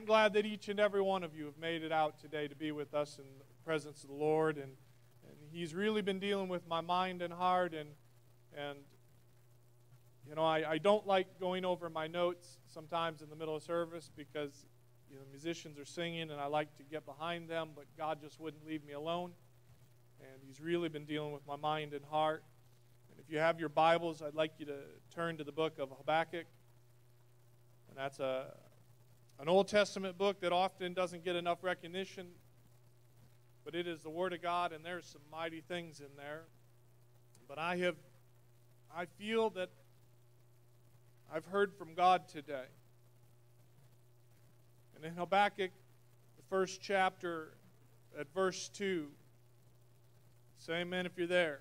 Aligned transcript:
I'm 0.00 0.06
glad 0.06 0.32
that 0.32 0.46
each 0.46 0.70
and 0.70 0.80
every 0.80 1.02
one 1.02 1.22
of 1.22 1.36
you 1.36 1.44
have 1.44 1.58
made 1.58 1.82
it 1.82 1.92
out 1.92 2.18
today 2.18 2.48
to 2.48 2.56
be 2.56 2.72
with 2.72 2.94
us 2.94 3.18
in 3.18 3.24
the 3.38 3.44
presence 3.66 4.02
of 4.02 4.08
the 4.08 4.14
Lord. 4.14 4.56
And, 4.56 4.72
and 5.28 5.36
He's 5.52 5.74
really 5.74 6.00
been 6.00 6.18
dealing 6.18 6.48
with 6.48 6.66
my 6.66 6.80
mind 6.80 7.20
and 7.20 7.30
heart. 7.30 7.74
And, 7.74 7.90
and 8.56 8.78
you 10.26 10.34
know, 10.34 10.42
I, 10.42 10.70
I 10.70 10.78
don't 10.78 11.06
like 11.06 11.38
going 11.38 11.66
over 11.66 11.90
my 11.90 12.06
notes 12.06 12.60
sometimes 12.66 13.20
in 13.20 13.28
the 13.28 13.36
middle 13.36 13.54
of 13.54 13.62
service 13.62 14.10
because 14.16 14.64
you 15.10 15.16
know, 15.16 15.22
musicians 15.30 15.78
are 15.78 15.84
singing 15.84 16.30
and 16.30 16.40
I 16.40 16.46
like 16.46 16.74
to 16.78 16.82
get 16.82 17.04
behind 17.04 17.50
them, 17.50 17.72
but 17.76 17.84
God 17.98 18.22
just 18.22 18.40
wouldn't 18.40 18.66
leave 18.66 18.82
me 18.86 18.94
alone. 18.94 19.32
And 20.18 20.40
He's 20.46 20.62
really 20.62 20.88
been 20.88 21.04
dealing 21.04 21.32
with 21.32 21.46
my 21.46 21.56
mind 21.56 21.92
and 21.92 22.06
heart. 22.06 22.42
And 23.10 23.20
if 23.20 23.30
you 23.30 23.38
have 23.38 23.60
your 23.60 23.68
Bibles, 23.68 24.22
I'd 24.22 24.34
like 24.34 24.52
you 24.56 24.64
to 24.64 24.78
turn 25.14 25.36
to 25.36 25.44
the 25.44 25.52
book 25.52 25.78
of 25.78 25.90
Habakkuk. 25.90 26.46
And 27.90 27.98
that's 27.98 28.18
a, 28.18 28.46
an 29.40 29.48
Old 29.48 29.68
Testament 29.68 30.18
book 30.18 30.40
that 30.40 30.52
often 30.52 30.92
doesn't 30.92 31.24
get 31.24 31.34
enough 31.34 31.64
recognition, 31.64 32.26
but 33.64 33.74
it 33.74 33.86
is 33.86 34.02
the 34.02 34.10
Word 34.10 34.34
of 34.34 34.42
God, 34.42 34.72
and 34.72 34.84
there's 34.84 35.06
some 35.06 35.22
mighty 35.32 35.62
things 35.62 36.00
in 36.00 36.14
there. 36.16 36.42
But 37.48 37.58
I 37.58 37.76
have, 37.78 37.96
I 38.94 39.06
feel 39.06 39.48
that 39.50 39.70
I've 41.32 41.46
heard 41.46 41.72
from 41.74 41.94
God 41.94 42.28
today. 42.28 42.66
And 44.94 45.04
in 45.04 45.14
Habakkuk, 45.14 45.70
the 46.36 46.42
first 46.50 46.82
chapter, 46.82 47.54
at 48.18 48.26
verse 48.34 48.68
2, 48.68 49.06
say 50.58 50.74
amen 50.74 51.06
if 51.06 51.16
you're 51.16 51.26
there. 51.26 51.60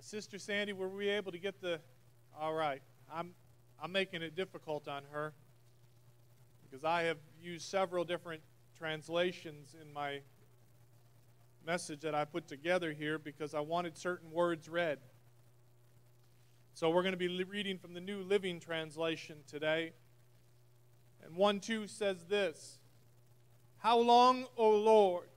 Sister 0.00 0.38
Sandy, 0.38 0.72
were 0.72 0.88
we 0.88 1.10
able 1.10 1.30
to 1.30 1.38
get 1.38 1.60
the. 1.60 1.78
All 2.40 2.54
right. 2.54 2.80
I'm, 3.14 3.30
I'm 3.82 3.92
making 3.92 4.22
it 4.22 4.34
difficult 4.34 4.88
on 4.88 5.02
her 5.12 5.32
because 6.62 6.84
I 6.84 7.02
have 7.04 7.18
used 7.40 7.68
several 7.68 8.04
different 8.04 8.42
translations 8.78 9.74
in 9.80 9.92
my 9.92 10.20
message 11.66 12.00
that 12.00 12.14
I 12.14 12.24
put 12.24 12.46
together 12.48 12.92
here 12.92 13.18
because 13.18 13.54
I 13.54 13.60
wanted 13.60 13.96
certain 13.96 14.30
words 14.30 14.68
read. 14.68 14.98
So 16.74 16.90
we're 16.90 17.02
going 17.02 17.12
to 17.12 17.18
be 17.18 17.42
reading 17.44 17.78
from 17.78 17.94
the 17.94 18.00
New 18.00 18.22
Living 18.22 18.60
Translation 18.60 19.38
today. 19.48 19.92
And 21.24 21.34
1 21.34 21.60
2 21.60 21.86
says 21.88 22.24
this 22.26 22.78
How 23.78 23.98
long, 23.98 24.46
O 24.56 24.70
Lord, 24.70 25.28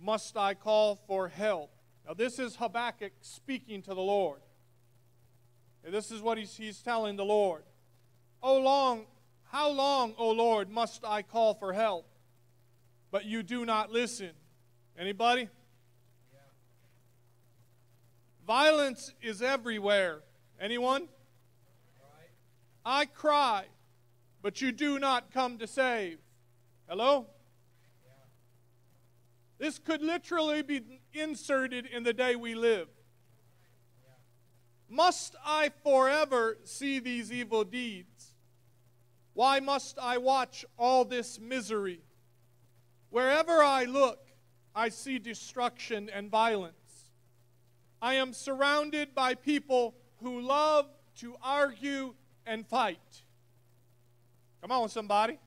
must 0.00 0.36
I 0.36 0.54
call 0.54 0.96
for 1.06 1.28
help? 1.28 1.70
Now, 2.06 2.14
this 2.14 2.38
is 2.38 2.56
Habakkuk 2.56 3.12
speaking 3.20 3.82
to 3.82 3.94
the 3.94 4.00
Lord. 4.00 4.40
And 5.84 5.92
this 5.92 6.10
is 6.10 6.20
what 6.20 6.38
he's, 6.38 6.56
he's 6.56 6.80
telling 6.80 7.16
the 7.16 7.24
Lord. 7.24 7.62
Oh, 8.42 8.58
long, 8.58 9.06
how 9.50 9.70
long, 9.70 10.14
O 10.18 10.30
Lord, 10.30 10.70
must 10.70 11.04
I 11.04 11.22
call 11.22 11.54
for 11.54 11.72
help? 11.72 12.06
But 13.10 13.24
you 13.24 13.42
do 13.42 13.66
not 13.66 13.90
listen. 13.90 14.30
Anybody? 14.98 15.42
Yeah. 16.32 16.38
Violence 18.46 19.12
is 19.20 19.42
everywhere. 19.42 20.20
Anyone? 20.60 21.02
Right. 21.02 22.30
I 22.84 23.04
cry, 23.04 23.64
but 24.40 24.62
you 24.62 24.72
do 24.72 24.98
not 24.98 25.30
come 25.30 25.58
to 25.58 25.66
save. 25.66 26.18
Hello? 26.88 27.26
This 29.58 29.78
could 29.78 30.02
literally 30.02 30.62
be 30.62 30.80
inserted 31.12 31.86
in 31.86 32.02
the 32.02 32.12
day 32.12 32.34
we 32.34 32.56
live. 32.56 32.88
Must 34.92 35.34
I 35.42 35.70
forever 35.82 36.58
see 36.64 36.98
these 36.98 37.32
evil 37.32 37.64
deeds? 37.64 38.34
Why 39.32 39.58
must 39.58 39.98
I 39.98 40.18
watch 40.18 40.66
all 40.78 41.06
this 41.06 41.40
misery? 41.40 42.02
Wherever 43.08 43.62
I 43.62 43.84
look, 43.84 44.18
I 44.74 44.90
see 44.90 45.18
destruction 45.18 46.10
and 46.10 46.30
violence. 46.30 46.74
I 48.02 48.14
am 48.14 48.34
surrounded 48.34 49.14
by 49.14 49.34
people 49.34 49.94
who 50.20 50.42
love 50.42 50.90
to 51.20 51.36
argue 51.42 52.12
and 52.44 52.66
fight. 52.66 53.22
Come 54.60 54.72
on, 54.72 54.90
somebody. 54.90 55.38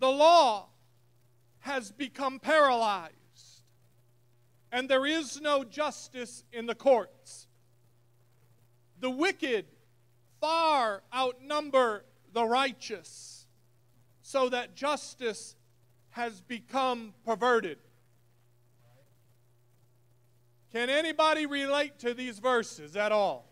The 0.00 0.10
law 0.10 0.66
has 1.60 1.92
become 1.92 2.40
paralyzed, 2.40 3.14
and 4.70 4.88
there 4.88 5.06
is 5.06 5.40
no 5.40 5.64
justice 5.64 6.44
in 6.52 6.66
the 6.66 6.74
courts. 6.74 7.46
The 9.00 9.10
wicked 9.10 9.66
far 10.40 11.02
outnumber 11.14 12.04
the 12.32 12.44
righteous, 12.44 13.46
so 14.22 14.48
that 14.48 14.74
justice 14.74 15.56
has 16.10 16.40
become 16.40 17.14
perverted. 17.24 17.78
Can 20.72 20.90
anybody 20.90 21.46
relate 21.46 21.98
to 22.00 22.12
these 22.12 22.38
verses 22.38 22.96
at 22.96 23.10
all? 23.10 23.46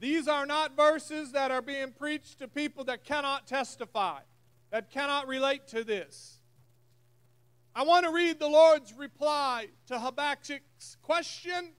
These 0.00 0.28
are 0.28 0.46
not 0.46 0.76
verses 0.76 1.32
that 1.32 1.50
are 1.50 1.62
being 1.62 1.92
preached 1.92 2.38
to 2.38 2.48
people 2.48 2.84
that 2.84 3.04
cannot 3.04 3.46
testify 3.46 4.20
that 4.70 4.90
cannot 4.90 5.26
relate 5.26 5.66
to 5.68 5.84
this. 5.84 6.37
I 7.74 7.84
want 7.84 8.04
to 8.04 8.12
read 8.12 8.38
the 8.38 8.48
Lord's 8.48 8.92
reply 8.92 9.68
to 9.86 9.98
Habakkuk's 9.98 10.96
question 11.02 11.72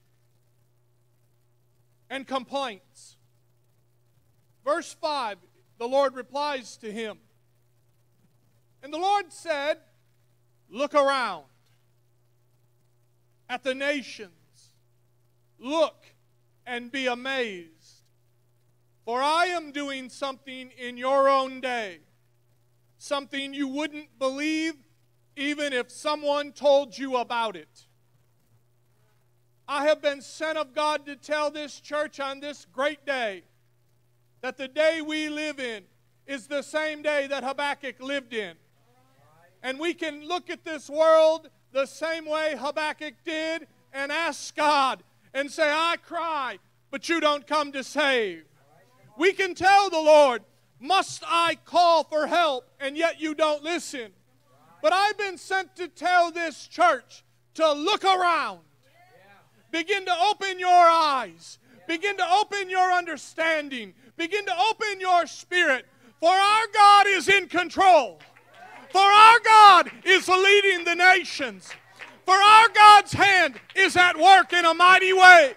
and 2.09 2.25
complaints. 2.25 3.17
Verse 4.63 4.93
5, 4.93 5.37
the 5.77 5.87
Lord 5.87 6.15
replies 6.15 6.77
to 6.77 6.91
him. 6.91 7.17
And 8.81 8.93
the 8.93 8.97
Lord 8.97 9.31
said, 9.33 9.77
Look 10.69 10.93
around 10.93 11.45
at 13.49 13.63
the 13.63 13.73
nations, 13.73 14.73
look 15.57 16.05
and 16.65 16.91
be 16.91 17.07
amazed. 17.07 18.03
For 19.03 19.21
I 19.21 19.45
am 19.45 19.71
doing 19.71 20.09
something 20.09 20.69
in 20.77 20.97
your 20.97 21.27
own 21.27 21.59
day 21.59 22.01
something 22.99 23.53
you 23.53 23.67
wouldn't 23.67 24.19
believe 24.19 24.75
even 25.39 25.71
if 25.71 25.89
someone 25.89 26.51
told 26.51 26.97
you 26.97 27.15
about 27.15 27.55
it. 27.55 27.87
I 29.69 29.85
have 29.85 30.01
been 30.01 30.21
sent 30.21 30.57
of 30.57 30.75
God 30.75 31.05
to 31.05 31.15
tell 31.15 31.49
this 31.49 31.79
church 31.79 32.19
on 32.19 32.41
this 32.41 32.67
great 32.73 33.05
day 33.05 33.43
that 34.41 34.57
the 34.57 34.67
day 34.67 35.01
we 35.01 35.29
live 35.29 35.59
in 35.61 35.83
is 36.27 36.47
the 36.47 36.61
same 36.61 37.01
day 37.01 37.27
that 37.27 37.45
Habakkuk 37.45 38.01
lived 38.01 38.33
in. 38.33 38.55
And 39.63 39.79
we 39.79 39.93
can 39.93 40.27
look 40.27 40.49
at 40.49 40.65
this 40.65 40.89
world 40.89 41.49
the 41.71 41.85
same 41.85 42.25
way 42.25 42.55
Habakkuk 42.57 43.13
did 43.23 43.65
and 43.93 44.11
ask 44.11 44.53
God 44.55 45.03
and 45.33 45.49
say, 45.49 45.71
I 45.71 45.95
cry, 46.05 46.59
but 46.91 47.07
you 47.07 47.21
don't 47.21 47.47
come 47.47 47.71
to 47.71 47.83
save. 47.83 48.43
We 49.17 49.31
can 49.31 49.55
tell 49.55 49.89
the 49.89 50.01
Lord, 50.01 50.43
must 50.81 51.23
I 51.25 51.57
call 51.63 52.03
for 52.03 52.27
help 52.27 52.65
and 52.81 52.97
yet 52.97 53.21
you 53.21 53.35
don't 53.35 53.63
listen? 53.63 54.11
But 54.81 54.93
I've 54.93 55.17
been 55.17 55.37
sent 55.37 55.75
to 55.75 55.87
tell 55.87 56.31
this 56.31 56.67
church 56.67 57.23
to 57.55 57.71
look 57.73 58.03
around. 58.03 58.59
Begin 59.71 60.05
to 60.05 60.15
open 60.29 60.59
your 60.59 60.69
eyes. 60.69 61.59
Begin 61.87 62.17
to 62.17 62.31
open 62.31 62.69
your 62.69 62.91
understanding. 62.91 63.93
Begin 64.17 64.45
to 64.45 64.53
open 64.69 64.99
your 64.99 65.27
spirit. 65.27 65.85
For 66.19 66.31
our 66.31 66.67
God 66.73 67.07
is 67.07 67.27
in 67.27 67.47
control. 67.47 68.19
For 68.91 69.01
our 69.01 69.39
God 69.39 69.91
is 70.03 70.27
leading 70.27 70.85
the 70.85 70.95
nations. 70.95 71.69
For 72.25 72.35
our 72.35 72.69
God's 72.69 73.13
hand 73.13 73.59
is 73.75 73.95
at 73.97 74.17
work 74.17 74.53
in 74.53 74.65
a 74.65 74.73
mighty 74.73 75.13
way. 75.13 75.55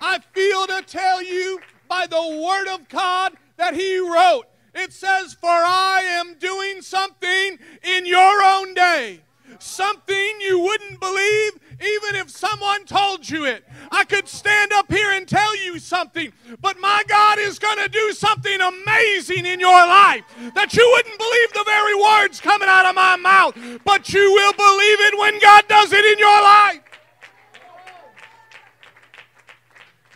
I 0.00 0.18
feel 0.32 0.66
to 0.66 0.82
tell 0.86 1.22
you 1.22 1.60
by 1.88 2.06
the 2.06 2.20
Word 2.22 2.68
of 2.68 2.88
God 2.88 3.32
that 3.56 3.74
He 3.74 3.98
wrote. 3.98 4.44
It 4.74 4.92
says, 4.92 5.34
For 5.34 5.48
I 5.48 6.02
am 6.04 6.38
doing 6.38 6.82
something 6.82 7.58
in 7.82 8.06
your 8.06 8.42
own 8.42 8.74
day. 8.74 9.20
Something 9.58 10.40
you 10.40 10.60
wouldn't 10.60 11.00
believe 11.00 11.52
even 11.80 12.16
if 12.16 12.30
someone 12.30 12.84
told 12.84 13.28
you 13.28 13.44
it. 13.44 13.64
I 13.90 14.04
could 14.04 14.28
stand 14.28 14.72
up 14.72 14.90
here 14.92 15.12
and 15.12 15.26
tell 15.26 15.56
you 15.56 15.78
something, 15.78 16.32
but 16.60 16.78
my 16.80 17.02
God 17.08 17.38
is 17.38 17.58
going 17.58 17.78
to 17.78 17.88
do 17.88 18.12
something 18.12 18.60
amazing 18.60 19.46
in 19.46 19.60
your 19.60 19.70
life 19.70 20.24
that 20.54 20.74
you 20.74 20.88
wouldn't 20.96 21.18
believe 21.18 21.52
the 21.52 21.64
very 21.64 21.94
words 21.94 22.40
coming 22.40 22.68
out 22.68 22.86
of 22.86 22.94
my 22.94 23.16
mouth, 23.16 23.56
but 23.84 24.12
you 24.12 24.32
will 24.32 24.52
believe 24.52 25.00
it 25.00 25.18
when 25.18 25.38
God 25.40 25.64
does 25.68 25.92
it 25.92 26.04
in 26.04 26.18
your 26.18 26.42
life. 26.42 26.80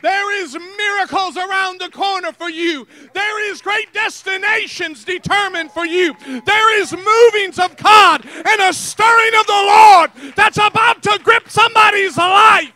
There 0.02 0.42
is 0.42 0.58
miracles 0.76 1.36
around 1.36 1.80
the 1.80 1.88
corner 1.88 2.32
for 2.32 2.50
you. 2.50 2.86
There 3.14 3.50
is 3.50 3.62
great 3.62 3.92
destinations 3.94 5.04
determined 5.04 5.70
for 5.70 5.86
you. 5.86 6.14
There 6.44 6.80
is 6.80 6.92
movings 6.92 7.58
of 7.58 7.76
God 7.76 8.26
and 8.26 8.60
a 8.60 8.72
stirring 8.72 9.38
of 9.38 9.46
the 9.46 9.52
Lord 9.52 10.34
that's 10.34 10.58
about 10.58 11.02
to 11.04 11.20
grip 11.22 11.48
somebody's 11.48 12.18
life. 12.18 12.72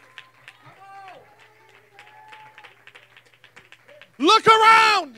Look 4.18 4.46
around. 4.46 5.16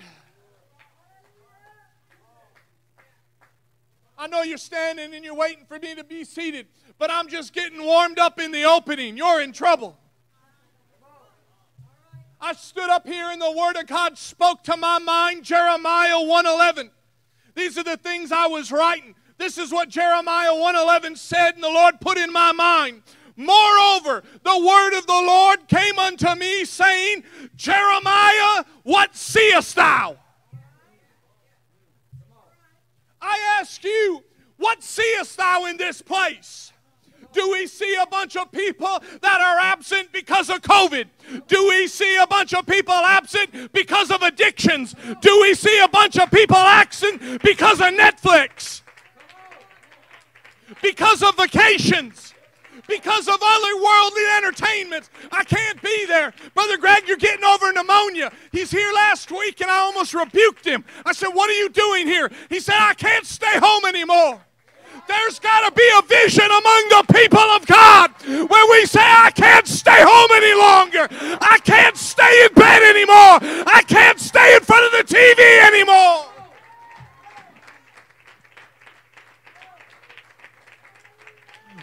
I 4.20 4.26
know 4.26 4.42
you're 4.42 4.58
standing 4.58 5.14
and 5.14 5.24
you're 5.24 5.34
waiting 5.34 5.64
for 5.66 5.78
me 5.78 5.94
to 5.94 6.02
be 6.02 6.24
seated, 6.24 6.66
but 6.98 7.08
I'm 7.10 7.28
just 7.28 7.52
getting 7.52 7.84
warmed 7.84 8.18
up 8.18 8.40
in 8.40 8.50
the 8.50 8.64
opening. 8.64 9.16
You're 9.16 9.40
in 9.40 9.52
trouble. 9.52 9.96
I 12.40 12.52
stood 12.54 12.88
up 12.88 13.06
here 13.06 13.30
and 13.30 13.40
the 13.40 13.50
word 13.50 13.76
of 13.76 13.86
God 13.86 14.16
spoke 14.16 14.62
to 14.64 14.76
my 14.76 14.98
mind, 14.98 15.44
Jeremiah 15.44 16.20
111. 16.20 16.90
These 17.54 17.76
are 17.78 17.84
the 17.84 17.96
things 17.96 18.30
I 18.30 18.46
was 18.46 18.70
writing. 18.70 19.14
This 19.38 19.58
is 19.58 19.72
what 19.72 19.88
Jeremiah 19.88 20.54
111 20.54 21.16
said 21.16 21.54
and 21.54 21.62
the 21.62 21.68
Lord 21.68 22.00
put 22.00 22.16
in 22.16 22.32
my 22.32 22.52
mind. 22.52 23.02
Moreover, 23.36 24.22
the 24.42 24.66
word 24.66 24.98
of 24.98 25.06
the 25.06 25.12
Lord 25.12 25.68
came 25.68 25.96
unto 25.98 26.34
me, 26.34 26.64
saying, 26.64 27.22
Jeremiah, 27.54 28.64
what 28.82 29.16
seest 29.16 29.76
thou? 29.76 30.16
I 33.22 33.58
ask 33.60 33.82
you, 33.84 34.24
what 34.56 34.82
seest 34.82 35.36
thou 35.36 35.66
in 35.66 35.76
this 35.76 36.02
place? 36.02 36.72
Do 37.32 37.50
we 37.50 37.66
see 37.66 37.96
a 38.00 38.06
bunch 38.06 38.36
of 38.36 38.50
people 38.50 39.02
that 39.20 39.40
are 39.40 39.58
absent 39.58 40.12
because 40.12 40.50
of 40.50 40.62
COVID? 40.62 41.06
Do 41.46 41.68
we 41.68 41.86
see 41.86 42.16
a 42.16 42.26
bunch 42.26 42.54
of 42.54 42.66
people 42.66 42.94
absent 42.94 43.72
because 43.72 44.10
of 44.10 44.22
addictions? 44.22 44.94
Do 45.20 45.40
we 45.42 45.54
see 45.54 45.78
a 45.80 45.88
bunch 45.88 46.18
of 46.18 46.30
people 46.30 46.56
absent 46.56 47.42
because 47.42 47.80
of 47.80 47.88
Netflix? 47.88 48.82
Because 50.82 51.22
of 51.22 51.36
vacations? 51.36 52.34
because 52.88 53.28
of 53.28 53.36
other 53.40 53.76
worldly 53.76 54.22
entertainments. 54.38 55.10
I 55.30 55.44
can't 55.44 55.80
be 55.80 56.06
there. 56.06 56.32
Brother 56.54 56.78
Greg, 56.78 57.06
you're 57.06 57.18
getting 57.18 57.44
over 57.44 57.70
pneumonia. 57.72 58.32
He's 58.50 58.70
here 58.70 58.92
last 58.92 59.30
week 59.30 59.60
and 59.60 59.70
I 59.70 59.78
almost 59.78 60.14
rebuked 60.14 60.64
him. 60.64 60.84
I 61.04 61.12
said, 61.12 61.28
What 61.28 61.50
are 61.50 61.54
you 61.54 61.68
doing 61.68 62.06
here? 62.06 62.30
He 62.48 62.58
said, 62.58 62.76
I 62.78 62.94
can't 62.94 63.26
stay 63.26 63.58
home 63.58 63.84
anymore. 63.84 64.40
There's 65.08 65.38
got 65.38 65.68
to 65.68 65.74
be 65.74 65.88
a 65.98 66.02
vision 66.02 66.44
among 66.44 66.88
the 66.90 67.04
people 67.12 67.40
of 67.40 67.66
God 67.66 68.12
where 68.26 68.70
we 68.70 68.86
say, 68.86 69.00
I 69.02 69.30
can't 69.34 69.66
stay 69.66 69.96
home 69.98 70.30
any 70.34 70.54
longer. 70.54 71.08
I 71.40 71.58
can't 71.64 71.96
stay 71.96 72.44
in 72.44 72.52
bed 72.52 72.82
anymore. 72.82 73.64
I 73.66 73.82
can't 73.88 74.20
stay 74.20 74.54
in 74.54 74.60
front 74.60 74.84
of 74.84 74.92
the 74.92 75.14
TV 75.14 75.66
anymore. 75.66 76.37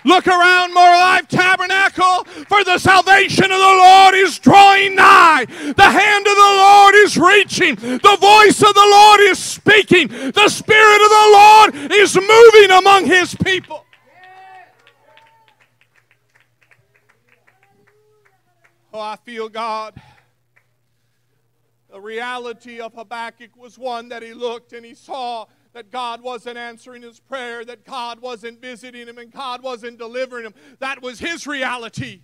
Look 0.05 0.27
around, 0.27 0.73
More 0.73 0.83
Life 0.83 1.27
Tabernacle, 1.27 2.23
for 2.47 2.63
the 2.63 2.77
salvation 2.77 3.45
of 3.45 3.49
the 3.49 3.57
Lord 3.57 4.13
is 4.13 4.37
drawing 4.37 4.95
nigh. 4.95 5.45
The 5.45 5.83
hand 5.83 6.27
of 6.27 6.35
the 6.35 6.41
Lord 6.41 6.95
is 6.95 7.17
reaching. 7.17 7.75
The 7.75 8.17
voice 8.21 8.61
of 8.61 8.73
the 8.73 8.87
Lord 8.87 9.19
is 9.21 9.39
speaking. 9.39 10.07
The 10.07 10.47
Spirit 10.47 11.01
of 11.01 11.09
the 11.09 11.29
Lord 11.33 11.91
is 11.91 12.15
moving 12.15 12.71
among 12.77 13.05
His 13.05 13.33
people. 13.35 13.83
Oh, 18.93 18.99
I 19.01 19.17
feel 19.17 19.49
God. 19.49 19.99
The 21.91 21.99
reality 21.99 22.79
of 22.79 22.93
Habakkuk 22.93 23.57
was 23.57 23.77
one 23.77 24.09
that 24.09 24.21
he 24.21 24.33
looked 24.33 24.71
and 24.73 24.85
he 24.85 24.93
saw 24.93 25.45
that 25.75 25.91
God 25.91 26.21
wasn't 26.23 26.57
answering 26.57 27.01
his 27.01 27.19
prayer, 27.19 27.65
that 27.65 27.83
God 27.83 28.21
wasn't 28.21 28.61
visiting 28.61 29.07
him, 29.07 29.17
and 29.17 29.29
God 29.29 29.61
wasn't 29.61 29.97
delivering 29.97 30.45
him. 30.45 30.53
That 30.79 31.01
was 31.01 31.19
his 31.19 31.45
reality. 31.45 32.21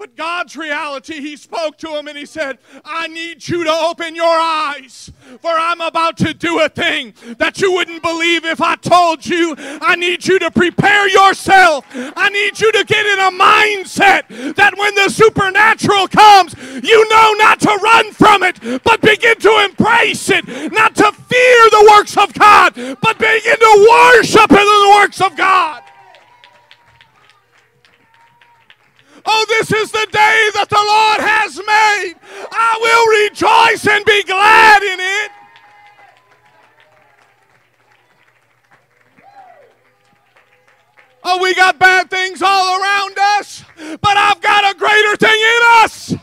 But 0.00 0.16
God's 0.16 0.56
reality, 0.56 1.20
He 1.20 1.36
spoke 1.36 1.76
to 1.76 1.88
him 1.88 2.08
and 2.08 2.16
He 2.16 2.24
said, 2.24 2.56
I 2.86 3.06
need 3.06 3.46
you 3.46 3.64
to 3.64 3.70
open 3.70 4.14
your 4.14 4.24
eyes, 4.24 5.12
for 5.42 5.50
I'm 5.50 5.82
about 5.82 6.16
to 6.16 6.32
do 6.32 6.58
a 6.60 6.70
thing 6.70 7.12
that 7.36 7.60
you 7.60 7.70
wouldn't 7.72 8.02
believe 8.02 8.46
if 8.46 8.62
I 8.62 8.76
told 8.76 9.26
you. 9.26 9.54
I 9.58 9.96
need 9.96 10.26
you 10.26 10.38
to 10.38 10.50
prepare 10.50 11.06
yourself. 11.06 11.84
I 11.92 12.30
need 12.30 12.58
you 12.58 12.72
to 12.72 12.82
get 12.82 13.04
in 13.04 13.18
a 13.18 13.30
mindset 13.30 14.54
that 14.56 14.72
when 14.78 14.94
the 14.94 15.10
supernatural 15.10 16.08
comes, 16.08 16.54
you 16.82 17.08
know 17.10 17.34
not 17.36 17.60
to 17.60 17.78
run 17.82 18.10
from 18.12 18.42
it, 18.42 18.82
but 18.82 19.02
begin 19.02 19.36
to 19.40 19.66
embrace 19.68 20.30
it, 20.30 20.72
not 20.72 20.96
to 20.96 21.12
fear 21.12 21.70
the 21.72 21.92
works 21.94 22.16
of 22.16 22.32
God, 22.32 22.74
but 22.74 23.18
begin 23.18 23.58
to 23.58 23.86
worship 23.90 24.50
in 24.50 24.56
the 24.56 24.96
works 24.98 25.20
of 25.20 25.36
God. 25.36 25.82
Oh, 29.26 29.44
this 29.48 29.72
is 29.72 29.90
the 29.90 30.06
day 30.10 30.50
that 30.54 30.68
the 30.68 30.76
Lord 30.76 31.20
has 31.20 31.56
made. 31.56 32.14
I 32.52 32.78
will 32.80 33.06
rejoice 33.24 33.86
and 33.86 34.04
be 34.04 34.22
glad 34.24 34.82
in 34.82 35.00
it. 35.00 35.30
Oh, 41.22 41.40
we 41.42 41.54
got 41.54 41.78
bad 41.78 42.08
things 42.10 42.40
all 42.42 42.80
around 42.80 43.18
us, 43.18 43.62
but 44.00 44.16
I've 44.16 44.40
got 44.40 44.74
a 44.74 44.78
greater 44.78 45.16
thing 45.16 45.38
in 45.38 45.60
us. 45.84 46.14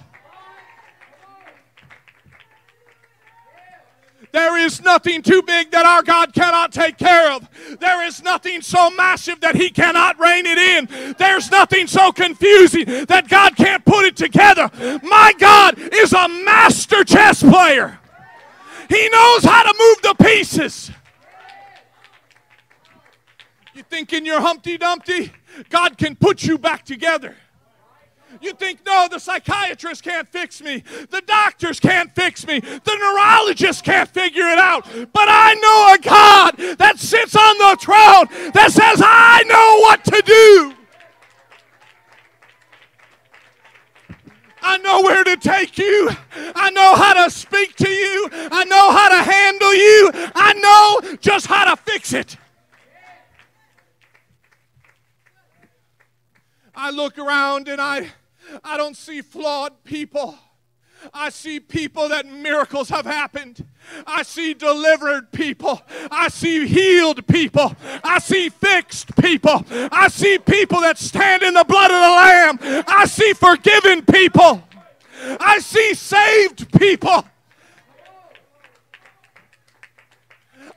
There 4.31 4.57
is 4.57 4.81
nothing 4.81 5.21
too 5.21 5.41
big 5.41 5.71
that 5.71 5.85
our 5.85 6.03
God 6.03 6.33
cannot 6.33 6.71
take 6.71 6.97
care 6.97 7.31
of. 7.31 7.47
There 7.79 8.05
is 8.05 8.21
nothing 8.21 8.61
so 8.61 8.89
massive 8.91 9.39
that 9.41 9.55
He 9.55 9.69
cannot 9.69 10.19
rein 10.19 10.45
it 10.45 10.57
in. 10.57 11.15
There's 11.17 11.49
nothing 11.49 11.87
so 11.87 12.11
confusing 12.11 12.85
that 13.05 13.29
God 13.29 13.55
can't 13.55 13.83
put 13.85 14.05
it 14.05 14.15
together. 14.15 14.69
My 15.03 15.33
God 15.37 15.79
is 15.79 16.13
a 16.13 16.27
master 16.27 17.03
chess 17.03 17.41
player, 17.41 17.99
He 18.89 19.09
knows 19.09 19.43
how 19.43 19.63
to 19.63 19.73
move 19.77 20.01
the 20.01 20.23
pieces. 20.23 20.91
You 23.73 23.83
thinking 23.83 24.25
you're 24.25 24.41
Humpty 24.41 24.77
Dumpty? 24.77 25.31
God 25.69 25.97
can 25.97 26.15
put 26.15 26.43
you 26.43 26.57
back 26.57 26.83
together. 26.83 27.35
You 28.41 28.53
think, 28.53 28.85
no, 28.85 29.07
the 29.09 29.19
psychiatrist 29.19 30.03
can't 30.03 30.27
fix 30.29 30.61
me. 30.61 30.83
The 31.09 31.21
doctors 31.25 31.79
can't 31.79 32.13
fix 32.15 32.45
me. 32.45 32.59
The 32.59 32.95
neurologist 32.95 33.83
can't 33.83 34.09
figure 34.09 34.47
it 34.47 34.59
out. 34.59 34.85
But 35.13 35.27
I 35.29 35.53
know 35.55 35.93
a 35.93 35.97
God 35.99 36.77
that 36.77 36.99
sits 36.99 37.35
on 37.35 37.57
the 37.57 37.77
throne 37.81 38.51
that 38.53 38.71
says, 38.71 39.01
I 39.03 39.43
know 39.47 39.79
what 39.81 40.03
to 40.05 40.21
do. 40.25 40.73
I 44.61 44.77
know 44.79 45.01
where 45.01 45.23
to 45.23 45.37
take 45.37 45.77
you. 45.77 46.09
I 46.53 46.69
know 46.71 46.95
how 46.95 47.25
to 47.25 47.31
speak 47.31 47.75
to 47.77 47.89
you. 47.89 48.29
I 48.33 48.65
know 48.65 48.91
how 48.91 49.09
to 49.09 49.31
handle 49.31 49.73
you. 49.73 50.11
I 50.35 50.53
know 50.53 51.17
just 51.17 51.47
how 51.47 51.73
to 51.73 51.81
fix 51.81 52.11
it. 52.11 52.35
I 56.77 56.91
look 56.91 57.17
around 57.17 57.67
and 57.67 57.81
I 57.81 58.11
I 58.63 58.77
don't 58.77 58.95
see 58.95 59.21
flawed 59.21 59.83
people. 59.83 60.37
I 61.13 61.29
see 61.29 61.59
people 61.59 62.09
that 62.09 62.25
miracles 62.27 62.89
have 62.89 63.05
happened. 63.05 63.65
I 64.05 64.21
see 64.23 64.53
delivered 64.53 65.31
people. 65.31 65.81
I 66.11 66.27
see 66.27 66.67
healed 66.67 67.25
people. 67.27 67.75
I 68.03 68.19
see 68.19 68.49
fixed 68.49 69.15
people. 69.15 69.65
I 69.69 70.07
see 70.07 70.37
people 70.37 70.81
that 70.81 70.97
stand 70.97 71.41
in 71.43 71.55
the 71.55 71.65
blood 71.65 71.91
of 71.91 72.59
the 72.59 72.67
Lamb. 72.69 72.83
I 72.87 73.05
see 73.05 73.33
forgiven 73.33 74.05
people. 74.05 74.63
I 75.39 75.59
see 75.59 75.95
saved 75.95 76.71
people. 76.79 77.25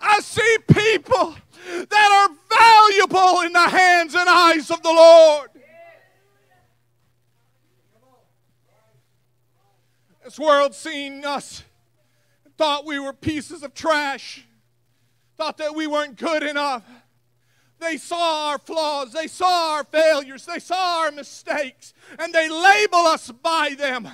I 0.00 0.20
see 0.20 0.56
people 0.72 1.34
that 1.66 2.28
are 2.30 2.36
valuable 2.56 3.42
in 3.42 3.52
the 3.52 3.68
hands 3.68 4.14
and 4.14 4.28
eyes 4.28 4.70
of 4.70 4.82
the 4.82 4.92
Lord. 4.92 5.50
This 10.30 10.38
world 10.38 10.76
seen 10.76 11.24
us 11.24 11.64
thought 12.56 12.86
we 12.86 13.00
were 13.00 13.12
pieces 13.12 13.64
of 13.64 13.74
trash, 13.74 14.46
thought 15.36 15.56
that 15.56 15.74
we 15.74 15.88
weren't 15.88 16.16
good 16.16 16.44
enough. 16.44 16.84
They 17.80 17.96
saw 17.96 18.50
our 18.50 18.58
flaws, 18.58 19.12
they 19.12 19.26
saw 19.26 19.72
our 19.72 19.82
failures, 19.82 20.46
they 20.46 20.60
saw 20.60 21.00
our 21.00 21.10
mistakes, 21.10 21.94
and 22.16 22.32
they 22.32 22.48
label 22.48 22.98
us 23.08 23.32
by 23.32 23.74
them. 23.76 24.08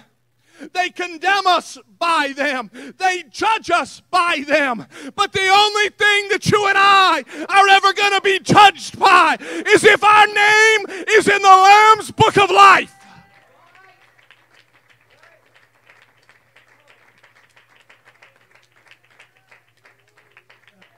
They 0.73 0.89
condemn 0.89 1.47
us 1.47 1.77
by 1.99 2.33
them. 2.35 2.71
They 2.97 3.25
judge 3.31 3.71
us 3.71 4.01
by 4.11 4.43
them. 4.49 4.87
But 5.17 5.35
the 5.35 5.49
only 5.49 5.91
thing 5.91 6.31
that 6.31 6.51
you 6.51 6.67
and 6.67 6.79
I 6.79 7.25
are 7.47 7.69
ever 7.69 7.93
going 7.93 8.15
to 8.15 8.23
be 8.23 8.39
judged 8.39 8.99
by 8.99 9.37
is 9.39 9.85
if 9.85 10.03
our 10.03 10.27
name 10.27 11.05
is 11.11 11.29
in 11.29 11.43
the 11.43 11.49
Lamb's 11.49 12.11
book 12.11 12.39
of 12.39 12.51
life. 12.51 12.96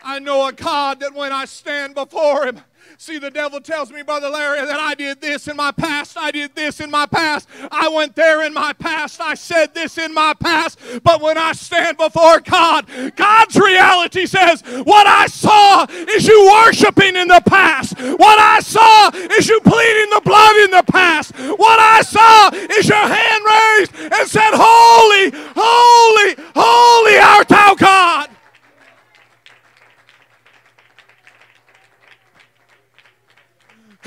I 0.02 0.18
know 0.18 0.46
a 0.46 0.52
God 0.52 1.00
that 1.00 1.14
when 1.14 1.32
I 1.32 1.44
stand 1.44 1.94
before 1.94 2.46
Him, 2.46 2.60
See, 3.00 3.18
the 3.18 3.30
devil 3.30 3.60
tells 3.60 3.92
me, 3.92 4.02
Brother 4.02 4.28
Larry, 4.28 4.64
that 4.66 4.80
I 4.80 4.94
did 4.94 5.20
this 5.20 5.46
in 5.46 5.56
my 5.56 5.70
past, 5.70 6.16
I 6.18 6.32
did 6.32 6.54
this 6.56 6.80
in 6.80 6.90
my 6.90 7.06
past, 7.06 7.48
I 7.70 7.88
went 7.88 8.16
there 8.16 8.42
in 8.42 8.52
my 8.52 8.72
past, 8.72 9.20
I 9.20 9.34
said 9.34 9.72
this 9.74 9.98
in 9.98 10.14
my 10.14 10.34
past. 10.34 10.80
But 11.04 11.20
when 11.20 11.38
I 11.38 11.52
stand 11.52 11.96
before 11.96 12.40
God, 12.40 12.86
God's 13.14 13.56
reality 13.56 14.26
says, 14.26 14.62
What 14.62 15.06
I 15.06 15.26
saw 15.26 15.86
is 15.88 16.26
you 16.26 16.50
worshiping 16.64 17.14
in 17.14 17.28
the 17.28 17.42
past. 17.46 17.98
What 17.98 18.38
I 18.38 18.58
saw 18.60 19.10
is 19.14 19.48
you 19.48 19.60
pleading 19.60 20.10
the 20.10 20.22
blood 20.24 20.56
in 20.56 20.70
the 20.72 20.84
past. 20.90 21.36
What 21.38 21.78
I 21.78 22.02
saw 22.02 22.50
is 22.52 22.88
your 22.88 22.96
hand 22.96 23.44
raised 23.46 24.12
and 24.12 24.28
said, 24.28 24.50
Holy, 24.54 25.30
holy, 25.54 26.34
holy 26.56 27.18
art 27.18 27.48
thou 27.48 27.74
God. 27.74 28.30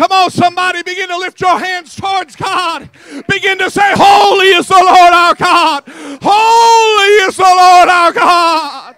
Come 0.01 0.13
on, 0.13 0.31
somebody, 0.31 0.81
begin 0.81 1.09
to 1.09 1.17
lift 1.19 1.39
your 1.39 1.59
hands 1.59 1.95
towards 1.95 2.35
God. 2.35 2.89
Begin 3.27 3.59
to 3.59 3.69
say, 3.69 3.93
Holy 3.93 4.47
is 4.47 4.67
the 4.67 4.73
Lord 4.73 5.13
our 5.13 5.35
God. 5.35 5.83
Holy 6.23 7.09
is 7.27 7.37
the 7.37 7.43
Lord 7.43 7.87
our 7.87 8.11
God. 8.11 8.95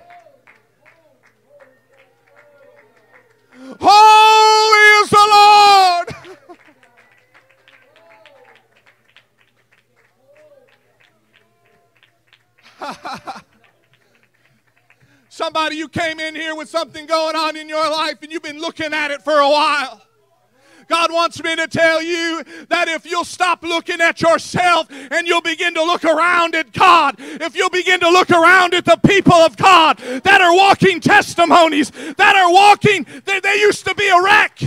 Holy 3.82 5.04
is 5.04 5.10
the 5.10 5.28
Lord. 5.30 6.08
Somebody, 15.28 15.76
you 15.76 15.90
came 15.90 16.22
in 16.22 16.34
here 16.34 16.56
with 16.56 16.70
something 16.70 17.06
going 17.06 17.36
on 17.36 17.58
in 17.58 17.68
your 17.68 17.92
life 17.92 18.20
and 18.22 18.32
you've 18.32 18.42
been 18.42 18.62
looking 18.62 18.94
at 18.94 19.12
it 19.12 19.22
for 19.22 19.38
a 19.38 19.50
while. 19.50 20.02
God 20.94 21.12
wants 21.12 21.42
me 21.44 21.56
to 21.56 21.68
tell 21.68 22.04
you 22.04 22.44
that 22.70 22.88
if 22.88 23.04
you'll 23.04 23.26
stop 23.26 23.64
looking 23.64 24.00
at 24.00 24.22
yourself 24.22 24.86
and 24.92 25.28
you'll 25.28 25.42
begin 25.42 25.74
to 25.74 25.84
look 25.84 26.06
around 26.06 26.54
at 26.54 26.72
God, 26.72 27.16
if 27.18 27.56
you'll 27.56 27.72
begin 27.72 28.00
to 28.02 28.10
look 28.12 28.30
around 28.30 28.76
at 28.76 28.86
the 28.86 28.98
people 28.98 29.34
of 29.34 29.58
God 29.58 29.98
that 29.98 30.40
are 30.40 30.54
walking 30.54 31.00
testimonies, 31.00 31.90
that 31.90 32.36
are 32.36 32.54
walking, 32.54 33.08
they, 33.26 33.40
they 33.40 33.56
used 33.56 33.88
to 33.88 33.96
be 33.96 34.08
a 34.08 34.22
wreck. 34.22 34.60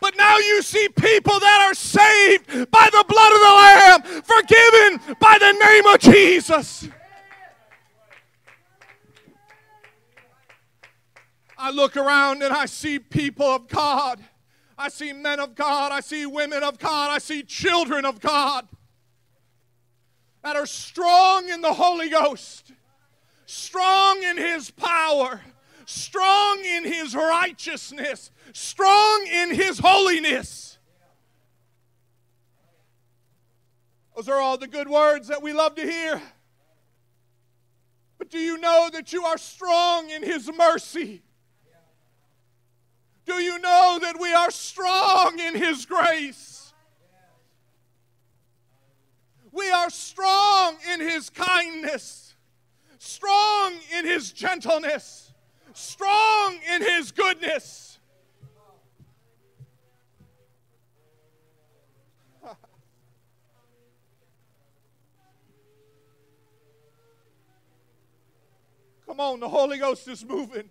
But 0.00 0.16
now 0.16 0.38
you 0.38 0.62
see 0.62 0.88
people 0.88 1.38
that 1.38 1.66
are 1.68 1.74
saved 1.74 2.70
by 2.70 2.88
the 2.90 3.04
blood 3.06 3.32
of 3.34 3.38
the 3.38 3.54
Lamb, 3.60 4.22
forgiven 4.22 5.16
by 5.20 5.36
the 5.38 5.52
name 5.52 5.86
of 5.92 6.00
Jesus. 6.00 6.88
I 11.62 11.70
look 11.70 11.96
around 11.96 12.42
and 12.42 12.52
I 12.52 12.66
see 12.66 12.98
people 12.98 13.46
of 13.46 13.68
God. 13.68 14.18
I 14.76 14.88
see 14.88 15.12
men 15.12 15.38
of 15.38 15.54
God. 15.54 15.92
I 15.92 16.00
see 16.00 16.26
women 16.26 16.64
of 16.64 16.76
God. 16.76 17.12
I 17.12 17.18
see 17.18 17.44
children 17.44 18.04
of 18.04 18.18
God 18.18 18.66
that 20.42 20.56
are 20.56 20.66
strong 20.66 21.48
in 21.48 21.60
the 21.60 21.72
Holy 21.72 22.08
Ghost, 22.08 22.72
strong 23.46 24.24
in 24.24 24.38
His 24.38 24.72
power, 24.72 25.40
strong 25.86 26.64
in 26.64 26.82
His 26.82 27.14
righteousness, 27.14 28.32
strong 28.52 29.24
in 29.28 29.54
His 29.54 29.78
holiness. 29.78 30.78
Those 34.16 34.28
are 34.28 34.40
all 34.40 34.58
the 34.58 34.66
good 34.66 34.88
words 34.88 35.28
that 35.28 35.40
we 35.40 35.52
love 35.52 35.76
to 35.76 35.82
hear. 35.82 36.20
But 38.18 38.30
do 38.30 38.40
you 38.40 38.58
know 38.58 38.90
that 38.92 39.12
you 39.12 39.22
are 39.26 39.38
strong 39.38 40.10
in 40.10 40.24
His 40.24 40.50
mercy? 40.52 41.22
Do 43.24 43.34
you 43.34 43.58
know 43.60 43.98
that 44.02 44.18
we 44.18 44.32
are 44.32 44.50
strong 44.50 45.38
in 45.38 45.54
His 45.54 45.86
grace? 45.86 46.72
We 49.52 49.70
are 49.70 49.90
strong 49.90 50.76
in 50.92 51.00
His 51.00 51.30
kindness, 51.30 52.34
strong 52.98 53.74
in 53.96 54.04
His 54.06 54.32
gentleness, 54.32 55.32
strong 55.72 56.58
in 56.74 56.82
His 56.82 57.12
goodness. 57.12 58.00
Come 69.06 69.20
on, 69.20 69.38
the 69.38 69.48
Holy 69.48 69.78
Ghost 69.78 70.08
is 70.08 70.24
moving. 70.24 70.70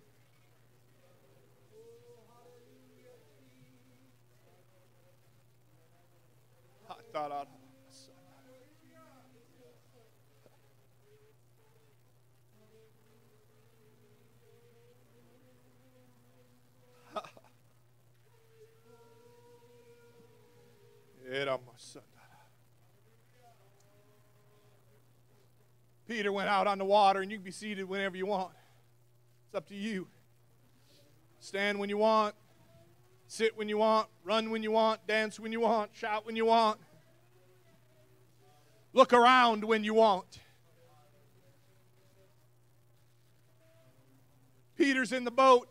Peter 26.22 26.30
went 26.30 26.48
out 26.48 26.68
on 26.68 26.78
the 26.78 26.84
water, 26.84 27.20
and 27.20 27.32
you 27.32 27.36
can 27.36 27.44
be 27.44 27.50
seated 27.50 27.88
whenever 27.88 28.16
you 28.16 28.26
want. 28.26 28.52
It's 29.48 29.56
up 29.56 29.66
to 29.70 29.74
you. 29.74 30.06
Stand 31.40 31.80
when 31.80 31.88
you 31.88 31.98
want, 31.98 32.36
sit 33.26 33.58
when 33.58 33.68
you 33.68 33.76
want, 33.76 34.06
run 34.22 34.50
when 34.50 34.62
you 34.62 34.70
want, 34.70 35.04
dance 35.08 35.40
when 35.40 35.50
you 35.50 35.58
want, 35.58 35.90
shout 35.94 36.24
when 36.24 36.36
you 36.36 36.46
want. 36.46 36.78
Look 38.92 39.12
around 39.12 39.64
when 39.64 39.82
you 39.82 39.94
want. 39.94 40.38
Peter's 44.76 45.10
in 45.10 45.24
the 45.24 45.32
boat. 45.32 45.66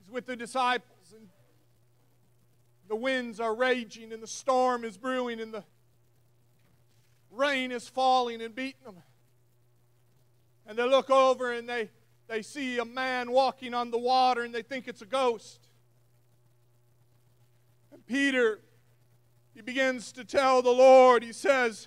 He's 0.00 0.10
with 0.10 0.26
the 0.26 0.34
disciples. 0.34 1.14
And 1.16 1.28
the 2.88 2.96
winds 2.96 3.38
are 3.38 3.54
raging, 3.54 4.12
and 4.12 4.20
the 4.20 4.26
storm 4.26 4.82
is 4.82 4.96
brewing, 4.96 5.38
and 5.38 5.54
the 5.54 5.62
rain 7.30 7.70
is 7.70 7.86
falling 7.86 8.42
and 8.42 8.52
beating 8.52 8.82
them. 8.84 8.96
And 10.66 10.76
they 10.76 10.88
look 10.88 11.10
over 11.10 11.52
and 11.52 11.68
they, 11.68 11.90
they 12.28 12.42
see 12.42 12.78
a 12.78 12.84
man 12.84 13.30
walking 13.30 13.72
on 13.72 13.90
the 13.90 13.98
water, 13.98 14.42
and 14.42 14.54
they 14.54 14.62
think 14.62 14.88
it's 14.88 15.02
a 15.02 15.06
ghost. 15.06 15.68
And 17.92 18.04
Peter, 18.06 18.60
he 19.54 19.62
begins 19.62 20.12
to 20.12 20.24
tell 20.24 20.62
the 20.62 20.70
Lord, 20.70 21.22
he 21.22 21.32
says, 21.32 21.86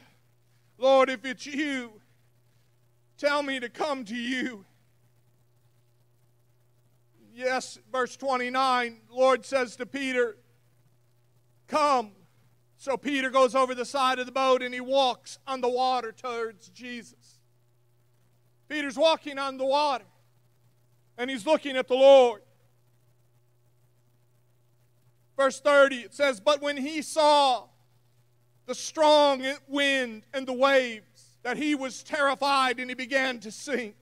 Lord, 0.78 1.10
if 1.10 1.26
it's 1.26 1.46
you, 1.46 1.92
tell 3.18 3.44
me 3.44 3.60
to 3.60 3.70
come 3.70 4.06
to 4.06 4.16
you. 4.16 4.66
Yes, 7.34 7.78
verse 7.92 8.18
29, 8.18 9.02
Lord 9.10 9.46
says 9.46 9.76
to 9.78 9.86
Peter, 9.86 10.38
Come. 11.68 12.12
So 12.78 12.98
Peter 12.98 13.30
goes 13.30 13.56
over 13.56 13.76
the 13.76 13.86
side 13.86 14.20
of 14.20 14.26
the 14.26 14.32
boat 14.32 14.64
and 14.64 14.74
he 14.74 14.82
walks 14.82 15.38
on 15.46 15.62
the 15.62 15.70
water 15.70 16.12
towards 16.12 16.70
Jesus. 16.70 17.29
Peter's 18.70 18.98
walking 18.98 19.40
on 19.40 19.58
the 19.58 19.66
water 19.66 20.06
and 21.18 21.30
he's 21.30 21.46
looking 21.46 21.76
at 21.76 21.88
the 21.88 21.96
Lord. 21.96 22.42
Verse 25.36 25.60
30, 25.60 25.96
it 25.96 26.14
says, 26.14 26.40
But 26.40 26.62
when 26.62 26.78
he 26.78 27.02
saw 27.02 27.66
the 28.68 28.76
strong 28.76 29.44
wind 29.68 30.24
and 30.34 30.48
the 30.48 30.54
waves 30.54 31.34
that 31.42 31.58
he 31.58 31.74
was 31.74 32.04
terrified 32.04 32.80
and 32.80 32.90
he 32.90 32.94
began 32.94 33.40
to 33.40 33.52
sink. 33.52 33.96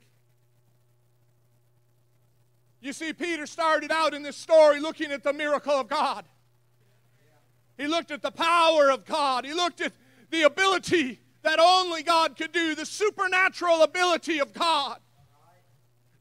You 2.81 2.91
see, 2.91 3.13
Peter 3.13 3.45
started 3.45 3.91
out 3.91 4.13
in 4.13 4.23
this 4.23 4.35
story 4.35 4.79
looking 4.79 5.11
at 5.11 5.23
the 5.23 5.31
miracle 5.31 5.73
of 5.73 5.87
God. 5.87 6.25
He 7.77 7.87
looked 7.87 8.11
at 8.11 8.21
the 8.21 8.31
power 8.31 8.91
of 8.91 9.05
God. 9.05 9.45
He 9.45 9.53
looked 9.53 9.79
at 9.81 9.93
the 10.31 10.43
ability 10.43 11.21
that 11.43 11.59
only 11.59 12.03
God 12.03 12.37
could 12.37 12.51
do, 12.51 12.75
the 12.75 12.85
supernatural 12.85 13.83
ability 13.83 14.39
of 14.39 14.53
God. 14.53 14.99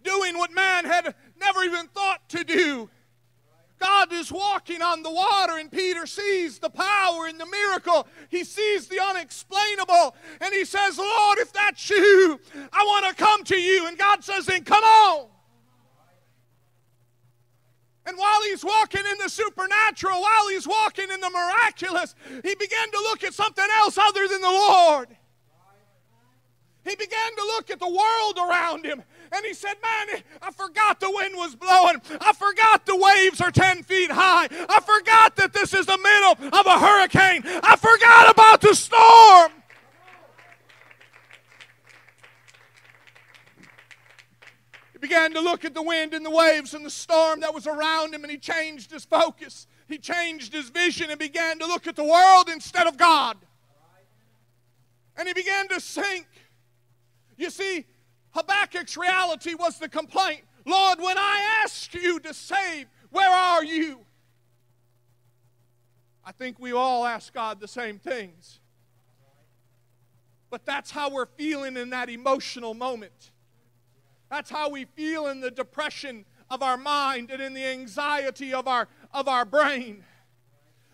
Doing 0.03 0.39
what 0.39 0.53
man 0.53 0.85
had 0.85 1.15
never 1.39 1.63
even 1.63 1.89
thought 1.89 2.29
to 2.31 2.45
do. 2.45 2.89
God 3.79 4.13
is 4.13 4.33
walking 4.33 4.81
on 4.81 5.03
the 5.03 5.11
water, 5.11 5.59
and 5.59 5.71
Peter 5.71 6.07
sees 6.07 6.59
the 6.59 6.71
power 6.71 7.27
and 7.27 7.39
the 7.39 7.47
miracle. 7.47 8.07
He 8.31 8.45
sees 8.45 8.89
the 8.89 9.01
unexplainable, 9.01 10.17
and 10.41 10.55
he 10.55 10.65
says, 10.65 10.97
Lord, 10.97 11.39
if 11.39 11.53
that's 11.53 11.91
you, 11.91 12.41
I 12.73 12.85
want 12.85 13.07
to 13.07 13.23
come 13.23 13.45
to 13.45 13.57
you. 13.57 13.87
And 13.87 13.99
God 13.99 14.25
says, 14.25 14.47
Then 14.47 14.65
come 14.65 14.83
on. 14.83 15.27
And 18.07 18.17
while 18.17 18.43
he's 18.43 18.65
walking 18.65 19.03
in 19.11 19.19
the 19.19 19.29
supernatural, 19.29 20.23
while 20.23 20.49
he's 20.49 20.67
walking 20.67 21.11
in 21.11 21.21
the 21.21 21.31
miraculous, 21.31 22.15
he 22.31 22.55
began 22.55 22.91
to 22.93 22.99
look 22.99 23.25
at 23.25 23.35
something 23.35 23.67
else 23.79 23.99
other 23.99 24.29
than 24.29 24.41
the 24.41 24.49
Lord. 24.49 25.09
he 26.85 26.95
began 26.95 27.37
to 27.37 27.43
look 27.43 27.71
at 27.71 27.81
the 27.81 27.89
world 27.89 28.39
around 28.39 28.87
him 28.87 29.03
and 29.33 29.45
he 29.45 29.55
said, 29.55 29.75
Man, 29.83 30.23
I 30.41 30.51
forgot 30.53 31.01
the 31.01 31.11
wind 31.11 31.35
was 31.35 31.57
blowing. 31.57 32.01
I 32.21 32.33
forgot 32.33 32.87
the 32.87 32.97
waves 32.97 33.41
are 33.41 33.51
10 33.51 33.83
feet 33.83 34.11
high. 34.11 34.49
I 34.51 34.81
forgot 34.81 35.37
that 35.37 35.53
this 35.53 35.75
is 35.75 35.87
the 35.87 35.99
middle 35.99 36.59
of 36.59 36.67
a 36.67 36.79
hurricane. 36.79 37.43
I 37.45 37.77
forgot 37.77 38.31
about 38.31 38.61
the 38.61 38.75
storm. 38.75 39.53
He 44.97 44.99
began 44.99 45.35
to 45.35 45.43
look 45.43 45.67
at 45.67 45.75
the 45.75 45.83
wind 45.83 46.15
and 46.15 46.25
the 46.25 46.31
waves 46.31 46.73
and 46.73 46.83
the 46.83 46.89
storm 46.89 47.41
that 47.41 47.53
was 47.53 47.67
around 47.67 48.15
him 48.15 48.25
and 48.25 48.31
he 48.31 48.39
changed 48.39 48.91
his 48.91 49.05
focus. 49.05 49.67
He 49.89 49.99
changed 49.99 50.55
his 50.55 50.71
vision 50.71 51.11
and 51.11 51.19
began 51.19 51.59
to 51.59 51.67
look 51.67 51.87
at 51.87 51.97
the 51.97 52.05
world 52.05 52.49
instead 52.49 52.87
of 52.87 52.97
God. 52.97 53.37
And 55.19 55.29
he 55.29 55.35
began 55.35 55.69
to 55.69 55.81
sink 55.81 56.27
you 57.37 57.51
see, 57.51 57.85
Habakkuk's 58.35 58.97
reality 58.97 59.53
was 59.53 59.79
the 59.79 59.89
complaint 59.91 60.41
Lord, 60.65 60.99
when 60.99 61.19
I 61.19 61.61
ask 61.63 61.93
you 61.93 62.19
to 62.21 62.33
save, 62.33 62.87
where 63.11 63.31
are 63.31 63.63
you? 63.63 64.01
I 66.25 66.33
think 66.33 66.59
we 66.59 66.73
all 66.73 67.05
ask 67.05 67.35
God 67.35 67.61
the 67.61 67.69
same 67.69 67.99
things. 67.99 68.61
But 70.49 70.65
that's 70.65 70.91
how 70.91 71.11
we're 71.11 71.27
feeling 71.27 71.77
in 71.77 71.91
that 71.91 72.09
emotional 72.09 72.73
moment. 72.73 73.31
That's 74.31 74.51
how 74.51 74.69
we 74.69 74.85
feel 74.85 75.29
in 75.29 75.41
the 75.41 75.51
depression 75.51 76.25
of 76.51 76.63
our 76.63 76.77
mind 76.77 77.31
and 77.31 77.43
in 77.43 77.55
the 77.55 77.65
anxiety 77.65 78.53
of 78.53 78.69
our, 78.69 78.89
of 79.13 79.29
our 79.29 79.45
brain. 79.45 80.05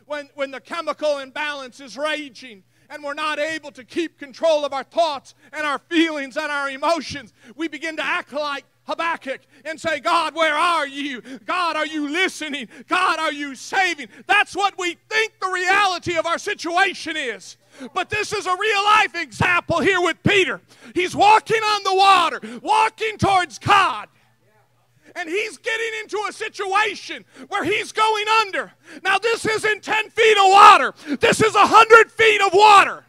When, 0.07 0.29
when 0.35 0.51
the 0.51 0.61
chemical 0.61 1.19
imbalance 1.19 1.81
is 1.81 1.97
raging 1.97 2.65
and 2.91 3.03
we're 3.03 3.15
not 3.15 3.39
able 3.39 3.71
to 3.73 3.85
keep 3.85 4.19
control 4.19 4.65
of 4.65 4.73
our 4.73 4.85
thoughts 4.85 5.35
and 5.53 5.67
our 5.67 5.79
feelings 5.79 6.37
and 6.37 6.51
our 6.51 6.69
emotions, 6.69 7.33
we 7.57 7.69
begin 7.69 7.97
to 7.97 8.05
act 8.05 8.33
like 8.33 8.65
Habakkuk 8.85 9.41
and 9.65 9.81
say, 9.81 10.01
God, 10.01 10.35
where 10.35 10.55
are 10.55 10.87
you? 10.87 11.23
God, 11.45 11.77
are 11.77 11.87
you 11.87 12.09
listening? 12.09 12.69
God, 12.89 13.19
are 13.19 13.33
you 13.33 13.55
saving? 13.55 14.09
That's 14.27 14.57
what 14.57 14.77
we 14.79 14.97
think 15.09 15.39
the 15.41 15.51
reality 15.51 16.17
of 16.17 16.27
our 16.27 16.39
situation 16.39 17.17
is. 17.17 17.57
But 17.95 18.11
this 18.11 18.33
is 18.33 18.47
a 18.47 18.57
real 18.57 18.85
life 18.85 19.15
example 19.15 19.81
here 19.81 20.01
with 20.01 20.23
Peter. 20.23 20.61
He's 20.95 21.17
walking 21.17 21.62
on 21.62 21.85
the 21.85 21.95
water, 21.95 22.41
walking 22.61 23.17
towards 23.19 23.59
God 23.59 24.09
and 25.15 25.29
he's 25.29 25.59
getting 25.59 26.01
into 26.03 26.25
a 26.29 26.33
situation 26.33 27.25
where 27.49 27.65
he's 27.65 27.93
going 27.93 28.27
under. 28.41 28.73
Now, 29.03 29.19
this 29.19 29.45
isn't 29.45 29.83
10 29.83 30.11
feet 30.11 30.37
of 30.39 30.45
water, 30.47 30.95
this 31.21 31.43
is 31.43 31.55
100 31.55 32.11
feet 32.11 32.41
of 32.41 32.53
water 32.55 33.05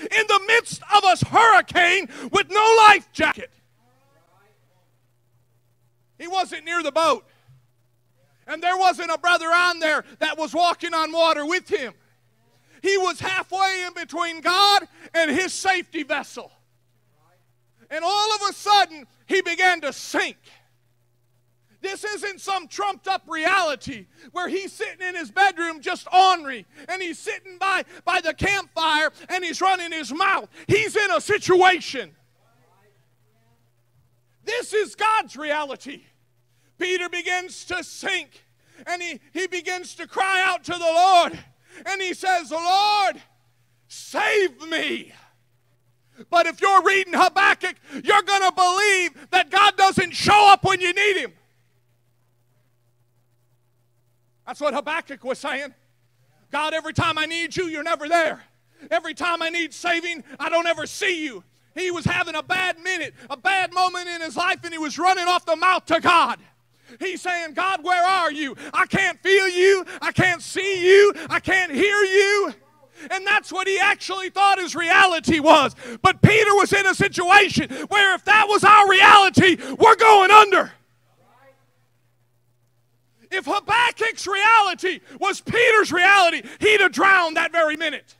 in 0.00 0.26
the 0.28 0.40
midst 0.46 0.82
of 0.94 1.02
a 1.04 1.26
hurricane 1.26 2.08
with 2.30 2.48
no 2.50 2.76
life 2.88 3.10
jacket. 3.12 3.50
He 6.18 6.26
wasn't 6.26 6.64
near 6.64 6.82
the 6.82 6.92
boat. 6.92 7.26
And 8.46 8.62
there 8.62 8.76
wasn't 8.76 9.10
a 9.10 9.18
brother 9.18 9.46
on 9.46 9.78
there 9.78 10.04
that 10.20 10.38
was 10.38 10.54
walking 10.54 10.94
on 10.94 11.12
water 11.12 11.44
with 11.44 11.68
him. 11.68 11.92
He 12.82 12.96
was 12.96 13.20
halfway 13.20 13.84
in 13.86 13.94
between 13.94 14.40
God 14.40 14.88
and 15.14 15.30
his 15.30 15.52
safety 15.52 16.02
vessel. 16.02 16.50
And 17.90 18.04
all 18.04 18.34
of 18.34 18.50
a 18.50 18.52
sudden, 18.52 19.06
he 19.26 19.42
began 19.42 19.80
to 19.82 19.92
sink. 19.92 20.36
This 21.80 22.02
isn't 22.02 22.40
some 22.40 22.66
trumped 22.66 23.06
up 23.06 23.22
reality 23.28 24.06
where 24.32 24.48
he's 24.48 24.72
sitting 24.72 25.06
in 25.06 25.14
his 25.14 25.30
bedroom 25.30 25.80
just 25.80 26.08
ornery 26.12 26.66
and 26.88 27.00
he's 27.00 27.18
sitting 27.18 27.56
by, 27.58 27.84
by 28.04 28.20
the 28.20 28.34
campfire 28.34 29.12
and 29.28 29.44
he's 29.44 29.60
running 29.60 29.92
his 29.92 30.12
mouth. 30.12 30.48
He's 30.66 30.96
in 30.96 31.10
a 31.12 31.20
situation. 31.20 32.16
This 34.48 34.72
is 34.72 34.94
God's 34.94 35.36
reality. 35.36 36.04
Peter 36.78 37.10
begins 37.10 37.66
to 37.66 37.84
sink 37.84 38.46
and 38.86 39.02
he, 39.02 39.20
he 39.34 39.46
begins 39.46 39.94
to 39.96 40.06
cry 40.06 40.42
out 40.42 40.64
to 40.64 40.72
the 40.72 40.78
Lord 40.78 41.38
and 41.84 42.00
he 42.00 42.14
says, 42.14 42.50
Lord, 42.50 43.20
save 43.88 44.66
me. 44.70 45.12
But 46.30 46.46
if 46.46 46.62
you're 46.62 46.82
reading 46.82 47.12
Habakkuk, 47.14 47.76
you're 47.92 48.22
going 48.22 48.42
to 48.42 48.52
believe 48.56 49.28
that 49.32 49.50
God 49.50 49.76
doesn't 49.76 50.12
show 50.12 50.50
up 50.50 50.64
when 50.64 50.80
you 50.80 50.94
need 50.94 51.18
him. 51.18 51.32
That's 54.46 54.62
what 54.62 54.72
Habakkuk 54.72 55.22
was 55.24 55.38
saying. 55.38 55.74
God, 56.50 56.72
every 56.72 56.94
time 56.94 57.18
I 57.18 57.26
need 57.26 57.54
you, 57.54 57.64
you're 57.64 57.82
never 57.82 58.08
there. 58.08 58.42
Every 58.90 59.12
time 59.12 59.42
I 59.42 59.50
need 59.50 59.74
saving, 59.74 60.24
I 60.40 60.48
don't 60.48 60.66
ever 60.66 60.86
see 60.86 61.22
you. 61.26 61.44
He 61.78 61.90
was 61.90 62.04
having 62.04 62.34
a 62.34 62.42
bad 62.42 62.78
minute, 62.80 63.14
a 63.30 63.36
bad 63.36 63.72
moment 63.72 64.08
in 64.08 64.20
his 64.20 64.36
life, 64.36 64.58
and 64.64 64.72
he 64.72 64.78
was 64.78 64.98
running 64.98 65.28
off 65.28 65.46
the 65.46 65.56
mouth 65.56 65.86
to 65.86 66.00
God. 66.00 66.40
He's 66.98 67.22
saying, 67.22 67.54
God, 67.54 67.84
where 67.84 68.04
are 68.04 68.32
you? 68.32 68.56
I 68.72 68.86
can't 68.86 69.20
feel 69.22 69.48
you. 69.48 69.84
I 70.00 70.10
can't 70.10 70.42
see 70.42 70.86
you. 70.86 71.12
I 71.30 71.38
can't 71.38 71.70
hear 71.70 71.96
you. 72.02 72.54
And 73.10 73.24
that's 73.26 73.52
what 73.52 73.68
he 73.68 73.78
actually 73.78 74.30
thought 74.30 74.58
his 74.58 74.74
reality 74.74 75.38
was. 75.38 75.76
But 76.02 76.20
Peter 76.20 76.52
was 76.54 76.72
in 76.72 76.86
a 76.86 76.94
situation 76.94 77.70
where 77.88 78.14
if 78.14 78.24
that 78.24 78.46
was 78.48 78.64
our 78.64 78.88
reality, 78.88 79.56
we're 79.78 79.96
going 79.96 80.30
under. 80.30 80.72
If 83.30 83.44
Habakkuk's 83.44 84.26
reality 84.26 85.00
was 85.20 85.40
Peter's 85.42 85.92
reality, 85.92 86.42
he'd 86.60 86.80
have 86.80 86.92
drowned 86.92 87.36
that 87.36 87.52
very 87.52 87.76
minute. 87.76 88.16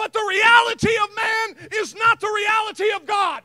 But 0.00 0.14
the 0.14 0.26
reality 0.26 0.96
of 1.02 1.14
man 1.14 1.68
is 1.72 1.94
not 1.94 2.20
the 2.20 2.32
reality 2.34 2.90
of 2.96 3.04
God. 3.04 3.42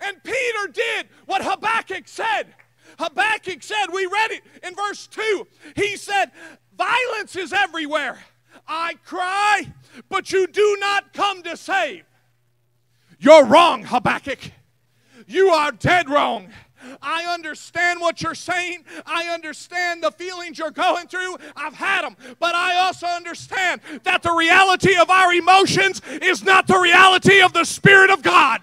And 0.00 0.22
Peter 0.22 0.72
did 0.72 1.08
what 1.26 1.42
Habakkuk 1.42 2.06
said. 2.06 2.54
Habakkuk 3.00 3.64
said, 3.64 3.86
we 3.92 4.06
read 4.06 4.30
it 4.30 4.42
in 4.62 4.76
verse 4.76 5.08
2. 5.08 5.44
He 5.74 5.96
said, 5.96 6.30
Violence 6.78 7.34
is 7.34 7.52
everywhere. 7.52 8.20
I 8.68 8.94
cry, 9.04 9.72
but 10.08 10.30
you 10.30 10.46
do 10.46 10.76
not 10.78 11.12
come 11.12 11.42
to 11.42 11.56
save. 11.56 12.04
You're 13.18 13.44
wrong, 13.44 13.82
Habakkuk. 13.82 14.52
You 15.26 15.48
are 15.48 15.72
dead 15.72 16.08
wrong. 16.08 16.48
I 17.00 17.32
understand 17.32 18.00
what 18.00 18.22
you're 18.22 18.34
saying. 18.34 18.84
I 19.06 19.28
understand 19.28 20.02
the 20.02 20.10
feelings 20.10 20.58
you're 20.58 20.70
going 20.70 21.06
through. 21.08 21.36
I've 21.56 21.74
had 21.74 22.02
them. 22.02 22.16
But 22.38 22.54
I 22.54 22.76
also 22.76 23.06
understand 23.06 23.80
that 24.04 24.22
the 24.22 24.32
reality 24.32 24.96
of 24.96 25.10
our 25.10 25.32
emotions 25.32 26.00
is 26.20 26.42
not 26.42 26.66
the 26.66 26.78
reality 26.78 27.40
of 27.42 27.52
the 27.52 27.64
Spirit 27.64 28.10
of 28.10 28.22
God. 28.22 28.60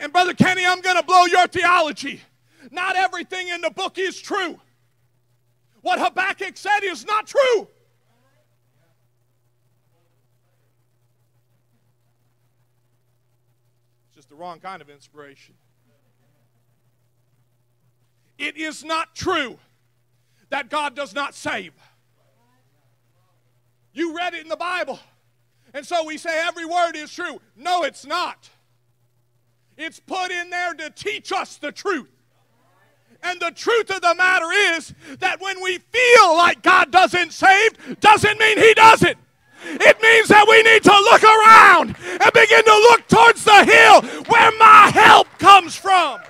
And 0.00 0.12
Brother 0.12 0.34
Kenny, 0.34 0.66
I'm 0.66 0.80
going 0.80 0.96
to 0.96 1.04
blow 1.04 1.26
your 1.26 1.46
theology. 1.46 2.20
Not 2.72 2.96
everything 2.96 3.48
in 3.48 3.60
the 3.60 3.70
book 3.70 3.98
is 3.98 4.20
true. 4.20 4.58
What 5.82 6.00
Habakkuk 6.00 6.56
said 6.56 6.80
is 6.82 7.04
not 7.04 7.26
true. 7.26 7.68
Wrong 14.42 14.58
kind 14.58 14.82
of 14.82 14.90
inspiration. 14.90 15.54
It 18.38 18.56
is 18.56 18.82
not 18.82 19.14
true 19.14 19.56
that 20.50 20.68
God 20.68 20.96
does 20.96 21.14
not 21.14 21.36
save. 21.36 21.72
You 23.92 24.16
read 24.16 24.34
it 24.34 24.42
in 24.42 24.48
the 24.48 24.56
Bible. 24.56 24.98
And 25.72 25.86
so 25.86 26.04
we 26.04 26.18
say 26.18 26.40
every 26.44 26.66
word 26.66 26.96
is 26.96 27.12
true. 27.14 27.40
No, 27.56 27.84
it's 27.84 28.04
not. 28.04 28.50
It's 29.78 30.00
put 30.00 30.32
in 30.32 30.50
there 30.50 30.74
to 30.74 30.90
teach 30.90 31.30
us 31.30 31.56
the 31.58 31.70
truth. 31.70 32.10
And 33.22 33.38
the 33.38 33.52
truth 33.52 33.90
of 33.90 34.00
the 34.00 34.14
matter 34.16 34.50
is 34.74 34.92
that 35.20 35.40
when 35.40 35.62
we 35.62 35.78
feel 35.78 36.36
like 36.36 36.62
God 36.62 36.90
doesn't 36.90 37.32
save, 37.32 38.00
doesn't 38.00 38.40
mean 38.40 38.58
He 38.58 38.74
doesn't. 38.74 39.16
It 39.64 40.02
means 40.02 40.28
that 40.28 40.46
we 40.48 40.62
need 40.62 40.82
to 40.82 40.90
look 40.90 41.22
around 41.22 41.96
and 42.20 42.32
begin 42.32 42.64
to 42.64 42.74
look 42.90 43.08
towards 43.08 43.44
the 43.44 43.64
hill 43.64 44.02
where 44.26 44.50
my 44.58 44.90
help 44.92 45.28
comes 45.38 45.76
from. 45.76 46.20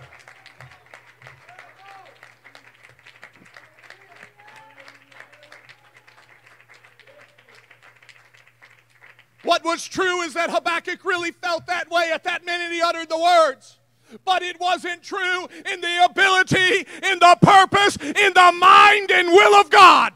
What 9.45 9.65
was 9.65 9.87
true 9.87 10.23
is 10.23 10.35
that 10.35 10.51
Habakkuk 10.51 11.05
really 11.05 11.33
felt 11.33 11.67
that 11.67 11.91
way 11.91 12.11
at 12.13 12.25
that 12.25 12.45
minute 12.45 12.71
he 12.71 12.81
uttered 12.81 13.09
the 13.09 13.19
words. 13.19 13.79
But 14.25 14.43
it 14.43 14.61
wasn't 14.61 15.03
true 15.03 15.49
in 15.71 15.81
the 15.81 16.05
ability, 16.05 16.87
in 17.03 17.19
the 17.19 17.37
purpose, 17.41 17.97
in 17.97 18.33
the 18.35 18.53
mind 18.59 19.11
and 19.11 19.29
will 19.29 19.61
of 19.61 19.71
God. 19.71 20.13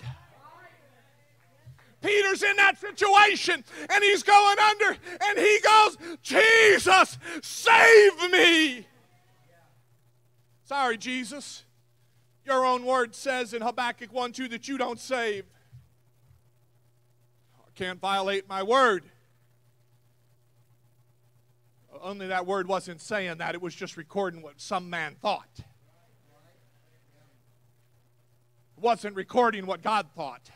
Peter's 2.07 2.43
in 2.43 2.57
that 2.57 2.79
situation 2.79 3.65
and 3.91 4.05
he's 4.05 4.23
going 4.23 4.59
under 4.59 4.97
and 5.29 5.39
he 5.39 5.59
goes, 5.61 5.99
Jesus, 6.23 7.19
save 7.43 8.31
me. 8.31 8.87
Sorry, 10.65 10.97
Jesus. 10.97 11.65
Your 12.45 12.65
own 12.65 12.85
word 12.85 13.15
says 13.15 13.53
in 13.53 13.61
Habakkuk 13.61 14.13
1 14.13 14.33
2 14.33 14.49
that 14.49 14.69
you 14.69 14.79
don't 14.79 15.01
save. 15.01 15.45
I 17.59 17.71
can't 17.75 18.01
violate 18.01 18.49
my 18.49 18.63
word. 18.63 19.03
Only 22.01 22.29
that 22.29 22.47
word 22.47 22.69
wasn't 22.69 23.01
saying 23.01 23.39
that, 23.39 23.55
it 23.57 23.63
was 23.63 23.75
just 23.75 23.97
recording 23.97 24.43
what 24.43 24.61
some 24.61 24.89
man 24.89 25.17
thought. 25.21 25.49
It 25.59 25.65
wasn't 28.81 29.17
recording 29.17 29.67
what 29.67 29.83
God 29.83 30.07
thought. 30.15 30.51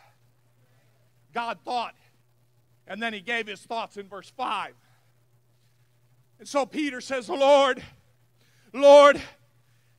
God 1.33 1.59
thought, 1.65 1.95
and 2.87 3.03
then 3.03 3.13
he 3.13 3.21
gave 3.21 3.47
his 3.47 3.61
thoughts 3.61 3.97
in 3.97 4.09
verse 4.09 4.31
5. 4.37 4.75
And 6.39 6.49
so 6.49 6.67
Peter 6.67 7.01
says, 7.01 7.29
Lord, 7.29 7.83
Lord, 8.73 9.21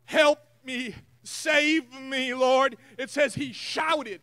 help 0.06 0.40
me, 0.66 0.96
save 1.24 1.92
me, 1.94 2.34
Lord. 2.34 2.78
It 2.98 3.10
says 3.10 3.36
he 3.36 3.54
shouted. 3.54 4.22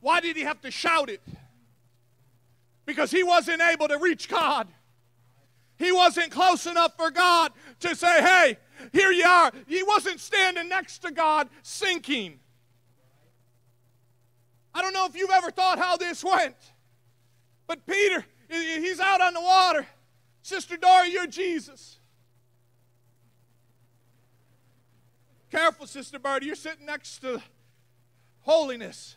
Why 0.00 0.20
did 0.20 0.36
he 0.36 0.42
have 0.42 0.60
to 0.60 0.70
shout 0.70 1.08
it? 1.08 1.22
Because 2.86 3.10
he 3.10 3.22
wasn't 3.22 3.62
able 3.62 3.88
to 3.88 3.98
reach 3.98 4.28
God. 4.28 4.68
He 5.78 5.90
wasn't 5.90 6.30
close 6.30 6.66
enough 6.66 6.94
for 6.96 7.10
God 7.10 7.52
to 7.80 7.96
say, 7.96 8.20
hey, 8.20 8.58
here 8.92 9.10
you 9.10 9.24
are. 9.24 9.50
He 9.66 9.82
wasn't 9.82 10.20
standing 10.20 10.68
next 10.68 10.98
to 10.98 11.10
God 11.10 11.48
sinking. 11.62 12.40
I 14.74 14.82
don't 14.82 14.92
know 14.92 15.06
if 15.06 15.14
you've 15.14 15.30
ever 15.30 15.50
thought 15.50 15.78
how 15.78 15.96
this 15.96 16.24
went, 16.24 16.56
but 17.66 17.86
Peter, 17.86 18.24
he's 18.48 18.98
out 18.98 19.20
on 19.20 19.34
the 19.34 19.40
water. 19.40 19.86
Sister 20.42 20.76
Dora, 20.76 21.08
you're 21.08 21.26
Jesus. 21.26 21.98
Careful, 25.50 25.86
Sister 25.86 26.18
Birdie, 26.18 26.46
you're 26.46 26.56
sitting 26.56 26.84
next 26.86 27.20
to 27.20 27.40
holiness. 28.40 29.16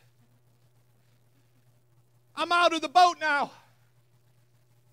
I'm 2.36 2.52
out 2.52 2.74
of 2.74 2.82
the 2.82 2.90
boat 2.90 3.16
now, 3.20 3.52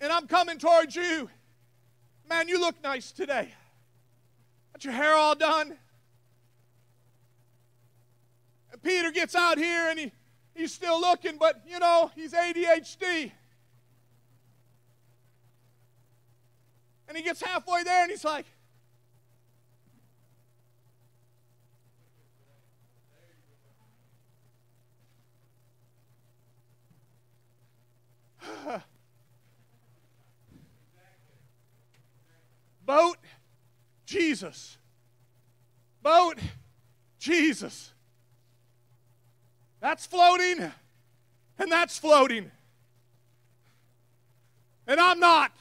and 0.00 0.10
I'm 0.10 0.26
coming 0.26 0.56
towards 0.56 0.96
you. 0.96 1.28
Man, 2.26 2.48
you 2.48 2.58
look 2.58 2.82
nice 2.82 3.12
today. 3.12 3.52
Got 4.72 4.84
your 4.84 4.94
hair 4.94 5.14
all 5.14 5.34
done. 5.34 5.76
And 8.72 8.82
Peter 8.82 9.12
gets 9.12 9.34
out 9.34 9.58
here 9.58 9.90
and 9.90 9.98
he, 9.98 10.12
he's 10.54 10.72
still 10.72 11.00
looking, 11.00 11.36
but 11.38 11.62
you 11.68 11.78
know, 11.78 12.10
he's 12.14 12.32
ADHD. 12.32 13.32
And 17.06 17.16
he 17.16 17.22
gets 17.22 17.42
halfway 17.42 17.82
there 17.84 18.02
and 18.02 18.10
he's 18.10 18.24
like, 18.24 18.46
Boat, 32.84 33.16
Jesus. 34.06 34.76
Boat, 36.02 36.38
Jesus. 37.18 37.93
That's 39.84 40.06
floating, 40.06 40.62
and 41.58 41.70
that's 41.70 41.98
floating. 41.98 42.50
And 44.86 44.98
I'm 44.98 45.20
not. 45.20 45.52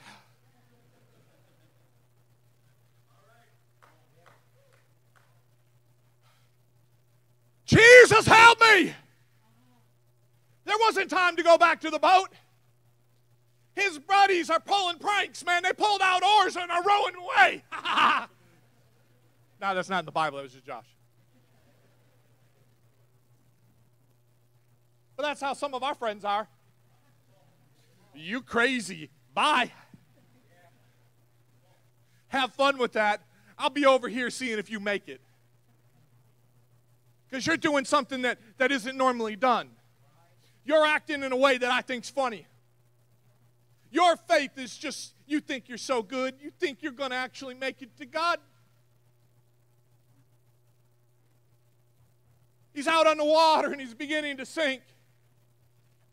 Jesus, 7.66 8.26
help 8.26 8.62
me! 8.62 8.94
There 10.64 10.78
wasn't 10.80 11.10
time 11.10 11.36
to 11.36 11.44
go 11.44 11.58
back 11.58 11.82
to 11.82 11.90
the 11.90 12.00
boat. 12.00 12.30
His 13.76 14.00
buddies 14.00 14.50
are 14.50 14.62
pulling 14.62 15.00
pranks, 15.00 15.44
man. 15.44 15.64
They 15.64 15.74
pulled 15.74 16.02
out 16.02 16.24
oars 16.24 16.56
and 16.56 16.72
are 16.72 16.82
rowing 16.82 17.16
away. 17.16 17.64
no, 19.60 19.76
that's 19.76 19.90
not 19.90 20.00
in 20.00 20.06
the 20.06 20.14
Bible. 20.14 20.38
That 20.38 20.44
was 20.44 20.54
just 20.54 20.66
Josh. 20.66 20.86
But 25.16 25.24
that's 25.24 25.42
how 25.42 25.54
some 25.54 25.74
of 25.74 25.84
our 25.84 25.96
friends 25.96 26.26
are. 26.26 26.48
You 28.16 28.42
crazy. 28.42 29.10
Bye. 29.34 29.72
Have 32.28 32.54
fun 32.54 32.78
with 32.78 32.94
that. 32.94 33.22
I'll 33.58 33.70
be 33.70 33.86
over 33.86 34.10
here 34.10 34.30
seeing 34.30 34.58
if 34.58 34.70
you 34.70 34.80
make 34.80 35.08
it. 35.08 35.22
Because 37.30 37.46
you're 37.46 37.58
doing 37.58 37.86
something 37.86 38.24
that, 38.24 38.40
that 38.58 38.72
isn't 38.72 38.98
normally 38.98 39.36
done. 39.36 39.70
You're 40.66 40.86
acting 40.86 41.24
in 41.24 41.32
a 41.32 41.38
way 41.38 41.58
that 41.58 41.72
I 41.72 41.82
think's 41.82 42.10
funny. 42.10 42.48
Your 43.92 44.16
faith 44.16 44.58
is 44.58 44.76
just, 44.76 45.14
you 45.28 45.40
think 45.40 45.70
you're 45.70 45.78
so 45.78 46.02
good, 46.02 46.36
you 46.42 46.52
think 46.60 46.80
you're 46.82 46.92
going 46.92 47.12
to 47.12 47.16
actually 47.16 47.54
make 47.54 47.82
it 47.82 47.96
to 47.98 48.06
God. 48.06 48.40
He's 52.74 52.88
out 52.88 53.06
on 53.06 53.18
the 53.18 53.26
water 53.26 53.72
and 53.72 53.80
he's 53.80 53.94
beginning 53.94 54.38
to 54.38 54.46
sink. 54.46 54.82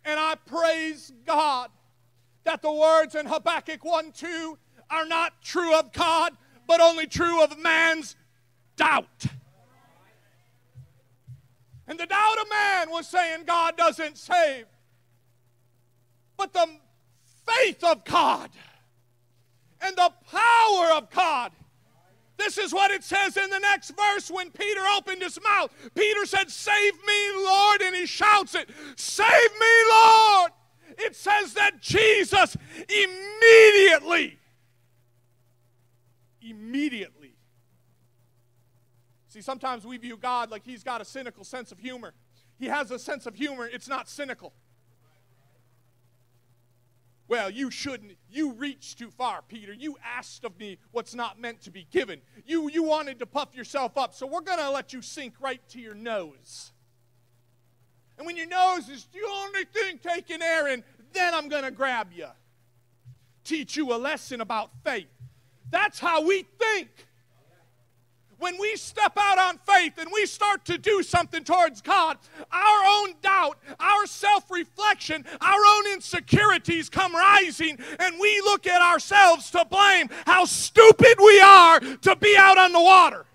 And 0.04 0.18
I 0.18 0.34
praise 0.46 1.12
God 1.26 1.70
that 2.44 2.62
the 2.62 2.72
words 2.72 3.14
in 3.14 3.26
Habakkuk 3.26 3.84
1 3.84 4.12
2 4.12 4.58
are 4.90 5.06
not 5.06 5.42
true 5.42 5.78
of 5.78 5.92
God, 5.92 6.32
but 6.66 6.80
only 6.80 7.06
true 7.06 7.42
of 7.42 7.58
man's 7.58 8.16
doubt. 8.76 9.26
And 11.86 11.98
the 11.98 12.06
doubt 12.06 12.38
of 12.40 12.48
man 12.48 12.90
was 12.90 13.08
saying 13.08 13.44
God 13.46 13.76
doesn't 13.76 14.16
save. 14.16 14.66
But 16.36 16.52
the 16.52 16.66
faith 17.46 17.82
of 17.82 18.04
God 18.04 18.50
and 19.80 19.96
the 19.96 20.12
power 20.30 20.96
of 20.96 21.10
God. 21.10 21.52
This 22.40 22.57
is 22.57 22.72
what 22.72 22.90
it 22.90 23.05
says 23.05 23.37
in 23.37 23.50
the 23.50 23.59
next 23.59 23.92
verse 23.94 24.31
when 24.31 24.50
Peter 24.50 24.81
opened 24.96 25.20
his 25.20 25.38
mouth. 25.42 25.70
Peter 25.94 26.24
said, 26.24 26.50
Save 26.50 26.94
me, 27.07 27.33
Lord, 27.37 27.83
and 27.83 27.94
he 27.94 28.07
shouts 28.07 28.55
it, 28.55 28.70
Save 28.96 29.29
me, 29.61 29.66
Lord. 29.92 30.50
It 30.98 31.14
says 31.14 31.53
that 31.53 31.83
Jesus 31.83 32.57
immediately, 32.88 34.38
immediately. 36.40 37.35
See, 39.29 39.42
sometimes 39.42 39.85
we 39.85 39.98
view 39.98 40.16
God 40.16 40.50
like 40.50 40.64
he's 40.64 40.83
got 40.83 41.03
a 41.03 41.05
cynical 41.05 41.44
sense 41.44 41.70
of 41.72 41.79
humor. 41.79 42.14
He 42.59 42.66
has 42.66 42.90
a 42.90 42.98
sense 42.98 43.26
of 43.26 43.35
humor, 43.35 43.68
it's 43.70 43.87
not 43.87 44.09
cynical. 44.09 44.55
Well, 47.30 47.48
you 47.48 47.70
shouldn't. 47.70 48.16
You 48.28 48.54
reached 48.54 48.98
too 48.98 49.08
far, 49.08 49.40
Peter. 49.46 49.72
You 49.72 49.96
asked 50.04 50.44
of 50.44 50.58
me 50.58 50.78
what's 50.90 51.14
not 51.14 51.40
meant 51.40 51.62
to 51.62 51.70
be 51.70 51.86
given. 51.92 52.20
You, 52.44 52.68
you 52.68 52.82
wanted 52.82 53.20
to 53.20 53.26
puff 53.26 53.54
yourself 53.54 53.96
up, 53.96 54.14
so 54.14 54.26
we're 54.26 54.40
going 54.40 54.58
to 54.58 54.68
let 54.68 54.92
you 54.92 55.00
sink 55.00 55.34
right 55.38 55.60
to 55.68 55.78
your 55.78 55.94
nose. 55.94 56.72
And 58.18 58.26
when 58.26 58.36
your 58.36 58.48
nose 58.48 58.88
is 58.88 59.06
the 59.12 59.20
only 59.32 59.64
thing 59.64 60.00
taking 60.02 60.42
air 60.42 60.66
in, 60.66 60.82
then 61.12 61.32
I'm 61.32 61.48
going 61.48 61.62
to 61.62 61.70
grab 61.70 62.08
you. 62.12 62.26
Teach 63.44 63.76
you 63.76 63.94
a 63.94 63.96
lesson 63.96 64.40
about 64.40 64.70
faith. 64.82 65.06
That's 65.70 66.00
how 66.00 66.26
we 66.26 66.44
think 66.58 66.88
when 68.40 68.59
we 68.59 68.74
step 68.76 69.12
out 69.16 69.38
on 69.38 69.59
faith 69.59 69.98
and 69.98 70.11
we 70.12 70.26
start 70.26 70.64
to 70.64 70.79
do 70.79 71.03
something 71.03 71.44
towards 71.44 71.81
God, 71.81 72.18
our 72.50 72.85
own 72.87 73.14
doubt, 73.22 73.59
our 73.79 74.07
self 74.07 74.50
reflection, 74.50 75.24
our 75.40 75.59
own 75.68 75.92
insecurities 75.92 76.88
come 76.88 77.14
rising, 77.14 77.79
and 77.98 78.16
we 78.18 78.40
look 78.40 78.66
at 78.66 78.81
ourselves 78.81 79.50
to 79.50 79.64
blame 79.66 80.09
how 80.26 80.44
stupid 80.44 81.16
we 81.18 81.40
are 81.40 81.81
to 81.81 82.16
be 82.16 82.35
out 82.37 82.59
on 82.59 82.72
the 82.72 82.81
water. 82.81 83.26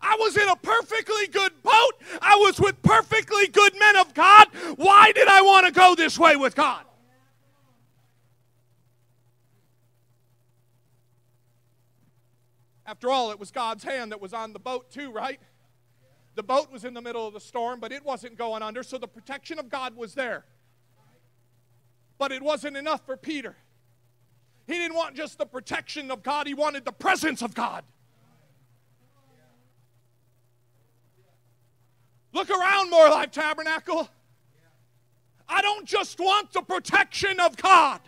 I 0.00 0.16
was 0.20 0.36
in 0.36 0.48
a 0.48 0.56
perfectly 0.56 1.26
good 1.28 1.62
boat. 1.62 1.92
I 2.20 2.36
was 2.36 2.60
with 2.60 2.80
perfectly 2.82 3.48
good 3.48 3.78
men 3.78 3.96
of 3.96 4.12
God. 4.14 4.48
Why 4.76 5.10
did 5.12 5.26
I 5.26 5.40
want 5.40 5.66
to 5.66 5.72
go 5.72 5.94
this 5.94 6.18
way 6.18 6.36
with 6.36 6.54
God? 6.54 6.84
After 12.86 13.10
all, 13.10 13.32
it 13.32 13.40
was 13.40 13.50
God's 13.50 13.82
hand 13.82 14.12
that 14.12 14.20
was 14.20 14.32
on 14.32 14.52
the 14.52 14.60
boat, 14.60 14.90
too, 14.90 15.10
right? 15.10 15.40
The 16.36 16.42
boat 16.42 16.70
was 16.70 16.84
in 16.84 16.94
the 16.94 17.02
middle 17.02 17.26
of 17.26 17.34
the 17.34 17.40
storm, 17.40 17.80
but 17.80 17.90
it 17.90 18.04
wasn't 18.04 18.38
going 18.38 18.62
under, 18.62 18.82
so 18.82 18.96
the 18.96 19.08
protection 19.08 19.58
of 19.58 19.68
God 19.68 19.96
was 19.96 20.14
there. 20.14 20.44
But 22.18 22.30
it 22.30 22.42
wasn't 22.42 22.76
enough 22.76 23.04
for 23.04 23.16
Peter. 23.16 23.56
He 24.66 24.74
didn't 24.74 24.96
want 24.96 25.16
just 25.16 25.38
the 25.38 25.46
protection 25.46 26.10
of 26.10 26.22
God, 26.22 26.46
he 26.46 26.54
wanted 26.54 26.84
the 26.84 26.92
presence 26.92 27.42
of 27.42 27.54
God. 27.54 27.84
Look 32.32 32.50
around, 32.50 32.90
More 32.90 33.08
Life 33.08 33.30
Tabernacle. 33.30 34.08
I 35.48 35.62
don't 35.62 35.86
just 35.86 36.20
want 36.20 36.52
the 36.52 36.60
protection 36.60 37.40
of 37.40 37.56
God, 37.56 38.00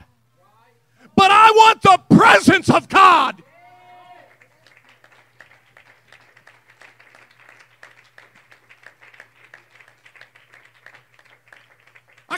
but 1.16 1.30
I 1.30 1.50
want 1.50 1.82
the 1.82 1.98
presence 2.14 2.68
of 2.68 2.88
God. 2.88 3.42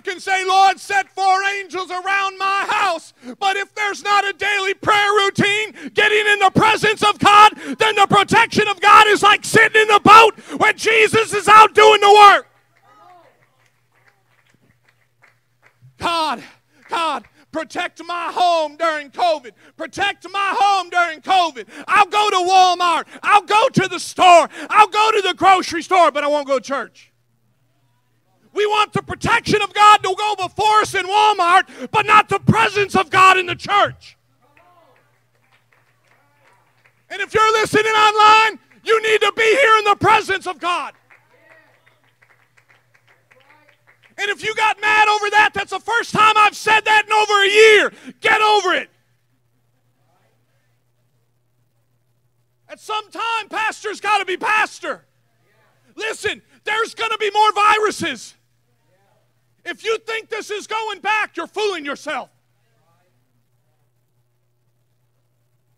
Can 0.01 0.21
say, 0.21 0.45
Lord, 0.47 0.79
set 0.79 1.09
four 1.11 1.43
angels 1.59 1.91
around 1.91 2.39
my 2.39 2.67
house. 2.69 3.13
But 3.39 3.57
if 3.57 3.75
there's 3.75 4.03
not 4.03 4.29
a 4.29 4.33
daily 4.33 4.75
prayer 4.75 5.13
routine, 5.13 5.91
getting 5.95 6.27
in 6.27 6.39
the 6.39 6.51
presence 6.55 7.03
of 7.03 7.19
God, 7.19 7.53
then 7.79 7.95
the 7.97 8.07
protection 8.09 8.69
of 8.69 8.81
God 8.81 9.07
is 9.09 9.23
like 9.23 9.45
sitting 9.45 9.83
in 9.83 9.89
the 9.89 10.01
boat 10.01 10.39
when 10.61 10.77
Jesus 10.77 11.35
is 11.35 11.49
out 11.49 11.75
doing 11.75 12.01
the 12.01 12.13
work. 12.13 12.47
God, 15.99 16.43
God, 16.89 17.25
protect 17.53 18.03
my 18.05 18.33
home 18.33 18.77
during 18.77 19.11
COVID. 19.11 19.53
Protect 19.77 20.27
my 20.31 20.55
home 20.59 20.89
during 20.89 21.21
COVID. 21.21 21.67
I'll 21.87 22.07
go 22.07 22.31
to 22.31 22.37
Walmart. 22.37 23.07
I'll 23.23 23.43
go 23.43 23.69
to 23.69 23.89
the 23.89 24.01
store. 24.01 24.49
I'll 24.71 24.89
go 24.89 25.11
to 25.13 25.23
the 25.23 25.35
grocery 25.35 25.83
store, 25.83 26.11
but 26.11 26.25
I 26.25 26.29
won't 26.29 26.47
go 26.47 26.59
to 26.59 26.65
church. 26.65 27.10
We 28.53 28.67
want 28.67 28.93
the 28.93 29.03
protection 29.03 29.63
of 29.63 29.73
God 29.73 30.03
to 30.03 30.15
go 30.17 30.35
before 30.37 30.81
us 30.81 30.95
in 30.95 31.07
Walmart, 31.07 31.91
but 31.91 32.07
not 32.07 32.29
the 32.29 32.41
presence 32.41 32.97
of 32.97 33.11
God 33.11 33.39
in 33.39 33.47
the 33.47 33.55
church. 33.55 34.17
And 37.09 37.21
if 37.21 37.35
you're 37.35 37.53
listening 37.53 37.93
online, 37.93 38.59
you 38.85 39.03
need 39.03 39.21
to 39.21 39.33
be 39.37 39.43
here 39.43 39.77
in 39.79 39.85
the 39.85 39.97
presence 39.97 40.47
of 40.47 40.59
God. 40.59 40.95
And 44.17 44.29
if 44.29 44.45
you 44.45 44.55
got 44.55 44.81
mad 44.81 45.09
over 45.09 45.31
that, 45.31 45.51
that's 45.55 45.71
the 45.71 45.81
first 45.81 46.13
time 46.13 46.35
I've 46.37 46.57
said 46.57 46.85
that 46.85 47.07
in 47.07 47.13
over 47.13 47.43
a 47.43 47.49
year. 47.49 48.13
Get 48.21 48.41
over 48.41 48.75
it. 48.75 48.91
At 52.69 52.79
some 52.79 53.11
time, 53.11 53.49
pastor's 53.49 54.01
got 54.01 54.19
to 54.19 54.25
be 54.25 54.37
pastor. 54.37 55.05
Listen, 55.97 56.43
there's 56.65 56.95
going 56.95 57.11
to 57.11 57.19
be 57.19 57.31
more 57.33 57.53
viruses. 57.53 58.35
If 59.65 59.85
you 59.85 59.99
think 59.99 60.29
this 60.29 60.51
is 60.51 60.67
going 60.67 61.01
back, 61.01 61.37
you're 61.37 61.47
fooling 61.47 61.85
yourself. 61.85 62.31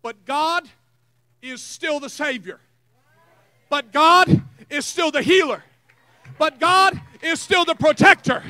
But 0.02 0.24
God 0.24 0.68
is 1.40 1.62
still 1.62 2.00
the 2.00 2.10
Savior. 2.10 2.60
But 3.68 3.92
God 3.92 4.42
is 4.68 4.86
still 4.86 5.10
the 5.10 5.22
healer. 5.22 5.62
But 6.38 6.60
God 6.60 7.00
is 7.22 7.40
still 7.40 7.64
the 7.64 7.74
protector. 7.74 8.42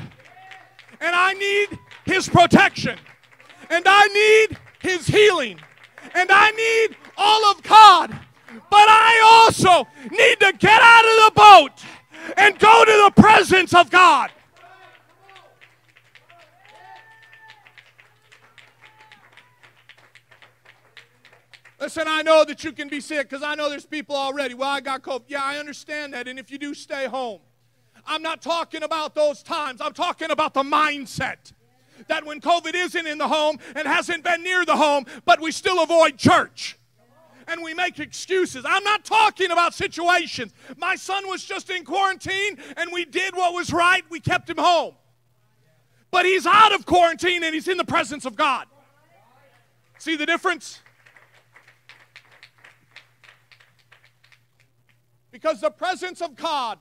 And 1.00 1.14
I 1.14 1.32
need 1.34 1.78
His 2.04 2.28
protection. 2.28 2.98
And 3.70 3.84
I 3.86 4.06
need 4.08 4.58
His 4.80 5.06
healing. 5.06 5.60
And 6.14 6.30
I 6.30 6.50
need 6.50 6.96
all 7.16 7.50
of 7.50 7.62
God. 7.62 8.10
But 8.70 8.88
I 8.88 9.48
also 9.48 9.86
need 10.10 10.40
to 10.40 10.52
get 10.58 10.82
out 10.82 11.04
of 11.04 11.24
the 11.24 11.32
boat 11.34 12.34
and 12.36 12.58
go 12.58 12.84
to 12.84 13.10
the 13.14 13.22
presence 13.22 13.74
of 13.74 13.90
God. 13.90 14.30
Listen, 21.82 22.04
I 22.06 22.22
know 22.22 22.44
that 22.44 22.62
you 22.62 22.70
can 22.70 22.88
be 22.88 23.00
sick 23.00 23.28
because 23.28 23.42
I 23.42 23.56
know 23.56 23.68
there's 23.68 23.86
people 23.86 24.14
already. 24.14 24.54
Well, 24.54 24.68
I 24.68 24.80
got 24.80 25.02
COVID. 25.02 25.24
Yeah, 25.26 25.42
I 25.42 25.58
understand 25.58 26.14
that. 26.14 26.28
And 26.28 26.38
if 26.38 26.48
you 26.48 26.56
do, 26.56 26.74
stay 26.74 27.08
home. 27.08 27.40
I'm 28.06 28.22
not 28.22 28.40
talking 28.40 28.84
about 28.84 29.16
those 29.16 29.42
times. 29.42 29.80
I'm 29.80 29.92
talking 29.92 30.30
about 30.30 30.54
the 30.54 30.62
mindset 30.62 31.52
that 32.06 32.24
when 32.24 32.40
COVID 32.40 32.72
isn't 32.72 33.04
in 33.08 33.18
the 33.18 33.26
home 33.26 33.58
and 33.74 33.88
hasn't 33.88 34.22
been 34.22 34.44
near 34.44 34.64
the 34.64 34.76
home, 34.76 35.06
but 35.24 35.40
we 35.40 35.50
still 35.50 35.82
avoid 35.82 36.18
church 36.18 36.78
and 37.48 37.64
we 37.64 37.74
make 37.74 37.98
excuses. 37.98 38.64
I'm 38.64 38.84
not 38.84 39.04
talking 39.04 39.50
about 39.50 39.74
situations. 39.74 40.54
My 40.76 40.94
son 40.94 41.26
was 41.26 41.44
just 41.44 41.68
in 41.68 41.84
quarantine 41.84 42.58
and 42.76 42.92
we 42.92 43.04
did 43.04 43.34
what 43.34 43.54
was 43.54 43.72
right. 43.72 44.04
We 44.08 44.20
kept 44.20 44.48
him 44.48 44.58
home. 44.58 44.94
But 46.12 46.26
he's 46.26 46.46
out 46.46 46.72
of 46.72 46.86
quarantine 46.86 47.42
and 47.42 47.52
he's 47.52 47.66
in 47.66 47.76
the 47.76 47.84
presence 47.84 48.24
of 48.24 48.36
God. 48.36 48.68
See 49.98 50.14
the 50.14 50.26
difference? 50.26 50.78
Because 55.32 55.60
the 55.60 55.70
presence 55.70 56.20
of 56.20 56.36
God 56.36 56.78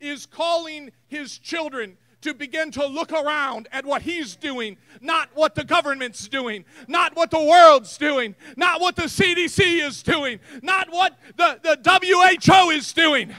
is 0.00 0.26
calling 0.26 0.90
his 1.06 1.38
children 1.38 1.96
to 2.22 2.32
begin 2.32 2.70
to 2.70 2.86
look 2.86 3.12
around 3.12 3.68
at 3.70 3.84
what 3.84 4.00
he's 4.00 4.34
doing, 4.34 4.78
not 5.02 5.28
what 5.34 5.54
the 5.54 5.62
government's 5.62 6.26
doing, 6.26 6.64
not 6.88 7.14
what 7.14 7.30
the 7.30 7.38
world's 7.42 7.98
doing, 7.98 8.34
not 8.56 8.80
what 8.80 8.96
the 8.96 9.02
CDC 9.02 9.86
is 9.86 10.02
doing, 10.02 10.40
not 10.62 10.90
what 10.90 11.18
the, 11.36 11.60
the 11.62 12.40
WHO 12.40 12.70
is 12.70 12.92
doing. 12.94 13.30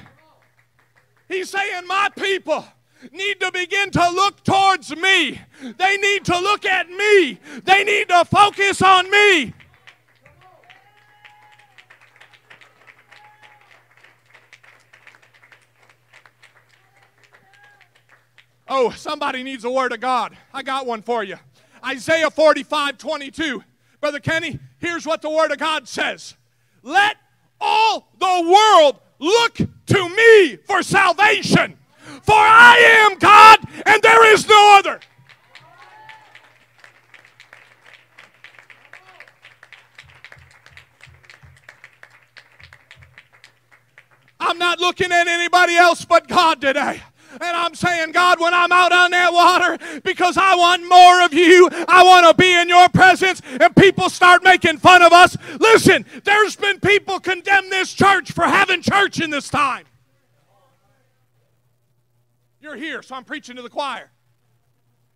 He's 1.28 1.50
saying, 1.50 1.88
My 1.88 2.10
people 2.16 2.64
need 3.12 3.40
to 3.40 3.52
begin 3.52 3.90
to 3.90 4.10
look 4.12 4.44
towards 4.44 4.96
me. 4.96 5.42
They 5.62 5.98
need 5.98 6.26
to 6.26 6.40
look 6.40 6.66
at 6.66 6.88
me. 6.88 7.40
They 7.64 7.84
need 7.84 8.10
to 8.10 8.24
focus 8.26 8.84
on 8.84 9.10
me. 9.10 9.54
Oh, 18.68 18.90
somebody 18.92 19.44
needs 19.44 19.64
a 19.64 19.70
word 19.70 19.94
of 19.94 20.00
God. 20.00 20.36
I 20.54 20.64
got 20.64 20.86
one 20.86 21.02
for 21.02 21.24
you. 21.24 21.38
Isaiah 21.86 22.32
45 22.32 22.98
22. 22.98 23.64
Brother 24.02 24.20
Kenny, 24.20 24.60
here's 24.80 25.06
what 25.06 25.22
the 25.22 25.30
word 25.30 25.52
of 25.52 25.58
God 25.58 25.88
says 25.88 26.36
Let 26.84 27.18
all 27.62 28.12
the 28.20 28.26
world 28.52 29.00
look 29.20 29.56
to 29.56 30.10
me 30.10 30.58
for 30.58 30.82
salvation, 30.82 31.78
for 32.24 32.36
I 32.36 33.08
am 33.08 33.18
God 33.20 33.60
and 33.86 34.02
there 34.02 34.34
is 34.34 34.48
no 34.48 34.78
other. 34.80 35.00
I'm 44.40 44.60
not 44.60 44.80
looking 44.80 45.12
at 45.12 45.28
anybody 45.28 45.76
else 45.76 46.06
but 46.06 46.28
God 46.28 46.62
today. 46.62 47.02
And 47.42 47.58
I'm 47.58 47.76
saying, 47.76 48.12
God, 48.12 48.40
when 48.40 48.54
I'm 48.54 48.72
out 48.72 48.92
on 48.92 49.12
that 49.12 49.34
water, 49.34 50.02
because 50.04 50.38
I 50.38 50.56
want 50.56 50.88
more 50.88 51.24
of 51.24 51.34
you, 51.34 51.70
I 51.88 52.04
want 52.04 52.28
to 52.28 52.42
be 52.42 52.54
in 52.54 52.70
your 52.70 52.90
presence, 52.90 53.42
and 53.60 53.76
people 53.76 54.10
start 54.10 54.44
making 54.44 54.78
fun 54.78 55.02
of 55.02 55.12
us. 55.12 55.36
Listen, 55.60 56.06
there's 56.24 56.56
been 56.56 56.80
people 56.80 57.20
condemn 57.20 57.70
this 57.70 57.94
church 57.94 58.32
for 58.32 58.46
having 58.46 58.82
church 58.82 59.20
in 59.20 59.30
this 59.30 59.50
time. 59.50 59.86
You're 62.62 62.76
here, 62.76 63.02
so 63.04 63.16
I'm 63.16 63.26
preaching 63.26 63.58
to 63.58 63.62
the 63.62 63.70
choir. 63.70 64.10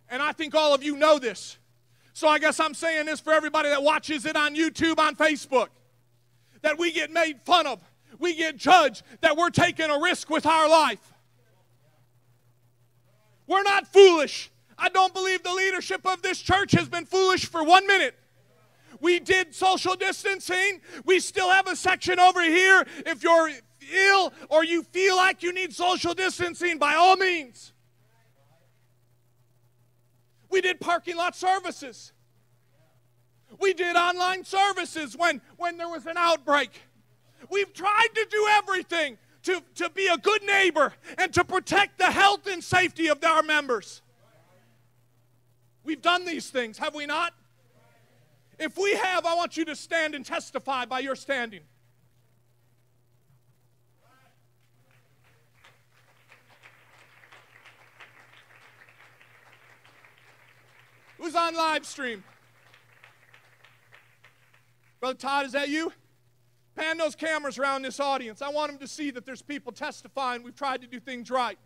And 0.08 0.22
I 0.22 0.32
think 0.32 0.54
all 0.54 0.74
of 0.74 0.82
you 0.82 0.96
know 0.96 1.18
this. 1.18 1.58
So 2.12 2.28
I 2.28 2.38
guess 2.38 2.60
I'm 2.60 2.74
saying 2.74 3.06
this 3.06 3.20
for 3.20 3.32
everybody 3.32 3.68
that 3.70 3.82
watches 3.82 4.26
it 4.26 4.36
on 4.36 4.54
YouTube, 4.54 4.98
on 4.98 5.16
Facebook, 5.16 5.68
that 6.62 6.78
we 6.78 6.92
get 6.92 7.10
made 7.10 7.40
fun 7.42 7.66
of, 7.66 7.80
we 8.18 8.34
get 8.34 8.56
judged, 8.56 9.02
that 9.20 9.36
we're 9.36 9.50
taking 9.50 9.88
a 9.88 9.98
risk 9.98 10.28
with 10.28 10.46
our 10.46 10.68
life. 10.68 11.12
We're 13.50 13.64
not 13.64 13.88
foolish. 13.88 14.48
I 14.78 14.90
don't 14.90 15.12
believe 15.12 15.42
the 15.42 15.52
leadership 15.52 16.06
of 16.06 16.22
this 16.22 16.40
church 16.40 16.70
has 16.70 16.88
been 16.88 17.04
foolish 17.04 17.46
for 17.46 17.64
one 17.64 17.84
minute. 17.84 18.14
We 19.00 19.18
did 19.18 19.56
social 19.56 19.96
distancing. 19.96 20.80
We 21.04 21.18
still 21.18 21.50
have 21.50 21.66
a 21.66 21.74
section 21.74 22.20
over 22.20 22.44
here. 22.44 22.86
If 23.04 23.24
you're 23.24 23.50
ill 23.92 24.32
or 24.50 24.64
you 24.64 24.84
feel 24.84 25.16
like 25.16 25.42
you 25.42 25.52
need 25.52 25.74
social 25.74 26.14
distancing, 26.14 26.78
by 26.78 26.94
all 26.94 27.16
means. 27.16 27.72
We 30.48 30.60
did 30.60 30.78
parking 30.78 31.16
lot 31.16 31.34
services. 31.34 32.12
We 33.58 33.74
did 33.74 33.96
online 33.96 34.44
services 34.44 35.16
when, 35.16 35.40
when 35.56 35.76
there 35.76 35.88
was 35.88 36.06
an 36.06 36.16
outbreak. 36.16 36.70
We've 37.50 37.72
tried 37.74 38.08
to 38.14 38.26
do 38.30 38.46
everything 38.52 39.18
to, 39.44 39.62
to 39.76 39.90
be 39.90 40.06
a 40.06 40.16
good 40.18 40.42
neighbor 40.42 40.92
and 41.18 41.32
to 41.34 41.44
protect 41.44 41.98
the 41.98 42.10
health 42.10 42.46
and 42.46 42.62
safety 42.62 43.08
of 43.08 43.22
our 43.24 43.42
members. 43.42 44.02
We've 45.82 46.02
done 46.02 46.24
these 46.24 46.50
things, 46.50 46.78
have 46.78 46.94
we 46.94 47.06
not? 47.06 47.32
If 48.58 48.76
we 48.76 48.94
have, 48.94 49.24
I 49.24 49.34
want 49.34 49.56
you 49.56 49.64
to 49.66 49.74
stand 49.74 50.14
and 50.14 50.24
testify 50.24 50.84
by 50.84 50.98
your 50.98 51.16
standing. 51.16 51.62
Who's 61.16 61.34
on 61.34 61.54
live 61.54 61.86
stream? 61.86 62.24
Brother 65.00 65.18
Todd, 65.18 65.46
is 65.46 65.52
that 65.52 65.70
you? 65.70 65.92
Pan 66.76 66.98
those 66.98 67.14
cameras 67.14 67.58
around 67.58 67.82
this 67.82 68.00
audience. 68.00 68.42
I 68.42 68.48
want 68.50 68.70
them 68.70 68.78
to 68.80 68.88
see 68.88 69.10
that 69.10 69.26
there's 69.26 69.42
people 69.42 69.72
testifying 69.72 70.42
we've 70.42 70.54
tried 70.54 70.80
to 70.82 70.86
do 70.86 71.00
things 71.00 71.30
right. 71.30 71.58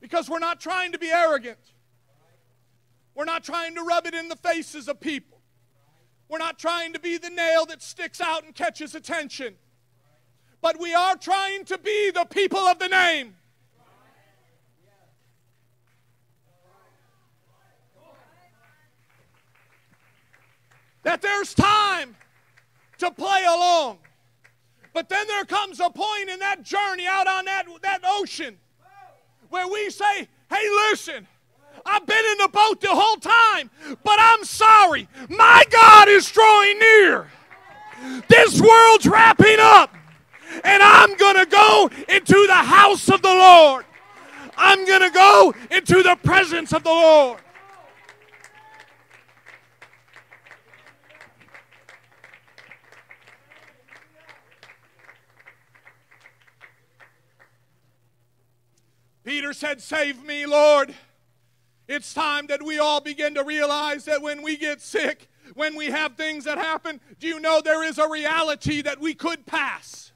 Because 0.00 0.30
we're 0.30 0.38
not 0.38 0.60
trying 0.60 0.92
to 0.92 0.98
be 0.98 1.10
arrogant. 1.10 1.58
We're 3.14 3.24
not 3.24 3.44
trying 3.44 3.74
to 3.74 3.82
rub 3.82 4.06
it 4.06 4.14
in 4.14 4.28
the 4.28 4.36
faces 4.36 4.88
of 4.88 5.00
people. 5.00 5.40
We're 6.28 6.38
not 6.38 6.58
trying 6.58 6.92
to 6.92 7.00
be 7.00 7.18
the 7.18 7.30
nail 7.30 7.66
that 7.66 7.82
sticks 7.82 8.20
out 8.20 8.44
and 8.44 8.54
catches 8.54 8.94
attention. 8.94 9.54
But 10.60 10.78
we 10.78 10.94
are 10.94 11.16
trying 11.16 11.64
to 11.66 11.78
be 11.78 12.10
the 12.10 12.24
people 12.24 12.58
of 12.58 12.78
the 12.78 12.88
name. 12.88 13.36
That 21.06 21.22
there's 21.22 21.54
time 21.54 22.16
to 22.98 23.12
play 23.12 23.44
along. 23.44 23.98
But 24.92 25.08
then 25.08 25.24
there 25.28 25.44
comes 25.44 25.78
a 25.78 25.88
point 25.88 26.28
in 26.28 26.40
that 26.40 26.64
journey 26.64 27.06
out 27.06 27.28
on 27.28 27.44
that, 27.44 27.66
that 27.82 28.00
ocean 28.04 28.58
where 29.48 29.68
we 29.68 29.88
say, 29.90 30.26
hey, 30.50 30.68
listen, 30.90 31.28
I've 31.84 32.04
been 32.06 32.24
in 32.32 32.38
the 32.38 32.48
boat 32.48 32.80
the 32.80 32.88
whole 32.90 33.18
time, 33.18 33.70
but 34.02 34.16
I'm 34.18 34.42
sorry. 34.42 35.08
My 35.28 35.62
God 35.70 36.08
is 36.08 36.28
drawing 36.28 36.76
near. 36.80 37.30
This 38.28 38.60
world's 38.60 39.06
wrapping 39.06 39.58
up, 39.60 39.94
and 40.64 40.82
I'm 40.82 41.16
going 41.16 41.36
to 41.36 41.46
go 41.46 41.88
into 42.08 42.46
the 42.48 42.52
house 42.52 43.08
of 43.08 43.22
the 43.22 43.28
Lord. 43.28 43.84
I'm 44.56 44.84
going 44.84 45.02
to 45.02 45.10
go 45.10 45.54
into 45.70 46.02
the 46.02 46.16
presence 46.16 46.72
of 46.72 46.82
the 46.82 46.90
Lord. 46.90 47.38
Peter 59.26 59.52
said, 59.52 59.82
Save 59.82 60.24
me, 60.24 60.46
Lord. 60.46 60.94
It's 61.88 62.14
time 62.14 62.46
that 62.46 62.62
we 62.62 62.78
all 62.78 63.00
begin 63.00 63.34
to 63.34 63.42
realize 63.42 64.04
that 64.04 64.22
when 64.22 64.40
we 64.40 64.56
get 64.56 64.80
sick, 64.80 65.28
when 65.54 65.74
we 65.76 65.86
have 65.86 66.14
things 66.14 66.44
that 66.44 66.58
happen, 66.58 67.00
do 67.18 67.26
you 67.26 67.40
know 67.40 67.60
there 67.60 67.82
is 67.82 67.98
a 67.98 68.08
reality 68.08 68.82
that 68.82 69.00
we 69.00 69.14
could 69.14 69.44
pass? 69.44 70.12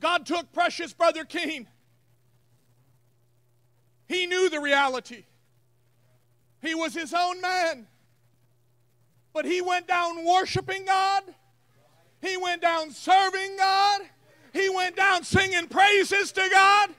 God 0.00 0.26
took 0.26 0.52
precious 0.52 0.92
brother 0.92 1.24
Cain. 1.24 1.68
He 4.08 4.26
knew 4.26 4.50
the 4.50 4.60
reality. 4.60 5.24
He 6.62 6.74
was 6.74 6.94
his 6.94 7.14
own 7.14 7.40
man. 7.40 7.86
But 9.32 9.44
he 9.44 9.60
went 9.60 9.86
down 9.86 10.24
worshiping 10.24 10.84
God. 10.84 11.22
He 12.20 12.36
went 12.36 12.60
down 12.60 12.90
serving 12.90 13.56
God. 13.56 14.00
He 14.52 14.68
went 14.68 14.96
down 14.96 15.24
singing 15.24 15.68
praises 15.68 16.32
to 16.32 16.48
God. 16.50 16.90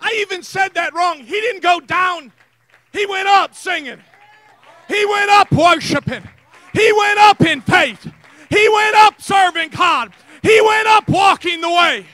I 0.00 0.16
even 0.20 0.42
said 0.42 0.74
that 0.74 0.94
wrong. 0.94 1.18
He 1.18 1.40
didn't 1.40 1.62
go 1.62 1.80
down, 1.80 2.32
he 2.92 3.06
went 3.06 3.28
up 3.28 3.54
singing. 3.54 4.00
He 4.88 5.04
went 5.04 5.30
up 5.30 5.52
worshiping. 5.52 6.22
He 6.72 6.92
went 6.92 7.18
up 7.18 7.40
in 7.42 7.60
faith. 7.60 8.10
He 8.48 8.68
went 8.68 8.96
up 8.96 9.20
serving 9.20 9.68
God. 9.70 10.12
He 10.42 10.60
went 10.62 10.88
up 10.88 11.08
walking 11.08 11.60
the 11.60 11.68
way. 11.68 12.06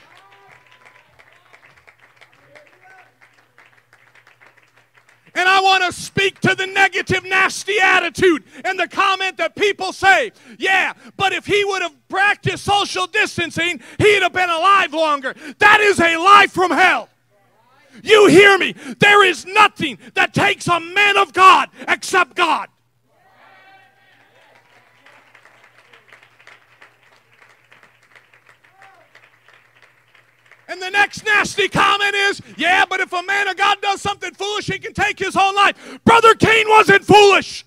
And 5.35 5.49
I 5.49 5.59
want 5.61 5.83
to 5.83 5.91
speak 5.91 6.39
to 6.41 6.55
the 6.55 6.65
negative, 6.65 7.25
nasty 7.25 7.79
attitude 7.79 8.45
and 8.63 8.79
the 8.79 8.87
comment 8.87 9.37
that 9.37 9.55
people 9.55 9.91
say, 9.91 10.31
yeah, 10.57 10.93
but 11.17 11.33
if 11.33 11.45
he 11.45 11.63
would 11.65 11.81
have 11.81 11.93
practiced 12.07 12.63
social 12.63 13.05
distancing, 13.05 13.81
he'd 13.99 14.23
have 14.23 14.33
been 14.33 14.49
alive 14.49 14.93
longer. 14.93 15.35
That 15.59 15.81
is 15.81 15.99
a 15.99 16.15
lie 16.17 16.47
from 16.49 16.71
hell. 16.71 17.09
You 18.01 18.27
hear 18.27 18.57
me? 18.57 18.75
There 18.99 19.23
is 19.25 19.45
nothing 19.45 19.97
that 20.15 20.33
takes 20.33 20.67
a 20.67 20.79
man 20.79 21.17
of 21.17 21.33
God 21.33 21.69
except 21.87 22.35
God. 22.35 22.69
And 30.67 30.81
the 30.81 30.89
next 30.89 31.23
nasty 31.25 31.67
comment 31.67 32.15
is, 32.15 32.41
yeah, 32.57 32.85
but 32.89 32.99
if 32.99 33.13
a 33.13 33.21
man 33.23 33.47
of 33.47 33.55
God 33.55 33.79
does 33.81 34.01
something 34.01 34.33
foolish, 34.33 34.65
he 34.65 34.79
can 34.79 34.93
take 34.93 35.19
his 35.19 35.35
whole 35.35 35.55
life. 35.55 35.99
Brother 36.03 36.33
Cain 36.33 36.67
wasn't 36.67 37.03
foolish. 37.05 37.65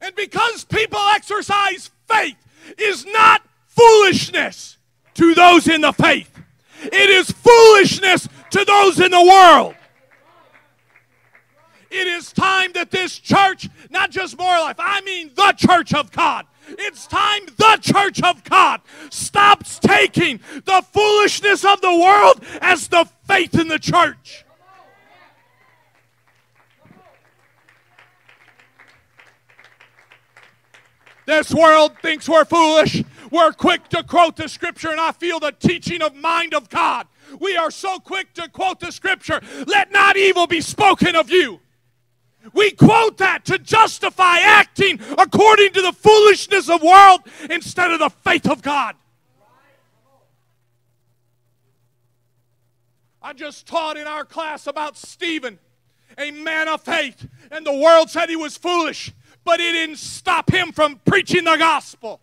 And 0.00 0.14
because 0.14 0.64
people 0.64 0.98
exercise 1.14 1.90
faith 2.08 2.36
is 2.78 3.04
not 3.04 3.42
foolishness 3.66 4.78
to 5.14 5.34
those 5.34 5.68
in 5.68 5.82
the 5.82 5.92
faith. 5.92 6.30
It 6.82 7.10
is 7.10 7.30
foolishness 7.30 8.26
to 8.50 8.64
those 8.64 9.00
in 9.00 9.10
the 9.10 9.22
world. 9.22 9.74
It 11.90 12.06
is 12.06 12.32
time 12.32 12.72
that 12.74 12.90
this 12.90 13.18
church, 13.18 13.68
not 13.90 14.10
just 14.10 14.38
more 14.38 14.46
life, 14.46 14.76
I 14.78 15.00
mean 15.02 15.32
the 15.34 15.52
church 15.56 15.92
of 15.92 16.10
God, 16.12 16.46
it's 16.78 17.06
time 17.06 17.42
the 17.56 17.78
church 17.80 18.22
of 18.22 18.44
God 18.44 18.80
stops 19.10 19.78
taking 19.78 20.40
the 20.64 20.84
foolishness 20.92 21.64
of 21.64 21.80
the 21.80 21.94
world 21.94 22.42
as 22.60 22.88
the 22.88 23.08
faith 23.26 23.58
in 23.58 23.68
the 23.68 23.78
church. 23.78 24.44
This 31.26 31.54
world 31.54 31.92
thinks 32.02 32.28
we're 32.28 32.44
foolish. 32.44 33.04
We're 33.30 33.52
quick 33.52 33.88
to 33.90 34.02
quote 34.02 34.34
the 34.34 34.48
scripture, 34.48 34.90
and 34.90 35.00
I 35.00 35.12
feel 35.12 35.38
the 35.38 35.52
teaching 35.52 36.02
of 36.02 36.16
mind 36.16 36.54
of 36.54 36.68
God. 36.68 37.06
We 37.38 37.56
are 37.56 37.70
so 37.70 38.00
quick 38.00 38.34
to 38.34 38.48
quote 38.48 38.80
the 38.80 38.90
scripture, 38.90 39.40
let 39.66 39.92
not 39.92 40.16
evil 40.16 40.48
be 40.48 40.60
spoken 40.60 41.14
of 41.14 41.30
you. 41.30 41.60
We 42.52 42.70
quote 42.70 43.18
that 43.18 43.44
to 43.46 43.58
justify 43.58 44.38
acting 44.38 44.98
according 45.18 45.72
to 45.72 45.82
the 45.82 45.92
foolishness 45.92 46.68
of 46.68 46.82
world 46.82 47.20
instead 47.50 47.90
of 47.90 47.98
the 47.98 48.08
faith 48.08 48.48
of 48.48 48.62
God. 48.62 48.96
I 53.22 53.34
just 53.34 53.66
taught 53.66 53.98
in 53.98 54.06
our 54.06 54.24
class 54.24 54.66
about 54.66 54.96
Stephen, 54.96 55.58
a 56.16 56.30
man 56.30 56.68
of 56.68 56.80
faith, 56.80 57.28
and 57.50 57.66
the 57.66 57.74
world 57.74 58.08
said 58.08 58.30
he 58.30 58.36
was 58.36 58.56
foolish, 58.56 59.12
but 59.44 59.60
it 59.60 59.72
didn't 59.72 59.98
stop 59.98 60.50
him 60.50 60.72
from 60.72 61.00
preaching 61.04 61.44
the 61.44 61.56
gospel. 61.56 62.20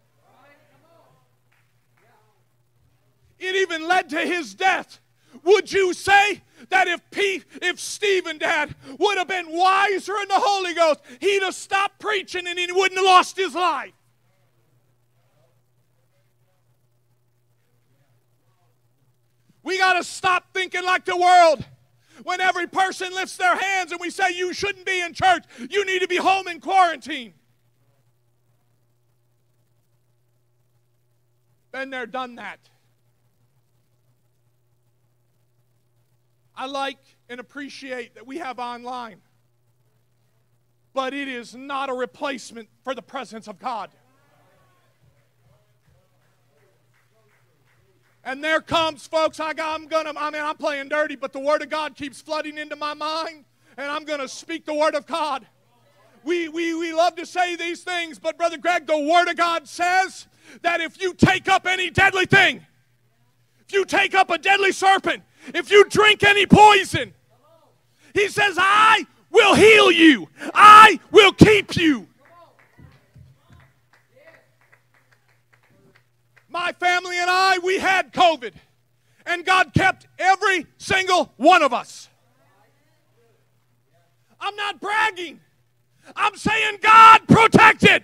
It 3.39 3.55
even 3.55 3.87
led 3.87 4.09
to 4.09 4.19
his 4.19 4.55
death. 4.55 4.99
Would 5.43 5.71
you 5.71 5.93
say 5.93 6.41
that 6.69 6.87
if 6.87 7.01
Pete, 7.11 7.45
if 7.61 7.79
Stephen, 7.79 8.37
Dad, 8.37 8.73
would 8.99 9.17
have 9.17 9.27
been 9.27 9.45
wiser 9.49 10.15
in 10.17 10.27
the 10.27 10.35
Holy 10.35 10.73
Ghost, 10.73 11.01
he'd 11.19 11.43
have 11.43 11.55
stopped 11.55 11.99
preaching 11.99 12.47
and 12.47 12.57
he 12.57 12.71
wouldn't 12.71 12.97
have 12.97 13.05
lost 13.05 13.37
his 13.37 13.53
life. 13.53 13.93
We 19.63 19.77
got 19.77 19.93
to 19.93 20.03
stop 20.03 20.53
thinking 20.53 20.85
like 20.85 21.03
the 21.03 21.17
world. 21.17 21.65
When 22.23 22.41
every 22.41 22.67
person 22.67 23.13
lifts 23.13 23.37
their 23.37 23.55
hands 23.55 23.91
and 23.91 23.99
we 23.99 24.09
say, 24.09 24.31
You 24.33 24.53
shouldn't 24.53 24.85
be 24.85 25.01
in 25.01 25.13
church, 25.13 25.43
you 25.69 25.85
need 25.85 25.99
to 25.99 26.07
be 26.07 26.15
home 26.15 26.47
in 26.47 26.61
quarantine. 26.61 27.33
Been 31.71 31.89
there, 31.89 32.05
done 32.05 32.35
that. 32.35 32.59
I 36.57 36.65
like 36.65 36.97
and 37.29 37.39
appreciate 37.39 38.15
that 38.15 38.25
we 38.25 38.39
have 38.39 38.57
online, 38.57 39.21
but 40.93 41.13
it 41.13 41.27
is 41.27 41.55
not 41.55 41.89
a 41.89 41.93
replacement 41.93 42.67
for 42.83 42.95
the 42.95 43.01
presence 43.03 43.47
of 43.47 43.59
God. 43.59 43.91
And 48.23 48.43
there 48.43 48.59
comes, 48.59 49.05
folks. 49.07 49.39
I 49.39 49.53
got, 49.53 49.79
I'm 49.79 49.87
gonna. 49.87 50.11
I 50.17 50.31
mean, 50.31 50.41
I'm 50.41 50.57
playing 50.57 50.89
dirty, 50.89 51.15
but 51.15 51.31
the 51.31 51.39
Word 51.39 51.61
of 51.61 51.69
God 51.69 51.95
keeps 51.95 52.19
flooding 52.21 52.57
into 52.57 52.75
my 52.75 52.93
mind, 52.93 53.45
and 53.77 53.89
I'm 53.89 54.03
gonna 54.03 54.27
speak 54.27 54.65
the 54.65 54.73
Word 54.73 54.95
of 54.95 55.05
God. 55.05 55.47
We 56.23 56.49
we 56.49 56.73
we 56.73 56.91
love 56.91 57.15
to 57.15 57.25
say 57.25 57.55
these 57.55 57.83
things, 57.83 58.19
but 58.19 58.35
brother 58.35 58.57
Greg, 58.57 58.87
the 58.87 58.99
Word 58.99 59.29
of 59.29 59.37
God 59.37 59.67
says 59.67 60.27
that 60.63 60.81
if 60.81 60.99
you 60.99 61.13
take 61.13 61.47
up 61.47 61.67
any 61.67 61.89
deadly 61.89 62.25
thing, 62.25 62.65
if 63.61 63.71
you 63.71 63.85
take 63.85 64.13
up 64.13 64.29
a 64.29 64.37
deadly 64.37 64.71
serpent, 64.71 65.23
if 65.53 65.71
you 65.71 65.85
drink 65.85 66.23
any 66.23 66.45
poison, 66.45 67.13
he 68.13 68.27
says, 68.27 68.55
I 68.57 69.05
will 69.29 69.55
heal 69.55 69.91
you, 69.91 70.29
I 70.53 70.99
will 71.11 71.33
keep 71.33 71.75
you. 71.75 72.07
My 76.49 76.71
family 76.73 77.17
and 77.19 77.29
I, 77.29 77.59
we 77.59 77.77
had 77.77 78.13
COVID, 78.13 78.53
and 79.25 79.45
God 79.45 79.73
kept 79.73 80.07
every 80.17 80.65
single 80.77 81.31
one 81.37 81.61
of 81.61 81.73
us. 81.73 82.09
I'm 84.39 84.55
not 84.55 84.79
bragging. 84.79 85.39
I'm 86.15 86.35
saying 86.35 86.77
God 86.81 87.27
protected. 87.27 88.03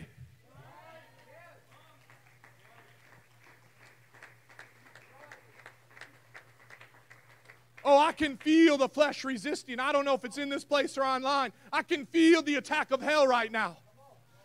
Oh, 7.85 7.97
I 7.97 8.13
can 8.13 8.37
feel 8.37 8.77
the 8.77 8.87
flesh 8.87 9.23
resisting. 9.23 9.79
I 9.79 9.91
don't 9.91 10.05
know 10.05 10.13
if 10.13 10.23
it's 10.23 10.37
in 10.37 10.49
this 10.49 10.63
place 10.63 10.97
or 10.97 11.03
online. 11.03 11.51
I 11.71 11.83
can 11.83 12.05
feel 12.05 12.41
the 12.41 12.55
attack 12.55 12.91
of 12.91 13.01
hell 13.01 13.27
right 13.27 13.51
now. 13.51 13.77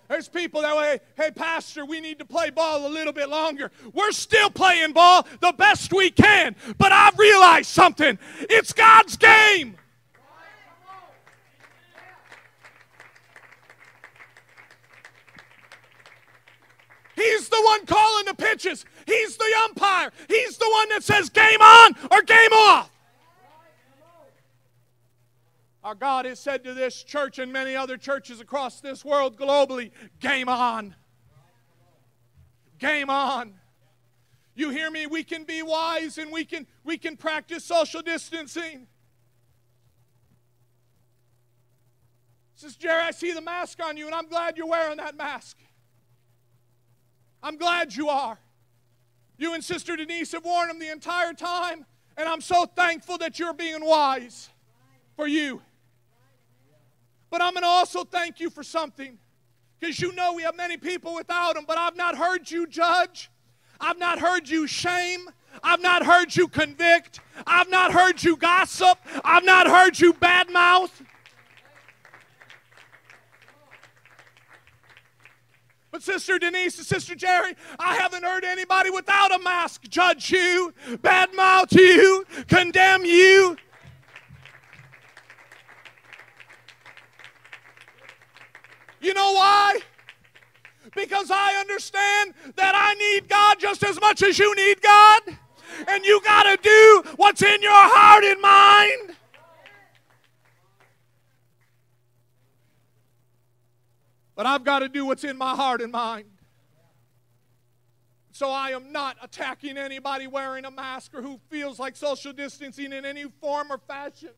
There's 0.08 0.28
people 0.28 0.62
that 0.62 0.74
way, 0.74 1.00
hey, 1.16 1.30
Pastor, 1.30 1.84
we 1.84 2.00
need 2.00 2.18
to 2.18 2.24
play 2.24 2.48
ball 2.48 2.86
a 2.86 2.88
little 2.88 3.12
bit 3.12 3.28
longer. 3.28 3.70
We're 3.92 4.12
still 4.12 4.48
playing 4.48 4.92
ball 4.92 5.26
the 5.40 5.52
best 5.52 5.92
we 5.92 6.10
can, 6.10 6.56
but 6.78 6.92
I've 6.92 7.18
realized 7.18 7.68
something. 7.68 8.18
It's 8.40 8.72
God's 8.72 9.18
game. 9.18 9.76
He's 17.14 17.48
the 17.48 17.60
one 17.62 17.84
calling 17.84 18.26
the 18.26 18.34
pitches. 18.34 18.86
He's 19.04 19.36
the 19.36 19.52
umpire. 19.64 20.10
He's 20.28 20.56
the 20.56 20.68
one 20.70 20.88
that 20.90 21.02
says 21.02 21.28
game 21.28 21.60
on 21.60 21.94
or 22.10 22.22
game 22.22 22.52
off. 22.52 22.90
Our 25.88 25.94
God 25.94 26.26
has 26.26 26.38
said 26.38 26.64
to 26.64 26.74
this 26.74 27.02
church 27.02 27.38
and 27.38 27.50
many 27.50 27.74
other 27.74 27.96
churches 27.96 28.42
across 28.42 28.82
this 28.82 29.06
world 29.06 29.38
globally 29.38 29.90
game 30.20 30.46
on. 30.46 30.94
Game 32.78 33.08
on. 33.08 33.54
You 34.54 34.68
hear 34.68 34.90
me? 34.90 35.06
We 35.06 35.24
can 35.24 35.44
be 35.44 35.62
wise 35.62 36.18
and 36.18 36.30
we 36.30 36.44
can, 36.44 36.66
we 36.84 36.98
can 36.98 37.16
practice 37.16 37.64
social 37.64 38.02
distancing. 38.02 38.86
Says 42.54 42.76
Jerry, 42.76 43.04
I 43.04 43.10
see 43.10 43.32
the 43.32 43.40
mask 43.40 43.82
on 43.82 43.96
you, 43.96 44.04
and 44.04 44.14
I'm 44.14 44.28
glad 44.28 44.58
you're 44.58 44.66
wearing 44.66 44.98
that 44.98 45.16
mask. 45.16 45.56
I'm 47.42 47.56
glad 47.56 47.96
you 47.96 48.10
are. 48.10 48.38
You 49.38 49.54
and 49.54 49.64
Sister 49.64 49.96
Denise 49.96 50.32
have 50.32 50.44
worn 50.44 50.68
them 50.68 50.80
the 50.80 50.92
entire 50.92 51.32
time, 51.32 51.86
and 52.18 52.28
I'm 52.28 52.42
so 52.42 52.66
thankful 52.66 53.16
that 53.16 53.38
you're 53.38 53.54
being 53.54 53.82
wise 53.82 54.50
for 55.16 55.26
you. 55.26 55.62
But 57.30 57.42
I'm 57.42 57.52
going 57.52 57.62
to 57.62 57.68
also 57.68 58.04
thank 58.04 58.40
you 58.40 58.50
for 58.50 58.62
something. 58.62 59.18
Because 59.78 60.00
you 60.00 60.12
know 60.12 60.32
we 60.34 60.42
have 60.42 60.56
many 60.56 60.76
people 60.76 61.14
without 61.14 61.54
them, 61.54 61.64
but 61.66 61.78
I've 61.78 61.96
not 61.96 62.16
heard 62.16 62.50
you 62.50 62.66
judge. 62.66 63.30
I've 63.80 63.98
not 63.98 64.18
heard 64.18 64.48
you 64.48 64.66
shame. 64.66 65.28
I've 65.62 65.80
not 65.80 66.04
heard 66.04 66.34
you 66.34 66.48
convict. 66.48 67.20
I've 67.46 67.70
not 67.70 67.92
heard 67.92 68.22
you 68.22 68.36
gossip. 68.36 68.98
I've 69.24 69.44
not 69.44 69.66
heard 69.66 69.98
you 69.98 70.12
badmouth. 70.14 70.90
But 75.90 76.02
Sister 76.02 76.38
Denise 76.38 76.76
and 76.78 76.86
Sister 76.86 77.14
Jerry, 77.14 77.54
I 77.78 77.96
haven't 77.96 78.22
heard 78.22 78.44
anybody 78.44 78.90
without 78.90 79.34
a 79.34 79.38
mask 79.42 79.82
judge 79.88 80.30
you, 80.30 80.74
badmouth 80.88 81.72
you, 81.72 82.24
condemn 82.46 83.04
you. 83.04 83.56
You 89.00 89.14
know 89.14 89.32
why? 89.32 89.78
Because 90.94 91.30
I 91.30 91.54
understand 91.60 92.34
that 92.56 92.74
I 92.74 92.94
need 92.94 93.28
God 93.28 93.58
just 93.60 93.84
as 93.84 94.00
much 94.00 94.22
as 94.22 94.38
you 94.38 94.54
need 94.54 94.80
God. 94.80 95.22
And 95.86 96.04
you 96.04 96.20
got 96.24 96.44
to 96.44 96.56
do 96.62 97.02
what's 97.16 97.42
in 97.42 97.62
your 97.62 97.72
heart 97.72 98.24
and 98.24 98.40
mind. 98.40 99.16
But 104.34 104.46
I've 104.46 104.64
got 104.64 104.80
to 104.80 104.88
do 104.88 105.04
what's 105.04 105.24
in 105.24 105.36
my 105.36 105.54
heart 105.54 105.80
and 105.80 105.92
mind. 105.92 106.26
So 108.32 108.50
I 108.50 108.70
am 108.70 108.92
not 108.92 109.16
attacking 109.20 109.76
anybody 109.76 110.28
wearing 110.28 110.64
a 110.64 110.70
mask 110.70 111.12
or 111.12 111.22
who 111.22 111.40
feels 111.50 111.80
like 111.80 111.96
social 111.96 112.32
distancing 112.32 112.92
in 112.92 113.04
any 113.04 113.24
form 113.40 113.72
or 113.72 113.78
fashion. 113.78 114.30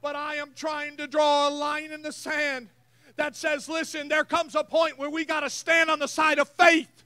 But 0.00 0.16
I 0.16 0.36
am 0.36 0.52
trying 0.54 0.96
to 0.96 1.06
draw 1.06 1.48
a 1.48 1.50
line 1.50 1.92
in 1.92 2.00
the 2.00 2.10
sand 2.10 2.70
that 3.16 3.36
says, 3.36 3.68
listen, 3.68 4.08
there 4.08 4.24
comes 4.24 4.54
a 4.54 4.64
point 4.64 4.98
where 4.98 5.10
we 5.10 5.24
got 5.24 5.40
to 5.40 5.50
stand 5.50 5.90
on 5.90 5.98
the 5.98 6.08
side 6.08 6.38
of 6.38 6.48
faith 6.48 7.04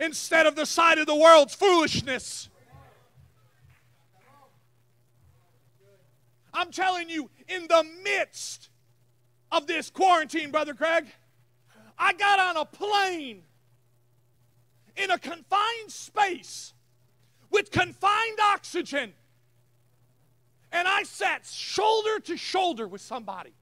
instead 0.00 0.46
of 0.46 0.54
the 0.54 0.66
side 0.66 0.98
of 0.98 1.06
the 1.06 1.14
world's 1.14 1.54
foolishness. 1.54 2.48
I'm 6.52 6.70
telling 6.70 7.08
you, 7.08 7.30
in 7.48 7.66
the 7.68 7.84
midst 8.02 8.70
of 9.52 9.66
this 9.66 9.90
quarantine, 9.90 10.50
Brother 10.50 10.74
Craig, 10.74 11.06
I 11.98 12.12
got 12.12 12.38
on 12.38 12.56
a 12.56 12.64
plane 12.64 13.42
in 14.96 15.10
a 15.10 15.18
confined 15.18 15.90
space 15.90 16.74
with 17.50 17.70
confined 17.70 18.38
oxygen, 18.40 19.12
and 20.72 20.86
I 20.86 21.04
sat 21.04 21.46
shoulder 21.46 22.20
to 22.20 22.36
shoulder 22.36 22.86
with 22.86 23.00
somebody. 23.00 23.52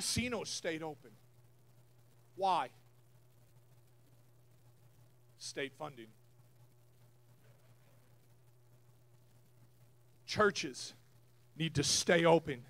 Casinos 0.00 0.48
stayed 0.48 0.82
open. 0.82 1.10
Why? 2.34 2.70
State 5.36 5.74
funding. 5.78 6.06
Churches 10.24 10.94
need 11.54 11.74
to 11.74 11.84
stay 11.84 12.24
open. 12.24 12.62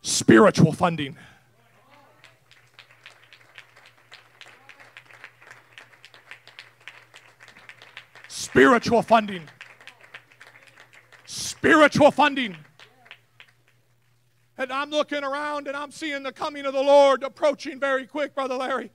Spiritual 0.00 0.70
funding. 0.70 1.16
Spiritual 8.28 9.02
funding. 9.02 9.42
Spiritual 11.24 12.12
funding. 12.12 12.56
And 14.58 14.72
I'm 14.72 14.90
looking 14.90 15.22
around 15.22 15.68
and 15.68 15.76
I'm 15.76 15.90
seeing 15.90 16.22
the 16.22 16.32
coming 16.32 16.64
of 16.64 16.72
the 16.72 16.82
Lord 16.82 17.22
approaching 17.22 17.78
very 17.78 18.06
quick, 18.06 18.34
Brother 18.34 18.54
Larry. 18.54 18.90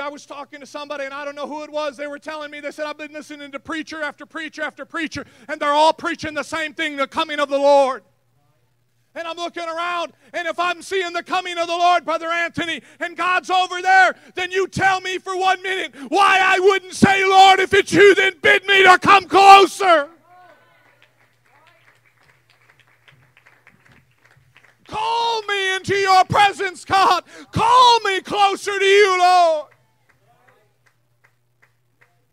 I 0.00 0.08
was 0.08 0.24
talking 0.24 0.60
to 0.60 0.66
somebody, 0.66 1.04
and 1.04 1.12
I 1.12 1.24
don't 1.24 1.34
know 1.34 1.48
who 1.48 1.62
it 1.64 1.70
was. 1.70 1.96
They 1.96 2.06
were 2.06 2.18
telling 2.18 2.50
me, 2.50 2.60
they 2.60 2.70
said, 2.70 2.86
I've 2.86 2.96
been 2.96 3.12
listening 3.12 3.50
to 3.52 3.58
preacher 3.58 4.02
after 4.02 4.24
preacher 4.24 4.62
after 4.62 4.84
preacher, 4.84 5.24
and 5.48 5.60
they're 5.60 5.72
all 5.72 5.92
preaching 5.92 6.32
the 6.32 6.44
same 6.44 6.74
thing 6.74 6.96
the 6.96 7.08
coming 7.08 7.40
of 7.40 7.48
the 7.48 7.58
Lord. 7.58 8.04
And 9.16 9.26
I'm 9.26 9.36
looking 9.36 9.64
around, 9.64 10.12
and 10.32 10.48
if 10.48 10.58
I'm 10.58 10.82
seeing 10.82 11.12
the 11.12 11.22
coming 11.22 11.58
of 11.58 11.66
the 11.66 11.76
Lord, 11.76 12.04
Brother 12.04 12.28
Anthony, 12.28 12.82
and 12.98 13.16
God's 13.16 13.50
over 13.50 13.80
there, 13.80 14.16
then 14.34 14.50
you 14.50 14.66
tell 14.66 15.00
me 15.00 15.18
for 15.18 15.36
one 15.36 15.62
minute 15.62 15.94
why 16.08 16.38
I 16.40 16.58
wouldn't 16.60 16.94
say, 16.94 17.24
Lord, 17.24 17.60
if 17.60 17.74
it's 17.74 17.92
you, 17.92 18.14
then 18.14 18.34
bid 18.42 18.66
me 18.66 18.82
to 18.84 18.98
come 18.98 19.26
closer. 19.26 20.08
Call 24.86 25.42
me 25.42 25.76
into 25.76 25.94
your 25.94 26.24
presence, 26.24 26.84
God. 26.84 27.24
Call 27.52 28.00
me 28.00 28.20
closer 28.20 28.78
to 28.78 28.84
you, 28.84 29.18
Lord. 29.18 29.66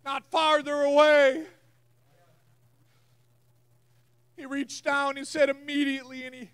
Not 0.04 0.30
farther 0.32 0.82
away. 0.82 1.46
He 4.36 4.46
reached 4.46 4.84
down, 4.84 5.18
he 5.18 5.24
said 5.24 5.50
immediately, 5.50 6.24
and 6.24 6.34
he, 6.34 6.50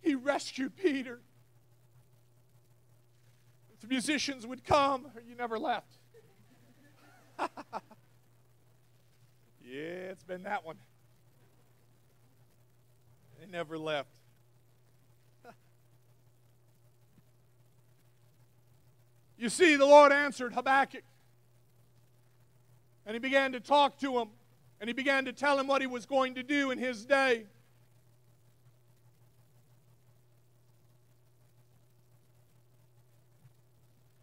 he 0.00 0.14
rescued 0.14 0.76
Peter. 0.76 1.20
The 3.80 3.88
musicians 3.88 4.46
would 4.46 4.64
come, 4.64 5.06
you 5.26 5.34
never 5.34 5.58
left. 5.58 5.96
yeah, 7.38 7.48
it's 10.10 10.22
been 10.22 10.44
that 10.44 10.64
one. 10.64 10.76
They 13.40 13.46
never 13.46 13.76
left. 13.76 14.10
You 19.36 19.48
see, 19.48 19.76
the 19.76 19.86
Lord 19.86 20.12
answered 20.12 20.52
Habakkuk. 20.54 21.02
And 23.04 23.14
he 23.14 23.18
began 23.18 23.52
to 23.52 23.60
talk 23.60 23.98
to 23.98 24.18
him. 24.18 24.28
And 24.80 24.88
he 24.88 24.94
began 24.94 25.24
to 25.24 25.32
tell 25.32 25.58
him 25.58 25.66
what 25.66 25.80
he 25.80 25.86
was 25.86 26.06
going 26.06 26.34
to 26.36 26.42
do 26.42 26.70
in 26.70 26.78
his 26.78 27.04
day. 27.04 27.46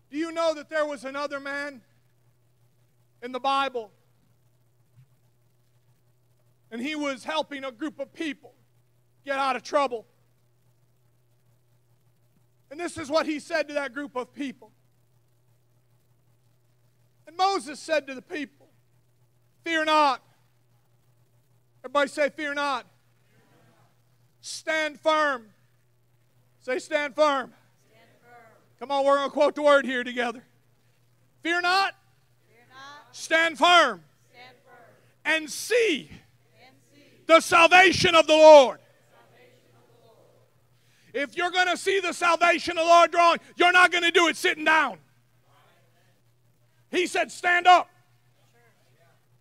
Do 0.10 0.18
you 0.18 0.32
know 0.32 0.54
that 0.56 0.70
there 0.70 0.86
was 0.86 1.06
another 1.06 1.40
man 1.40 1.82
in 3.22 3.32
the 3.32 3.40
Bible? 3.40 3.92
And 6.72 6.82
he 6.82 6.96
was 6.96 7.24
helping 7.24 7.64
a 7.64 7.72
group 7.72 8.00
of 8.00 8.14
people 8.14 8.54
get 9.26 9.40
out 9.40 9.56
of 9.56 9.64
trouble. 9.64 10.08
And 12.72 12.80
this 12.80 12.98
is 12.98 13.10
what 13.10 13.26
he 13.26 13.40
said 13.40 13.68
to 13.68 13.74
that 13.76 13.94
group 13.94 14.16
of 14.16 14.34
people 14.34 14.72
and 17.30 17.38
Moses 17.38 17.80
said 17.80 18.08
to 18.08 18.16
the 18.16 18.24
people, 18.24 18.66
Fear 19.64 19.86
not. 19.86 20.20
Everybody 21.86 22.10
say, 22.10 22.30
Fear 22.30 22.56
not. 22.56 22.88
Stand 24.42 25.00
firm. 25.00 25.46
Say, 26.62 26.80
Stand 26.80 27.14
firm. 27.14 27.54
Stand 27.88 28.10
firm. 28.24 28.58
Come 28.80 28.90
on, 28.90 29.06
we're 29.06 29.18
going 29.18 29.30
to 29.30 29.34
quote 29.34 29.54
the 29.54 29.62
word 29.62 29.86
here 29.86 30.04
together. 30.04 30.42
Fear 31.44 31.62
not. 31.62 31.94
Fear 32.48 32.66
not. 32.72 33.16
Stand, 33.16 33.60
firm. 33.60 34.02
Stand 34.32 34.56
firm. 34.66 34.86
And 35.24 35.48
see, 35.52 36.10
and 36.66 36.76
see. 36.92 37.04
the 37.28 37.42
salvation 37.42 38.16
of 38.16 38.26
the 38.26 38.34
Lord. 38.34 38.80
If 41.14 41.38
you're 41.38 41.52
going 41.52 41.68
to 41.68 41.78
see 41.78 42.00
the 42.00 42.14
salvation 42.14 42.72
of 42.80 42.86
the 42.86 42.90
Lord 42.90 43.12
drawing, 43.12 43.38
you're 43.56 43.72
not 43.72 43.92
going 43.92 44.04
to 44.04 44.12
do 44.12 44.28
it 44.30 44.36
sitting 44.36 44.66
down. 44.66 44.98
He 46.92 47.08
said, 47.08 47.32
Stand 47.32 47.68
up. 47.68 47.90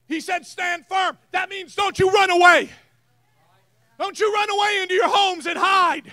He 0.06 0.20
said, 0.20 0.46
Stand 0.46 0.86
firm. 0.86 1.18
That 1.32 1.48
means 1.48 1.74
don't 1.74 1.98
you 1.98 2.10
run 2.10 2.30
away. 2.30 2.70
Don't 3.98 4.18
you 4.18 4.32
run 4.32 4.50
away 4.50 4.78
into 4.82 4.94
your 4.94 5.08
homes 5.08 5.46
and 5.46 5.58
hide 5.58 6.04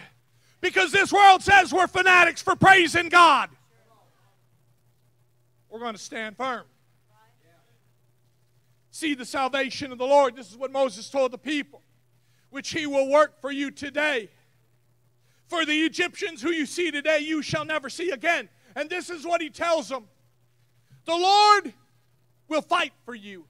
Because 0.59 0.91
this 0.91 1.13
world 1.13 1.43
says 1.43 1.71
we're 1.71 1.87
fanatics 1.87 2.41
for 2.41 2.55
praising 2.55 3.09
God. 3.09 3.49
We're 5.69 5.79
going 5.79 5.93
to 5.93 5.99
stand 5.99 6.37
firm. 6.37 6.63
See 8.89 9.13
the 9.13 9.25
salvation 9.25 9.91
of 9.91 9.97
the 9.97 10.05
Lord. 10.05 10.35
This 10.35 10.49
is 10.49 10.57
what 10.57 10.71
Moses 10.71 11.09
told 11.09 11.31
the 11.31 11.37
people, 11.37 11.81
which 12.49 12.71
he 12.71 12.87
will 12.87 13.09
work 13.09 13.41
for 13.41 13.51
you 13.51 13.69
today. 13.69 14.29
For 15.47 15.65
the 15.65 15.81
Egyptians 15.81 16.41
who 16.41 16.49
you 16.49 16.65
see 16.65 16.91
today, 16.91 17.19
you 17.19 17.41
shall 17.41 17.65
never 17.65 17.89
see 17.89 18.11
again. 18.11 18.47
And 18.75 18.89
this 18.89 19.09
is 19.09 19.25
what 19.25 19.41
he 19.41 19.49
tells 19.49 19.89
them 19.89 20.05
The 21.05 21.15
Lord 21.15 21.73
will 22.47 22.61
fight 22.61 22.93
for 23.05 23.13
you. 23.13 23.45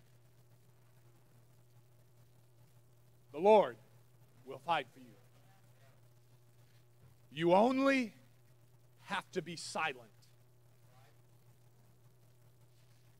The 3.32 3.40
Lord 3.40 3.78
will 4.46 4.62
fight 4.66 4.88
for 4.94 5.00
you. 5.00 5.06
You 7.32 7.54
only 7.54 8.14
have 9.04 9.30
to 9.32 9.42
be 9.42 9.56
silent. 9.56 10.00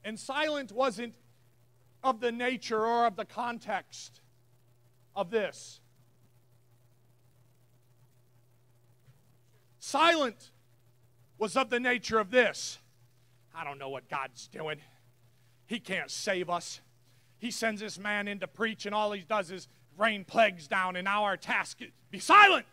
And 0.04 0.20
silent 0.20 0.72
wasn't 0.72 1.16
of 2.04 2.20
the 2.20 2.32
nature 2.32 2.86
or 2.86 3.08
of 3.08 3.16
the 3.16 3.26
context 3.26 4.22
of 5.16 5.32
this. 5.32 5.82
Silent 9.80 10.52
was 11.38 11.58
of 11.58 11.70
the 11.70 11.80
nature 11.80 12.20
of 12.20 12.32
this. 12.32 12.80
I 13.58 13.64
don't 13.64 13.80
know 13.80 13.90
what 13.90 14.10
God's 14.10 14.48
doing. 14.48 14.78
He 15.66 15.80
can't 15.80 16.12
save 16.12 16.50
us. 16.50 16.82
He 17.38 17.52
sends 17.52 17.82
this 17.82 17.98
man 17.98 18.28
in 18.28 18.40
to 18.40 18.48
preach, 18.48 18.86
and 18.86 18.94
all 18.94 19.12
he 19.14 19.22
does 19.22 19.50
is 19.50 19.68
rain 19.98 20.26
plagues 20.26 20.68
down, 20.68 20.96
and 20.96 21.06
now 21.06 21.24
our 21.24 21.38
task 21.38 21.82
is 21.82 21.90
be 22.12 22.20
silent. 22.20 22.66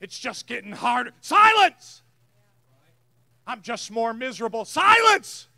It's 0.00 0.18
just 0.18 0.46
getting 0.46 0.72
harder. 0.72 1.12
Silence! 1.20 2.02
I'm 3.46 3.62
just 3.62 3.90
more 3.90 4.12
miserable. 4.12 4.64
Silence! 4.64 5.48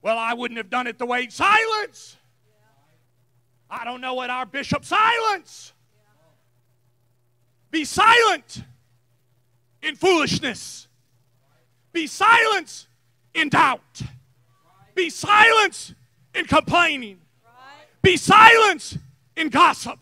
Well, 0.00 0.16
I 0.16 0.34
wouldn't 0.34 0.58
have 0.58 0.70
done 0.70 0.86
it 0.86 0.98
the 0.98 1.06
way. 1.06 1.28
Silence! 1.28 2.16
I 3.70 3.84
don't 3.84 4.00
know 4.00 4.14
what 4.14 4.30
our 4.30 4.46
bishop. 4.46 4.84
Silence! 4.84 5.72
Be 7.70 7.84
silent 7.84 8.62
in 9.82 9.96
foolishness. 9.96 10.88
Be 11.92 12.06
silent 12.06 12.86
in 13.34 13.48
doubt. 13.48 14.02
Be 14.94 15.10
silent 15.10 15.94
in 16.34 16.44
complaining. 16.46 17.20
Be 18.02 18.16
silent 18.16 18.98
in 19.36 19.48
gossip. 19.48 19.98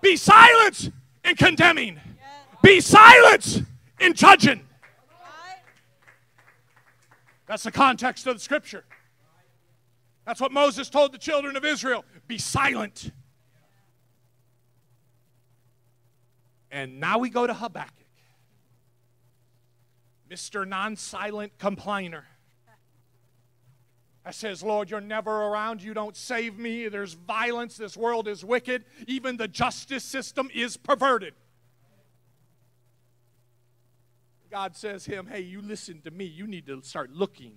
Be 0.00 0.16
silent 0.16 0.90
in 1.24 1.34
condemning. 1.36 2.00
Be 2.62 2.80
silent 2.80 3.62
in 4.00 4.14
judging. 4.14 4.60
That's 7.46 7.62
the 7.62 7.72
context 7.72 8.26
of 8.26 8.34
the 8.34 8.40
scripture. 8.40 8.84
That's 10.26 10.40
what 10.40 10.52
Moses 10.52 10.88
told 10.88 11.12
the 11.12 11.18
children 11.18 11.56
of 11.56 11.64
Israel 11.64 12.04
be 12.26 12.38
silent. 12.38 13.10
And 16.70 16.98
now 16.98 17.18
we 17.18 17.30
go 17.30 17.46
to 17.46 17.54
Habakkuk, 17.54 17.93
Mr. 20.34 20.66
Non 20.66 20.96
silent 20.96 21.52
complainer. 21.58 22.24
I 24.24 24.32
says, 24.32 24.62
Lord, 24.62 24.90
you're 24.90 25.00
never 25.00 25.30
around. 25.30 25.82
You 25.82 25.94
don't 25.94 26.16
save 26.16 26.58
me. 26.58 26.88
There's 26.88 27.12
violence. 27.12 27.76
This 27.76 27.96
world 27.96 28.26
is 28.26 28.44
wicked. 28.44 28.84
Even 29.06 29.36
the 29.36 29.46
justice 29.46 30.02
system 30.02 30.48
is 30.52 30.76
perverted. 30.76 31.34
God 34.50 34.76
says 34.76 35.04
him, 35.04 35.28
hey, 35.30 35.40
you 35.40 35.60
listen 35.60 36.00
to 36.02 36.10
me. 36.10 36.24
You 36.24 36.46
need 36.46 36.66
to 36.66 36.82
start 36.82 37.12
looking. 37.12 37.52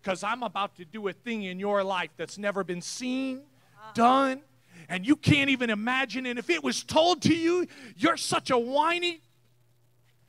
Because 0.00 0.24
I'm 0.24 0.42
about 0.42 0.76
to 0.76 0.84
do 0.84 1.06
a 1.06 1.12
thing 1.12 1.44
in 1.44 1.60
your 1.60 1.84
life 1.84 2.10
that's 2.16 2.38
never 2.38 2.64
been 2.64 2.80
seen, 2.80 3.42
done, 3.94 4.40
and 4.88 5.06
you 5.06 5.14
can't 5.14 5.50
even 5.50 5.70
imagine. 5.70 6.26
And 6.26 6.38
if 6.38 6.50
it 6.50 6.64
was 6.64 6.82
told 6.82 7.22
to 7.22 7.34
you, 7.34 7.66
you're 7.96 8.16
such 8.16 8.50
a 8.50 8.58
whiny, 8.58 9.20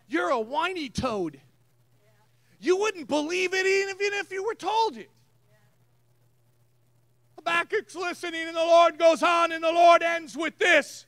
you're 0.07 0.29
a 0.29 0.39
whiny 0.39 0.89
toad. 0.89 1.39
You 2.59 2.77
wouldn't 2.77 3.07
believe 3.07 3.53
it 3.53 3.65
even 3.65 4.13
if 4.19 4.31
you 4.31 4.45
were 4.45 4.55
told 4.55 4.97
it. 4.97 5.09
Habakkuk's 7.35 7.95
listening, 7.95 8.47
and 8.47 8.55
the 8.55 8.59
Lord 8.59 8.97
goes 8.97 9.21
on, 9.21 9.51
and 9.51 9.63
the 9.63 9.71
Lord 9.71 10.01
ends 10.01 10.37
with 10.37 10.57
this. 10.57 11.05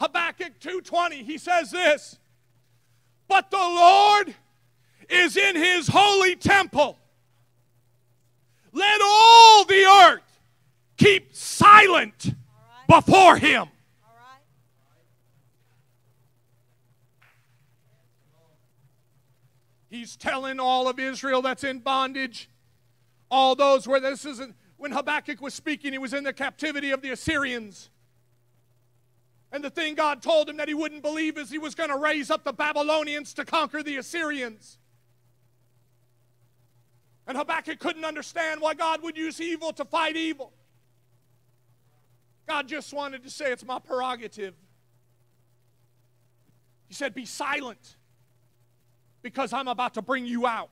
Habakkuk 0.00 0.58
2:20, 0.60 1.22
he 1.24 1.38
says 1.38 1.70
this. 1.70 2.18
But 3.28 3.50
the 3.50 3.56
Lord 3.56 4.34
is 5.08 5.36
in 5.36 5.56
his 5.56 5.88
holy 5.88 6.36
temple. 6.36 6.98
Let 8.72 9.00
all 9.02 9.64
the 9.64 9.84
earth 9.84 10.40
keep 10.96 11.34
silent 11.34 12.34
before 12.88 13.36
him. 13.36 13.68
He's 19.88 20.16
telling 20.16 20.58
all 20.58 20.88
of 20.88 20.98
Israel 20.98 21.42
that's 21.42 21.64
in 21.64 21.78
bondage, 21.78 22.50
all 23.30 23.54
those 23.54 23.86
where 23.86 24.00
this 24.00 24.24
isn't, 24.24 24.54
when 24.76 24.92
Habakkuk 24.92 25.40
was 25.40 25.54
speaking, 25.54 25.92
he 25.92 25.98
was 25.98 26.12
in 26.12 26.24
the 26.24 26.32
captivity 26.32 26.90
of 26.90 27.02
the 27.02 27.10
Assyrians. 27.10 27.90
And 29.52 29.62
the 29.62 29.70
thing 29.70 29.94
God 29.94 30.22
told 30.22 30.48
him 30.48 30.56
that 30.56 30.68
he 30.68 30.74
wouldn't 30.74 31.02
believe 31.02 31.38
is 31.38 31.50
he 31.50 31.58
was 31.58 31.74
going 31.74 31.90
to 31.90 31.96
raise 31.96 32.30
up 32.30 32.44
the 32.44 32.52
Babylonians 32.52 33.32
to 33.34 33.44
conquer 33.44 33.82
the 33.82 33.96
Assyrians. 33.96 34.78
And 37.26 37.38
Habakkuk 37.38 37.78
couldn't 37.78 38.04
understand 38.04 38.60
why 38.60 38.74
God 38.74 39.02
would 39.02 39.16
use 39.16 39.40
evil 39.40 39.72
to 39.74 39.84
fight 39.84 40.16
evil. 40.16 40.52
God 42.46 42.68
just 42.68 42.92
wanted 42.92 43.24
to 43.24 43.30
say, 43.30 43.50
It's 43.50 43.64
my 43.64 43.78
prerogative. 43.78 44.54
He 46.86 46.94
said, 46.94 47.14
Be 47.14 47.24
silent 47.24 47.96
because 49.26 49.52
I'm 49.52 49.66
about 49.66 49.94
to 49.94 50.02
bring 50.02 50.24
you 50.24 50.46
out. 50.46 50.70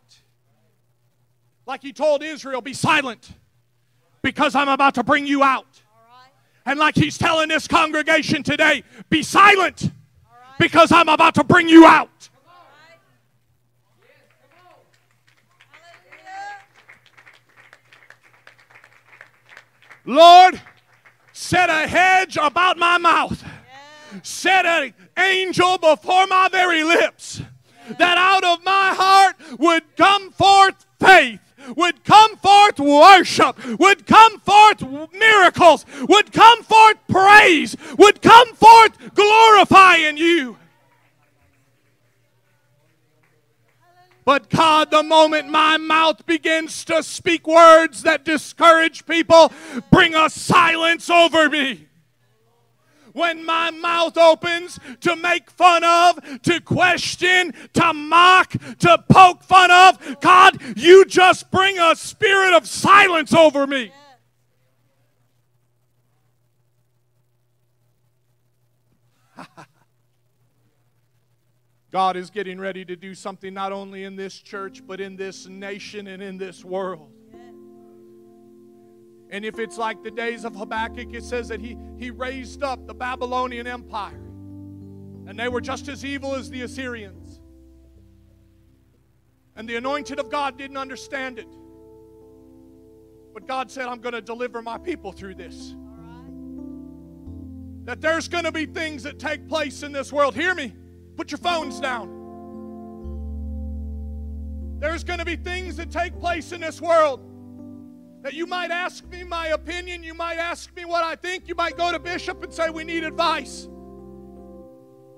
Like 1.67 1.83
he 1.83 1.93
told 1.93 2.23
Israel, 2.23 2.61
Be 2.61 2.73
silent 2.73 3.33
because 4.23 4.55
I'm 4.55 4.69
about 4.69 4.95
to 4.95 5.03
bring 5.03 5.27
you 5.27 5.43
out. 5.43 5.83
And 6.65 6.79
like 6.79 6.95
he's 6.95 7.19
telling 7.19 7.49
this 7.49 7.67
congregation 7.67 8.45
today, 8.45 8.85
Be 9.11 9.25
silent 9.25 9.91
because 10.57 10.93
I'm 10.93 11.09
about 11.09 11.35
to 11.35 11.43
bring 11.43 11.69
you 11.69 11.85
out. 11.85 12.29
Lord, 20.05 20.61
set 21.33 21.71
a 21.71 21.89
hedge 21.89 22.39
about 22.41 22.79
my 22.79 22.99
mouth. 22.99 23.43
Set 24.23 24.65
an 24.65 24.95
angel 25.19 25.77
before 25.79 26.29
my 26.29 26.49
very 26.53 26.85
lips. 26.85 27.43
That 27.99 28.19
out 28.19 28.45
of 28.45 28.65
my 28.65 28.95
heart 28.95 29.37
would 29.59 29.97
come 29.97 30.31
forth 30.31 30.87
faith 30.99 31.41
would 31.77 32.05
come 32.05 32.37
forth 32.37 32.79
worship, 32.79 33.57
would 33.79 34.07
come 34.07 34.39
forth 34.41 34.83
miracles, 35.13 35.87
would 36.09 36.33
come 36.33 36.63
forth 36.63 36.99
praise, 37.09 37.77
would 37.99 38.21
come 38.21 38.55
forth 38.55 39.15
glorifying 39.15 40.17
you. 40.17 40.59
But 44.25 44.49
God, 44.49 44.91
the 44.91 45.03
moment 45.03 45.51
my 45.51 45.77
mouth 45.77 46.25
begins 46.25 46.85
to 46.87 47.03
speak 47.03 47.47
words 47.47 48.03
that 48.05 48.25
discourage 48.25 49.05
people, 49.05 49.53
bring 49.91 50.15
a 50.15 50.31
silence 50.31 51.11
over 51.11 51.51
me. 51.51 51.89
When 53.15 53.47
my 53.47 53.71
mouth 53.71 54.19
opens 54.19 54.79
to 55.03 55.15
make 55.15 55.49
fun 55.49 55.85
of, 55.85 56.19
to 56.43 56.61
question, 56.61 57.55
to 57.75 57.93
mock, 57.95 58.57
to 58.81 59.05
poke 59.09 59.45
fun 59.45 59.71
of, 59.71 60.21
God, 60.21 60.61
you 60.77 61.05
just 61.05 61.49
bring 61.53 61.79
a 61.79 61.95
spirit 61.95 62.55
of 62.55 62.67
silence 62.67 63.33
over 63.33 63.69
me. 63.69 63.93
God 71.93 72.17
is 72.17 72.31
getting 72.31 72.59
ready 72.59 72.85
to 72.85 72.97
do 72.97 73.15
something 73.15 73.55
not 73.55 73.71
only 73.71 74.03
in 74.03 74.17
this 74.17 74.41
church, 74.41 74.83
but 74.85 75.01
in 75.01 75.15
this 75.15 75.47
nation 75.47 76.09
and 76.09 76.21
in 76.21 76.37
this 76.37 76.65
world. 76.65 77.14
And 79.35 79.45
if 79.45 79.59
it's 79.59 79.77
like 79.77 80.05
the 80.05 80.13
days 80.13 80.45
of 80.45 80.55
Habakkuk, 80.55 81.13
it 81.13 81.25
says 81.25 81.49
that 81.49 81.61
he, 81.61 81.77
he 81.99 82.13
raised 82.13 82.63
up 82.63 82.87
the 82.87 82.95
Babylonian 82.95 83.67
Empire. 83.67 84.15
And 85.27 85.37
they 85.37 85.49
were 85.49 85.61
just 85.61 85.89
as 85.89 86.05
evil 86.05 86.37
as 86.37 86.51
the 86.51 86.63
Assyrians. 86.63 87.41
And 89.57 89.69
the 89.69 89.75
anointed 89.75 90.21
of 90.21 90.31
God 90.31 90.57
didn't 90.57 90.77
understand 90.77 91.41
it. 91.41 91.49
But 93.33 93.49
God 93.49 93.73
said, 93.73 93.87
I'm 93.89 94.01
going 94.01 94.13
to 94.13 94.21
deliver 94.21 94.63
my 94.63 94.79
people 94.79 95.11
through 95.11 95.35
this. 95.35 95.75
that 97.87 98.01
there's 98.01 98.29
going 98.29 98.45
to 98.45 98.53
be 98.53 98.67
things 98.67 99.03
that 99.03 99.19
take 99.19 99.49
place 99.49 99.83
in 99.83 99.91
this 99.91 100.13
world. 100.13 100.37
Hear 100.37 100.55
me. 100.55 100.73
Put 101.17 101.33
your 101.33 101.39
phones 101.39 101.81
down. 101.81 102.09
There's 104.79 105.03
going 105.03 105.19
to 105.19 105.25
be 105.25 105.35
things 105.35 105.77
that 105.79 105.91
take 105.91 106.21
place 106.21 106.53
in 106.53 106.61
this 106.61 106.81
world 106.81 107.34
that 108.25 108.33
you 108.33 108.47
might 108.47 108.71
ask 108.71 109.07
me 109.11 109.23
my 109.23 109.49
opinion, 109.49 110.03
you 110.03 110.15
might 110.15 110.39
ask 110.39 110.75
me 110.75 110.87
what 110.87 111.05
I 111.05 111.15
think, 111.15 111.47
you 111.47 111.55
might 111.55 111.77
go 111.77 111.93
to 111.93 111.99
Bishop 111.99 112.43
and 112.43 112.53
say, 112.53 112.71
We 112.71 112.83
need 112.83 113.05
advice. 113.05 113.69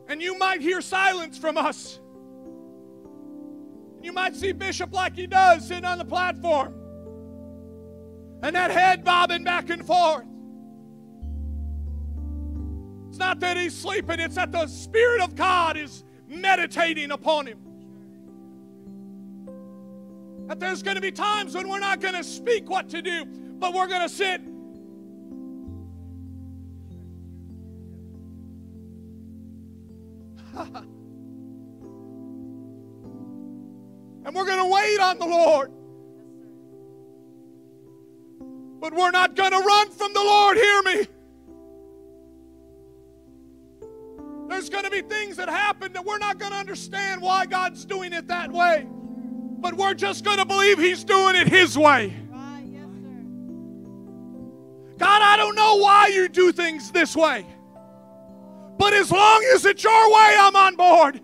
And 0.09 0.21
you 0.21 0.37
might 0.37 0.61
hear 0.61 0.81
silence 0.81 1.39
from 1.39 1.57
us. 1.57 2.01
You 4.03 4.13
might 4.13 4.35
see 4.35 4.51
Bishop 4.51 4.93
like 4.93 5.15
he 5.15 5.29
does 5.29 5.69
sitting 5.69 5.85
on 5.85 5.99
the 5.99 6.05
platform 6.05 6.75
and 8.43 8.57
that 8.57 8.73
head 8.73 9.05
bobbing 9.05 9.45
back 9.45 9.71
and 9.71 9.87
forth. 9.87 10.27
It's 13.09 13.19
not 13.19 13.39
that 13.39 13.57
he's 13.57 13.77
sleeping, 13.77 14.19
it's 14.19 14.35
that 14.35 14.51
the 14.51 14.67
Spirit 14.67 15.23
of 15.23 15.37
God 15.37 15.77
is 15.77 16.03
meditating 16.27 17.13
upon 17.13 17.47
him. 17.47 17.59
That 20.47 20.61
there's 20.61 20.83
going 20.83 20.95
to 20.95 21.01
be 21.01 21.11
times 21.11 21.55
when 21.55 21.69
we're 21.69 21.81
not 21.81 22.01
going 22.01 22.15
to 22.15 22.23
speak 22.23 22.71
what 22.71 22.89
to 22.91 23.03
do, 23.03 23.25
but 23.59 23.75
we're 23.75 23.89
going 23.89 24.03
to 24.03 24.09
sit. 24.09 24.41
and 34.25 34.33
we're 34.33 34.47
going 34.47 34.59
to 34.59 34.73
wait 34.73 35.01
on 35.01 35.19
the 35.19 35.27
Lord. 35.27 35.73
But 38.81 38.95
we're 38.95 39.11
not 39.11 39.35
going 39.35 39.51
to 39.51 39.59
run 39.59 39.91
from 39.91 40.13
the 40.13 40.23
Lord, 40.23 40.57
hear 40.57 40.83
me. 40.83 41.09
There's 44.49 44.71
going 44.71 44.85
to 44.85 44.91
be 44.91 45.03
things 45.03 45.37
that 45.39 45.49
happen 45.49 45.93
that 45.95 46.05
we're 46.05 46.19
not 46.19 46.39
going 46.39 46.53
to 46.53 46.59
understand 46.59 47.21
why 47.21 47.47
God's 47.47 47.85
doing 47.85 48.13
it 48.13 48.29
that 48.29 48.53
way 48.53 48.87
but 49.67 49.77
we're 49.77 49.95
just 49.95 50.25
going 50.25 50.39
to 50.39 50.45
believe 50.45 50.79
He's 50.79 51.03
doing 51.03 51.35
it 51.35 51.49
His 51.49 51.77
way. 51.77 52.15
God, 54.97 55.23
I 55.23 55.37
don't 55.37 55.57
know 55.57 55.79
why 55.79 56.07
you 56.07 56.29
do 56.29 56.53
things 56.53 56.93
this 56.93 57.17
way, 57.17 57.45
but 58.79 58.93
as 58.93 59.11
long 59.11 59.45
as 59.55 59.67
it's 59.67 59.83
your 59.83 60.09
way, 60.09 60.37
I'm 60.39 60.55
on 60.55 60.77
board. 60.77 61.21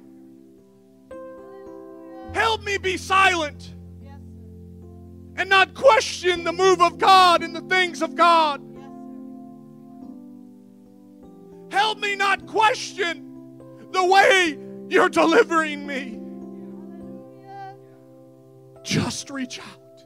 Help 2.34 2.64
me 2.64 2.78
be 2.78 2.97
silent 2.97 3.74
and 5.36 5.49
not 5.49 5.74
question 5.74 6.43
the 6.43 6.53
move 6.53 6.82
of 6.82 6.99
God 6.99 7.45
and 7.45 7.55
the 7.55 7.61
things 7.61 8.03
of 8.03 8.16
God. 8.16 8.61
Help 11.70 12.01
me 12.01 12.16
not 12.16 12.45
question 12.47 13.61
the 13.93 14.05
way 14.05 14.59
you're 14.88 15.09
delivering 15.09 15.86
me. 15.86 16.22
Just 18.83 19.30
reach 19.30 19.61
out 19.61 20.05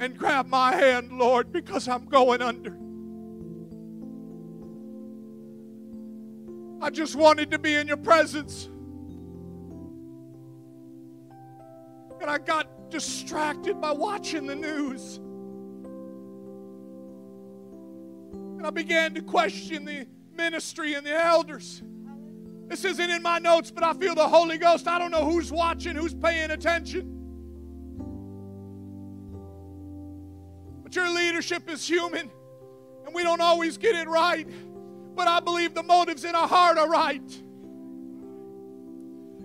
and 0.00 0.18
grab 0.18 0.46
my 0.46 0.74
hand, 0.74 1.12
Lord, 1.12 1.52
because 1.52 1.86
I'm 1.88 2.06
going 2.06 2.42
under. 2.42 2.76
I 6.84 6.90
just 6.90 7.14
wanted 7.14 7.52
to 7.52 7.58
be 7.58 7.76
in 7.76 7.86
your 7.86 7.96
presence. 7.96 8.68
And 12.20 12.28
I 12.28 12.38
got 12.38 12.90
distracted 12.90 13.80
by 13.80 13.92
watching 13.92 14.46
the 14.46 14.56
news. 14.56 15.18
And 18.32 18.66
I 18.66 18.70
began 18.70 19.14
to 19.14 19.22
question 19.22 19.84
the 19.84 20.06
ministry 20.36 20.94
and 20.94 21.06
the 21.06 21.14
elders. 21.14 21.82
This 22.72 22.86
isn't 22.86 23.10
in 23.10 23.20
my 23.20 23.38
notes, 23.38 23.70
but 23.70 23.84
I 23.84 23.92
feel 23.92 24.14
the 24.14 24.26
Holy 24.26 24.56
Ghost. 24.56 24.88
I 24.88 24.98
don't 24.98 25.10
know 25.10 25.30
who's 25.30 25.52
watching, 25.52 25.94
who's 25.94 26.14
paying 26.14 26.50
attention. 26.50 27.02
But 30.82 30.96
your 30.96 31.10
leadership 31.10 31.68
is 31.68 31.86
human, 31.86 32.30
and 33.04 33.14
we 33.14 33.24
don't 33.24 33.42
always 33.42 33.76
get 33.76 33.94
it 33.94 34.08
right. 34.08 34.48
But 35.14 35.28
I 35.28 35.40
believe 35.40 35.74
the 35.74 35.82
motives 35.82 36.24
in 36.24 36.34
our 36.34 36.48
heart 36.48 36.78
are 36.78 36.88
right. 36.88 37.42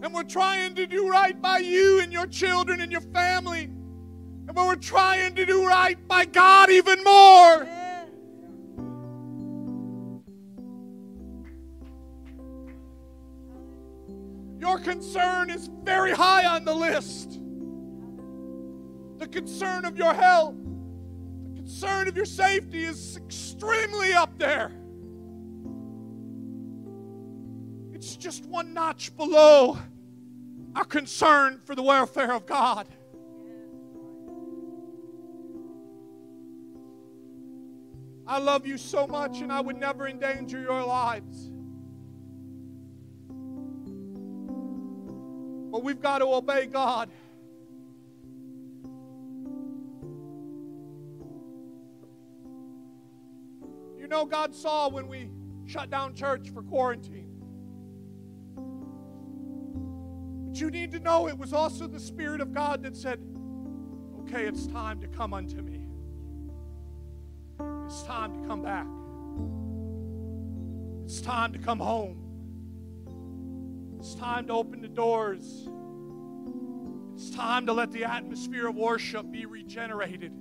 And 0.02 0.14
we're 0.14 0.24
trying 0.24 0.76
to 0.76 0.88
do 0.88 1.10
right 1.10 1.40
by 1.42 1.58
you 1.58 2.00
and 2.00 2.14
your 2.14 2.28
children 2.28 2.80
and 2.80 2.94
your 2.94 3.02
family. 3.02 3.64
And 3.64 4.56
we're 4.56 4.78
trying 4.78 5.36
to 5.36 5.46
do 5.46 5.68
right 5.68 5.98
by 6.08 6.24
God 6.24 6.70
even 6.70 7.04
more. 7.04 7.68
Your 14.78 14.84
concern 14.84 15.50
is 15.50 15.72
very 15.84 16.12
high 16.12 16.46
on 16.46 16.64
the 16.64 16.74
list. 16.74 17.40
The 19.18 19.28
concern 19.28 19.86
of 19.86 19.98
your 19.98 20.14
health, 20.14 20.54
the 21.46 21.56
concern 21.56 22.08
of 22.08 22.16
your 22.16 22.28
safety 22.28 22.84
is 22.84 23.18
extremely 23.18 24.14
up 24.14 24.38
there. 24.38 24.72
It's 27.92 28.16
just 28.16 28.46
one 28.46 28.76
notch 28.76 29.18
below 29.18 29.80
our 30.76 30.86
concern 30.86 31.60
for 31.66 31.74
the 31.74 31.82
welfare 31.82 32.32
of 32.32 32.46
God. 32.46 32.88
I 38.28 38.38
love 38.38 38.68
you 38.68 38.78
so 38.78 39.08
much, 39.08 39.42
and 39.42 39.52
I 39.52 39.60
would 39.60 39.78
never 39.78 40.08
endanger 40.08 40.62
your 40.62 40.84
lives. 40.84 41.50
But 45.78 45.84
we've 45.84 46.02
got 46.02 46.18
to 46.18 46.26
obey 46.26 46.66
God. 46.66 47.08
You 53.96 54.08
know, 54.08 54.26
God 54.26 54.56
saw 54.56 54.90
when 54.90 55.08
we 55.08 55.30
shut 55.68 55.92
down 55.92 56.16
church 56.16 56.50
for 56.50 56.64
quarantine. 56.64 57.30
But 60.48 60.60
you 60.60 60.72
need 60.72 60.92
to 60.94 61.00
know 61.00 61.28
it 61.28 61.38
was 61.38 61.54
also 61.54 61.86
the 61.86 62.00
Spirit 62.00 62.42
of 62.42 62.54
God 62.54 62.82
that 62.82 62.98
said, 62.98 63.20
okay, 64.22 64.46
it's 64.48 64.66
time 64.66 65.00
to 65.02 65.08
come 65.08 65.32
unto 65.32 65.62
me. 65.62 65.86
It's 67.86 68.02
time 68.02 68.34
to 68.42 68.48
come 68.48 68.64
back. 68.64 68.88
It's 71.06 71.22
time 71.22 71.54
to 71.54 71.60
come 71.60 71.78
home. 71.78 72.27
It's 74.08 74.16
time 74.16 74.48
to 74.48 74.54
open 74.54 74.80
the 74.80 74.88
doors. 74.88 75.68
It's 77.14 77.30
time 77.30 77.66
to 77.66 77.74
let 77.74 77.92
the 77.92 78.06
atmosphere 78.06 78.68
of 78.68 78.76
worship 78.78 79.30
be 79.30 79.46
regenerated. 79.46 80.32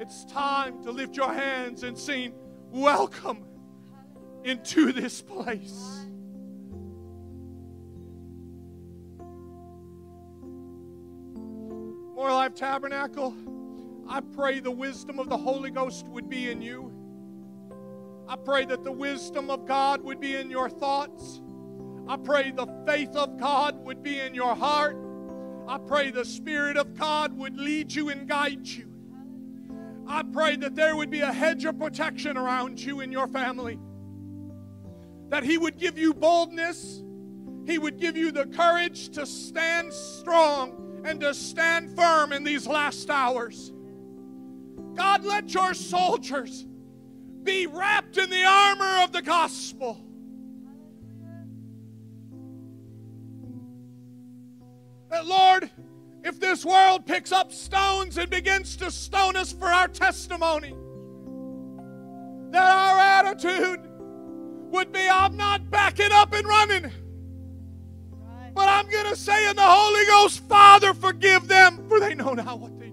It's 0.00 0.24
time 0.24 0.82
to 0.82 0.90
lift 0.90 1.16
your 1.16 1.32
hands 1.32 1.84
and 1.84 1.96
sing, 1.96 2.34
Welcome 2.72 3.44
into 4.42 4.90
this 4.90 5.22
place. 5.22 6.08
More 12.16 12.32
Life 12.32 12.56
Tabernacle, 12.56 13.36
I 14.08 14.20
pray 14.20 14.58
the 14.58 14.72
wisdom 14.72 15.20
of 15.20 15.28
the 15.28 15.38
Holy 15.38 15.70
Ghost 15.70 16.08
would 16.08 16.28
be 16.28 16.50
in 16.50 16.60
you. 16.60 16.90
I 18.26 18.34
pray 18.34 18.64
that 18.64 18.82
the 18.82 18.90
wisdom 18.90 19.48
of 19.48 19.64
God 19.64 20.02
would 20.02 20.18
be 20.18 20.34
in 20.34 20.50
your 20.50 20.68
thoughts. 20.68 21.40
I 22.06 22.16
pray 22.16 22.50
the 22.50 22.66
faith 22.86 23.16
of 23.16 23.38
God 23.38 23.82
would 23.84 24.02
be 24.02 24.20
in 24.20 24.34
your 24.34 24.54
heart. 24.54 24.96
I 25.66 25.78
pray 25.78 26.10
the 26.10 26.24
Spirit 26.24 26.76
of 26.76 26.94
God 26.94 27.32
would 27.38 27.56
lead 27.56 27.92
you 27.92 28.10
and 28.10 28.28
guide 28.28 28.66
you. 28.66 28.90
I 30.06 30.22
pray 30.22 30.56
that 30.56 30.74
there 30.74 30.96
would 30.96 31.10
be 31.10 31.20
a 31.20 31.32
hedge 31.32 31.64
of 31.64 31.78
protection 31.78 32.36
around 32.36 32.78
you 32.78 33.00
and 33.00 33.10
your 33.10 33.26
family. 33.26 33.78
That 35.30 35.44
He 35.44 35.56
would 35.56 35.78
give 35.78 35.98
you 35.98 36.12
boldness, 36.12 37.02
He 37.66 37.78
would 37.78 37.98
give 37.98 38.16
you 38.16 38.30
the 38.30 38.46
courage 38.46 39.08
to 39.10 39.24
stand 39.24 39.92
strong 39.92 41.02
and 41.06 41.20
to 41.20 41.32
stand 41.32 41.96
firm 41.96 42.32
in 42.32 42.44
these 42.44 42.66
last 42.66 43.08
hours. 43.08 43.72
God, 44.94 45.24
let 45.24 45.52
your 45.54 45.72
soldiers 45.72 46.66
be 47.42 47.66
wrapped 47.66 48.18
in 48.18 48.28
the 48.28 48.44
armor 48.44 49.02
of 49.02 49.12
the 49.12 49.22
gospel. 49.22 50.04
Lord, 55.24 55.70
if 56.22 56.40
this 56.40 56.64
world 56.64 57.06
picks 57.06 57.32
up 57.32 57.52
stones 57.52 58.16
and 58.18 58.30
begins 58.30 58.76
to 58.76 58.90
stone 58.90 59.36
us 59.36 59.52
for 59.52 59.66
our 59.66 59.88
testimony, 59.88 60.74
that 62.50 62.70
our 62.70 62.98
attitude 62.98 63.80
would 64.70 64.92
be 64.92 65.06
I'm 65.08 65.36
not 65.36 65.70
backing 65.70 66.12
up 66.12 66.32
and 66.32 66.46
running. 66.46 66.90
But 68.54 68.68
I'm 68.68 68.88
going 68.88 69.06
to 69.06 69.16
say 69.16 69.50
in 69.50 69.56
the 69.56 69.62
Holy 69.62 70.06
Ghost, 70.06 70.40
Father, 70.48 70.94
forgive 70.94 71.48
them, 71.48 71.88
for 71.88 71.98
they 71.98 72.14
know 72.14 72.34
not 72.34 72.60
what 72.60 72.78
they 72.78 72.83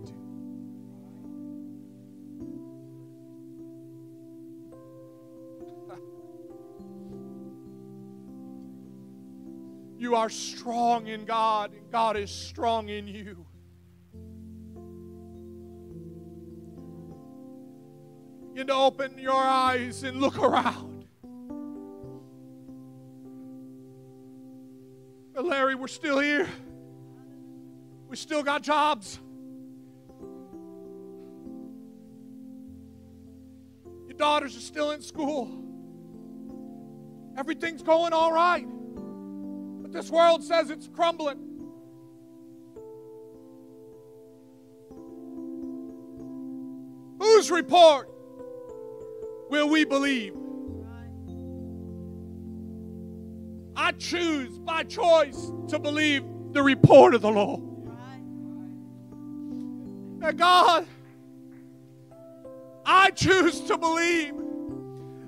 you 10.02 10.16
are 10.16 10.32
strong 10.32 11.06
in 11.06 11.26
God 11.26 11.74
and 11.74 11.92
God 11.92 12.18
is 12.18 12.32
strong 12.32 12.90
in 12.90 13.08
you. 13.08 13.46
You 18.50 18.56
need 18.56 18.68
to 18.68 18.74
open 18.74 19.20
your 19.20 19.32
eyes 19.36 20.02
and 20.02 20.20
look 20.20 20.40
around. 20.40 21.06
But 25.36 25.46
Larry, 25.46 25.76
we're 25.76 25.88
still 25.88 26.18
here. 26.18 26.50
We 28.08 28.16
still 28.16 28.42
got 28.42 28.64
jobs. 28.64 29.20
Your 34.08 34.18
daughters 34.18 34.58
are 34.58 34.62
still 34.62 34.90
in 34.90 35.04
school. 35.04 35.64
Everything's 37.38 37.84
going 37.84 38.14
all 38.14 38.34
right. 38.34 38.66
But 39.92 39.98
this 40.00 40.10
world 40.10 40.44
says 40.44 40.70
it's 40.70 40.88
crumbling. 40.88 41.38
Whose 47.20 47.52
report 47.52 48.10
will 49.50 49.70
we 49.70 49.84
believe? 49.84 50.34
I 53.76 53.92
choose 53.94 54.58
by 54.60 54.84
choice 54.84 55.52
to 55.70 55.80
believe 55.80 56.24
the 56.52 56.64
report 56.64 57.14
of 57.14 57.22
the 57.22 57.32
Lord. 57.32 57.62
Now, 60.20 60.32
God, 60.32 60.88
I 62.86 63.10
choose 63.10 63.60
to 63.62 63.78
believe 63.78 64.36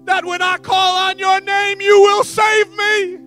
that 0.06 0.24
when 0.24 0.42
I 0.42 0.58
call 0.58 1.10
on 1.10 1.18
your 1.18 1.42
name, 1.42 1.82
you 1.82 2.02
will 2.02 2.24
save 2.24 2.70
me. 2.78 3.23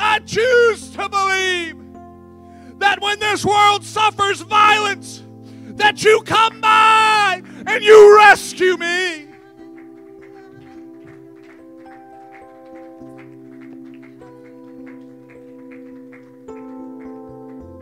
I 0.00 0.20
choose 0.20 0.90
to 0.90 1.08
believe 1.08 1.76
that 2.78 3.02
when 3.02 3.18
this 3.18 3.44
world 3.44 3.84
suffers 3.84 4.40
violence, 4.42 5.24
that 5.70 6.04
you 6.04 6.22
come 6.22 6.60
by 6.60 7.42
and 7.66 7.82
you 7.82 8.16
rescue 8.16 8.76
me. 8.76 9.26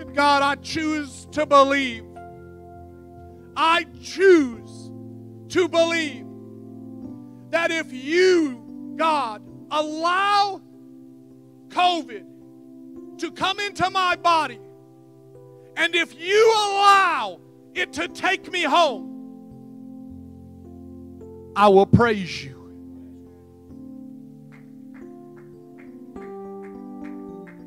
And 0.01 0.15
God, 0.15 0.43
I 0.43 0.55
choose 0.63 1.27
to 1.33 1.45
believe. 1.45 2.05
I 3.55 3.85
choose 4.03 4.91
to 5.51 5.69
believe 5.69 6.27
that 7.51 7.71
if 7.71 7.93
you, 7.93 8.95
God, 8.97 9.43
allow 9.71 10.63
COVID 11.77 13.19
to 13.19 13.31
come 13.33 13.61
into 13.61 13.91
my 13.91 14.17
body, 14.17 14.59
and 15.77 15.95
if 15.95 16.19
you 16.19 16.53
allow 16.55 17.39
it 17.75 17.93
to 17.93 18.09
take 18.09 18.51
me 18.51 18.63
home, 18.63 19.13
I 21.55 21.69
will 21.69 21.85
praise 21.85 22.43
you. 22.43 22.55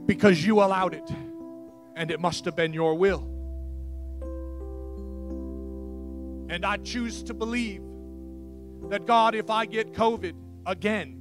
Because 0.08 0.44
you 0.44 0.64
allowed 0.64 0.96
it, 0.96 1.08
and 1.96 2.10
it 2.10 2.20
must 2.20 2.46
have 2.46 2.56
been 2.56 2.74
your 2.74 2.96
will. 2.96 3.28
And 6.50 6.66
I 6.66 6.78
choose 6.78 7.22
to 7.24 7.36
believe 7.36 7.84
that 8.90 9.06
God, 9.06 9.36
if 9.36 9.52
I 9.52 9.68
get 9.68 9.94
COVID 9.94 10.34
again, 10.66 11.19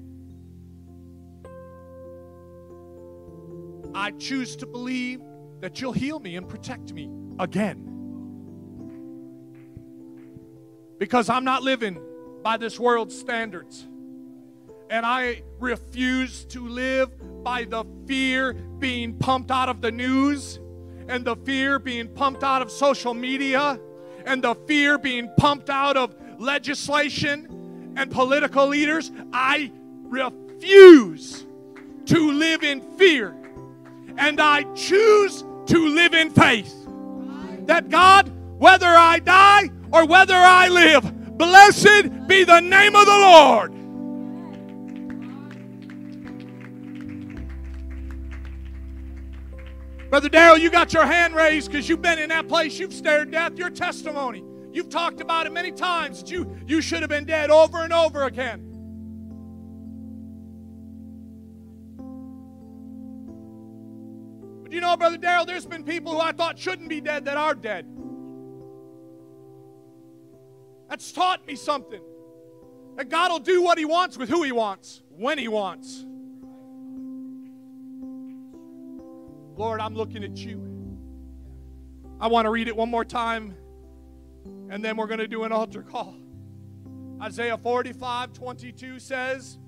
I 3.94 4.12
choose 4.12 4.56
to 4.56 4.66
believe 4.66 5.20
that 5.60 5.80
you'll 5.80 5.92
heal 5.92 6.20
me 6.20 6.36
and 6.36 6.48
protect 6.48 6.92
me 6.92 7.10
again. 7.38 7.84
Because 10.98 11.28
I'm 11.28 11.44
not 11.44 11.62
living 11.62 12.00
by 12.42 12.56
this 12.56 12.78
world's 12.78 13.16
standards. 13.18 13.86
And 14.90 15.04
I 15.04 15.42
refuse 15.58 16.44
to 16.46 16.66
live 16.66 17.10
by 17.44 17.64
the 17.64 17.84
fear 18.06 18.54
being 18.54 19.18
pumped 19.18 19.50
out 19.50 19.68
of 19.68 19.80
the 19.80 19.92
news 19.92 20.58
and 21.08 21.24
the 21.24 21.36
fear 21.36 21.78
being 21.78 22.08
pumped 22.08 22.42
out 22.42 22.62
of 22.62 22.70
social 22.70 23.14
media 23.14 23.78
and 24.24 24.42
the 24.42 24.54
fear 24.54 24.98
being 24.98 25.30
pumped 25.36 25.70
out 25.70 25.96
of 25.96 26.14
legislation 26.38 27.92
and 27.96 28.10
political 28.10 28.66
leaders. 28.66 29.10
I 29.32 29.72
refuse 30.04 31.46
to 32.06 32.32
live 32.32 32.62
in 32.62 32.80
fear 32.96 33.34
and 34.18 34.40
I 34.40 34.64
choose 34.74 35.44
to 35.66 35.88
live 35.88 36.14
in 36.14 36.30
faith. 36.30 36.74
That 37.66 37.88
God, 37.88 38.30
whether 38.58 38.86
I 38.86 39.20
die 39.20 39.70
or 39.92 40.06
whether 40.06 40.34
I 40.34 40.68
live, 40.68 41.38
blessed 41.38 42.26
be 42.26 42.44
the 42.44 42.60
name 42.60 42.96
of 42.96 43.06
the 43.06 43.12
Lord. 43.12 43.74
Brother 50.10 50.30
Darrell, 50.30 50.56
you 50.56 50.70
got 50.70 50.94
your 50.94 51.04
hand 51.04 51.34
raised 51.34 51.70
because 51.70 51.88
you've 51.88 52.00
been 52.00 52.18
in 52.18 52.30
that 52.30 52.48
place. 52.48 52.78
You've 52.78 52.94
stared 52.94 53.30
death. 53.30 53.58
Your 53.58 53.68
testimony. 53.68 54.42
You've 54.72 54.88
talked 54.88 55.20
about 55.20 55.46
it 55.46 55.52
many 55.52 55.70
times 55.70 56.20
that 56.20 56.30
you, 56.30 56.56
you 56.66 56.80
should 56.80 57.00
have 57.00 57.10
been 57.10 57.24
dead 57.24 57.50
over 57.50 57.78
and 57.78 57.92
over 57.92 58.24
again. 58.24 58.67
But 64.68 64.74
you 64.74 64.82
know, 64.82 64.94
Brother 64.98 65.16
Daryl, 65.16 65.46
there's 65.46 65.64
been 65.64 65.82
people 65.82 66.12
who 66.12 66.20
I 66.20 66.32
thought 66.32 66.58
shouldn't 66.58 66.90
be 66.90 67.00
dead 67.00 67.24
that 67.24 67.38
are 67.38 67.54
dead. 67.54 67.86
That's 70.90 71.10
taught 71.10 71.46
me 71.46 71.54
something. 71.54 72.02
That 72.96 73.08
God 73.08 73.30
will 73.30 73.38
do 73.38 73.62
what 73.62 73.78
He 73.78 73.86
wants 73.86 74.18
with 74.18 74.28
who 74.28 74.42
He 74.42 74.52
wants, 74.52 75.02
when 75.08 75.38
He 75.38 75.48
wants. 75.48 76.04
Lord, 79.56 79.80
I'm 79.80 79.94
looking 79.94 80.22
at 80.22 80.36
you. 80.36 80.62
I 82.20 82.26
want 82.26 82.44
to 82.44 82.50
read 82.50 82.68
it 82.68 82.76
one 82.76 82.90
more 82.90 83.06
time, 83.06 83.56
and 84.68 84.84
then 84.84 84.98
we're 84.98 85.06
going 85.06 85.20
to 85.20 85.28
do 85.28 85.44
an 85.44 85.52
altar 85.52 85.82
call. 85.82 86.14
Isaiah 87.22 87.56
45 87.56 88.34
22 88.34 88.98
says, 88.98 89.58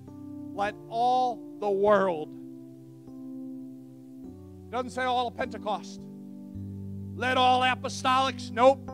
Let 0.52 0.74
all 0.90 1.56
the 1.58 1.70
world, 1.70 2.36
it 4.70 4.74
doesn't 4.74 4.90
say 4.90 5.02
all 5.02 5.26
of 5.26 5.36
Pentecost, 5.36 6.00
let 7.16 7.36
all 7.36 7.62
apostolics, 7.62 8.52
nope, 8.52 8.88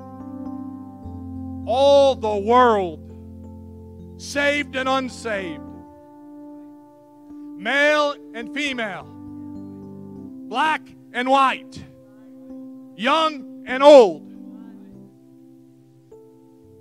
all 1.68 2.14
the 2.14 2.34
world, 2.34 3.02
saved 4.16 4.74
and 4.74 4.88
unsaved, 4.88 5.60
male 7.58 8.14
and 8.32 8.54
female. 8.54 9.04
Black 10.48 10.80
and 11.12 11.28
white, 11.28 11.84
young 12.96 13.64
and 13.66 13.82
old. 13.82 14.32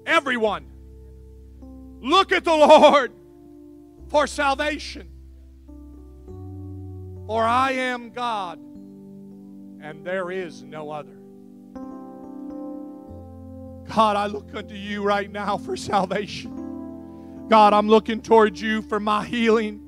Everyone, 0.05 0.67
look 1.99 2.31
at 2.31 2.45
the 2.45 2.55
Lord 2.55 3.11
for 4.07 4.25
salvation. 4.25 5.09
For 7.27 7.43
I 7.43 7.71
am 7.71 8.11
God, 8.11 8.59
and 9.85 10.03
there 10.03 10.31
is 10.31 10.63
no 10.63 10.89
other. 10.89 11.15
God, 13.93 14.15
I 14.15 14.25
look 14.25 14.55
unto 14.55 14.73
you 14.73 15.03
right 15.03 15.31
now 15.31 15.57
for 15.59 15.77
salvation. 15.77 17.45
God, 17.49 17.71
I'm 17.71 17.87
looking 17.87 18.19
towards 18.19 18.59
you 18.59 18.81
for 18.81 18.99
my 18.99 19.23
healing. 19.23 19.79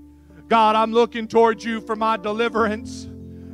God, 0.49 0.75
I'm 0.75 0.93
looking 0.93 1.27
towards 1.27 1.65
you 1.65 1.81
for 1.81 1.95
my 1.95 2.15
deliverance. 2.15 3.07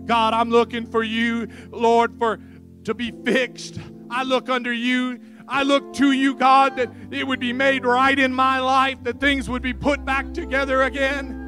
God, 0.05 0.33
I'm 0.33 0.49
looking 0.49 0.85
for 0.85 1.01
you, 1.01 1.47
Lord, 1.71 2.19
for 2.19 2.39
to 2.83 2.93
be 2.93 3.13
fixed. 3.23 3.79
I 4.09 4.23
look 4.23 4.49
under 4.49 4.73
you. 4.73 5.21
I 5.47 5.63
look 5.63 5.93
to 5.93 6.11
you, 6.11 6.35
God, 6.35 6.75
that 6.75 6.91
it 7.09 7.25
would 7.25 7.39
be 7.39 7.53
made 7.53 7.85
right 7.85 8.19
in 8.19 8.33
my 8.33 8.59
life, 8.59 9.01
that 9.03 9.21
things 9.21 9.49
would 9.49 9.61
be 9.61 9.73
put 9.73 10.03
back 10.03 10.33
together 10.33 10.83
again. 10.83 11.42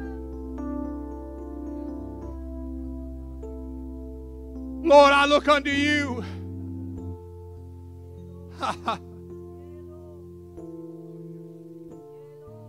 Lord, 4.86 5.12
I 5.12 5.26
look 5.26 5.48
unto 5.48 5.70
you. 5.70 6.24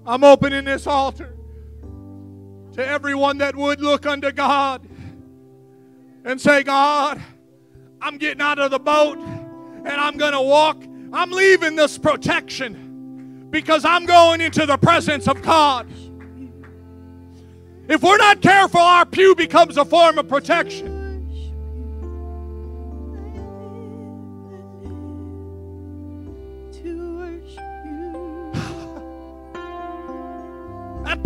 I'm 0.04 0.24
opening 0.24 0.66
this 0.66 0.88
altar 0.88 1.36
to 2.74 2.84
everyone 2.84 3.38
that 3.38 3.56
would 3.56 3.82
look 3.82 4.08
unto 4.08 4.32
God 4.32 4.82
and 6.26 6.42
say, 6.42 6.64
God, 6.64 7.22
I'm 8.02 8.18
getting 8.18 8.42
out 8.42 8.58
of 8.58 8.72
the 8.72 8.80
boat 8.80 9.20
and 9.20 9.88
I'm 9.88 10.18
going 10.18 10.34
to 10.34 10.42
walk. 10.42 10.84
I'm 11.14 11.30
leaving 11.30 11.76
this 11.76 12.00
protection 12.00 13.48
because 13.52 13.86
I'm 13.86 14.08
going 14.08 14.42
into 14.42 14.66
the 14.66 14.78
presence 14.78 15.28
of 15.28 15.44
God. 15.44 15.88
If 17.88 18.02
we're 18.02 18.18
not 18.18 18.42
careful, 18.42 18.82
our 18.82 19.06
pew 19.06 19.36
becomes 19.36 19.78
a 19.78 19.86
form 19.86 20.18
of 20.18 20.28
protection. 20.28 20.97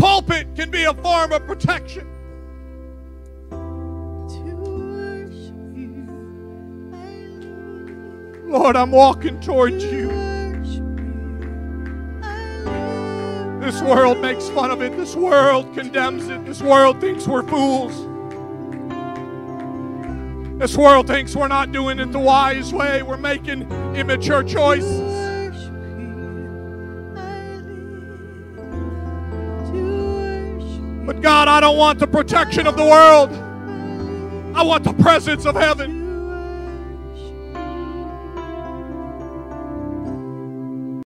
Pulpit 0.02 0.48
can 0.56 0.72
be 0.72 0.86
a 0.86 0.94
form 0.96 1.32
of 1.32 1.46
protection. 1.46 2.08
Lord, 8.50 8.76
I'm 8.76 8.90
walking 8.90 9.40
towards 9.42 9.84
you. 9.84 10.08
This 13.62 13.80
world 13.84 14.18
makes 14.18 14.50
fun 14.50 14.72
of 14.72 14.82
it. 14.82 14.98
This 14.98 15.16
world 15.16 15.72
condemns 15.76 16.28
it. 16.30 16.44
This 16.48 16.64
world 16.64 17.00
thinks 17.00 17.28
we're 17.28 17.48
fools. 17.48 17.94
This 20.60 20.76
world 20.76 21.06
thinks 21.06 21.36
we're 21.36 21.48
not 21.48 21.72
doing 21.72 22.00
it 22.00 22.12
the 22.12 22.20
wise 22.20 22.74
way. 22.74 23.04
We're 23.04 23.18
making 23.18 23.72
immature 23.96 24.44
choices. 24.44 25.31
But 31.12 31.22
God, 31.22 31.50
I 31.50 31.60
don't 31.60 31.76
want 31.76 32.00
the 32.00 32.08
protection 32.08 32.68
of 32.68 32.78
the 32.78 32.86
world. 32.86 33.34
I 34.56 34.64
want 34.64 34.86
the 34.86 34.94
presence 34.94 35.46
of 35.46 35.56
heaven. 35.56 36.01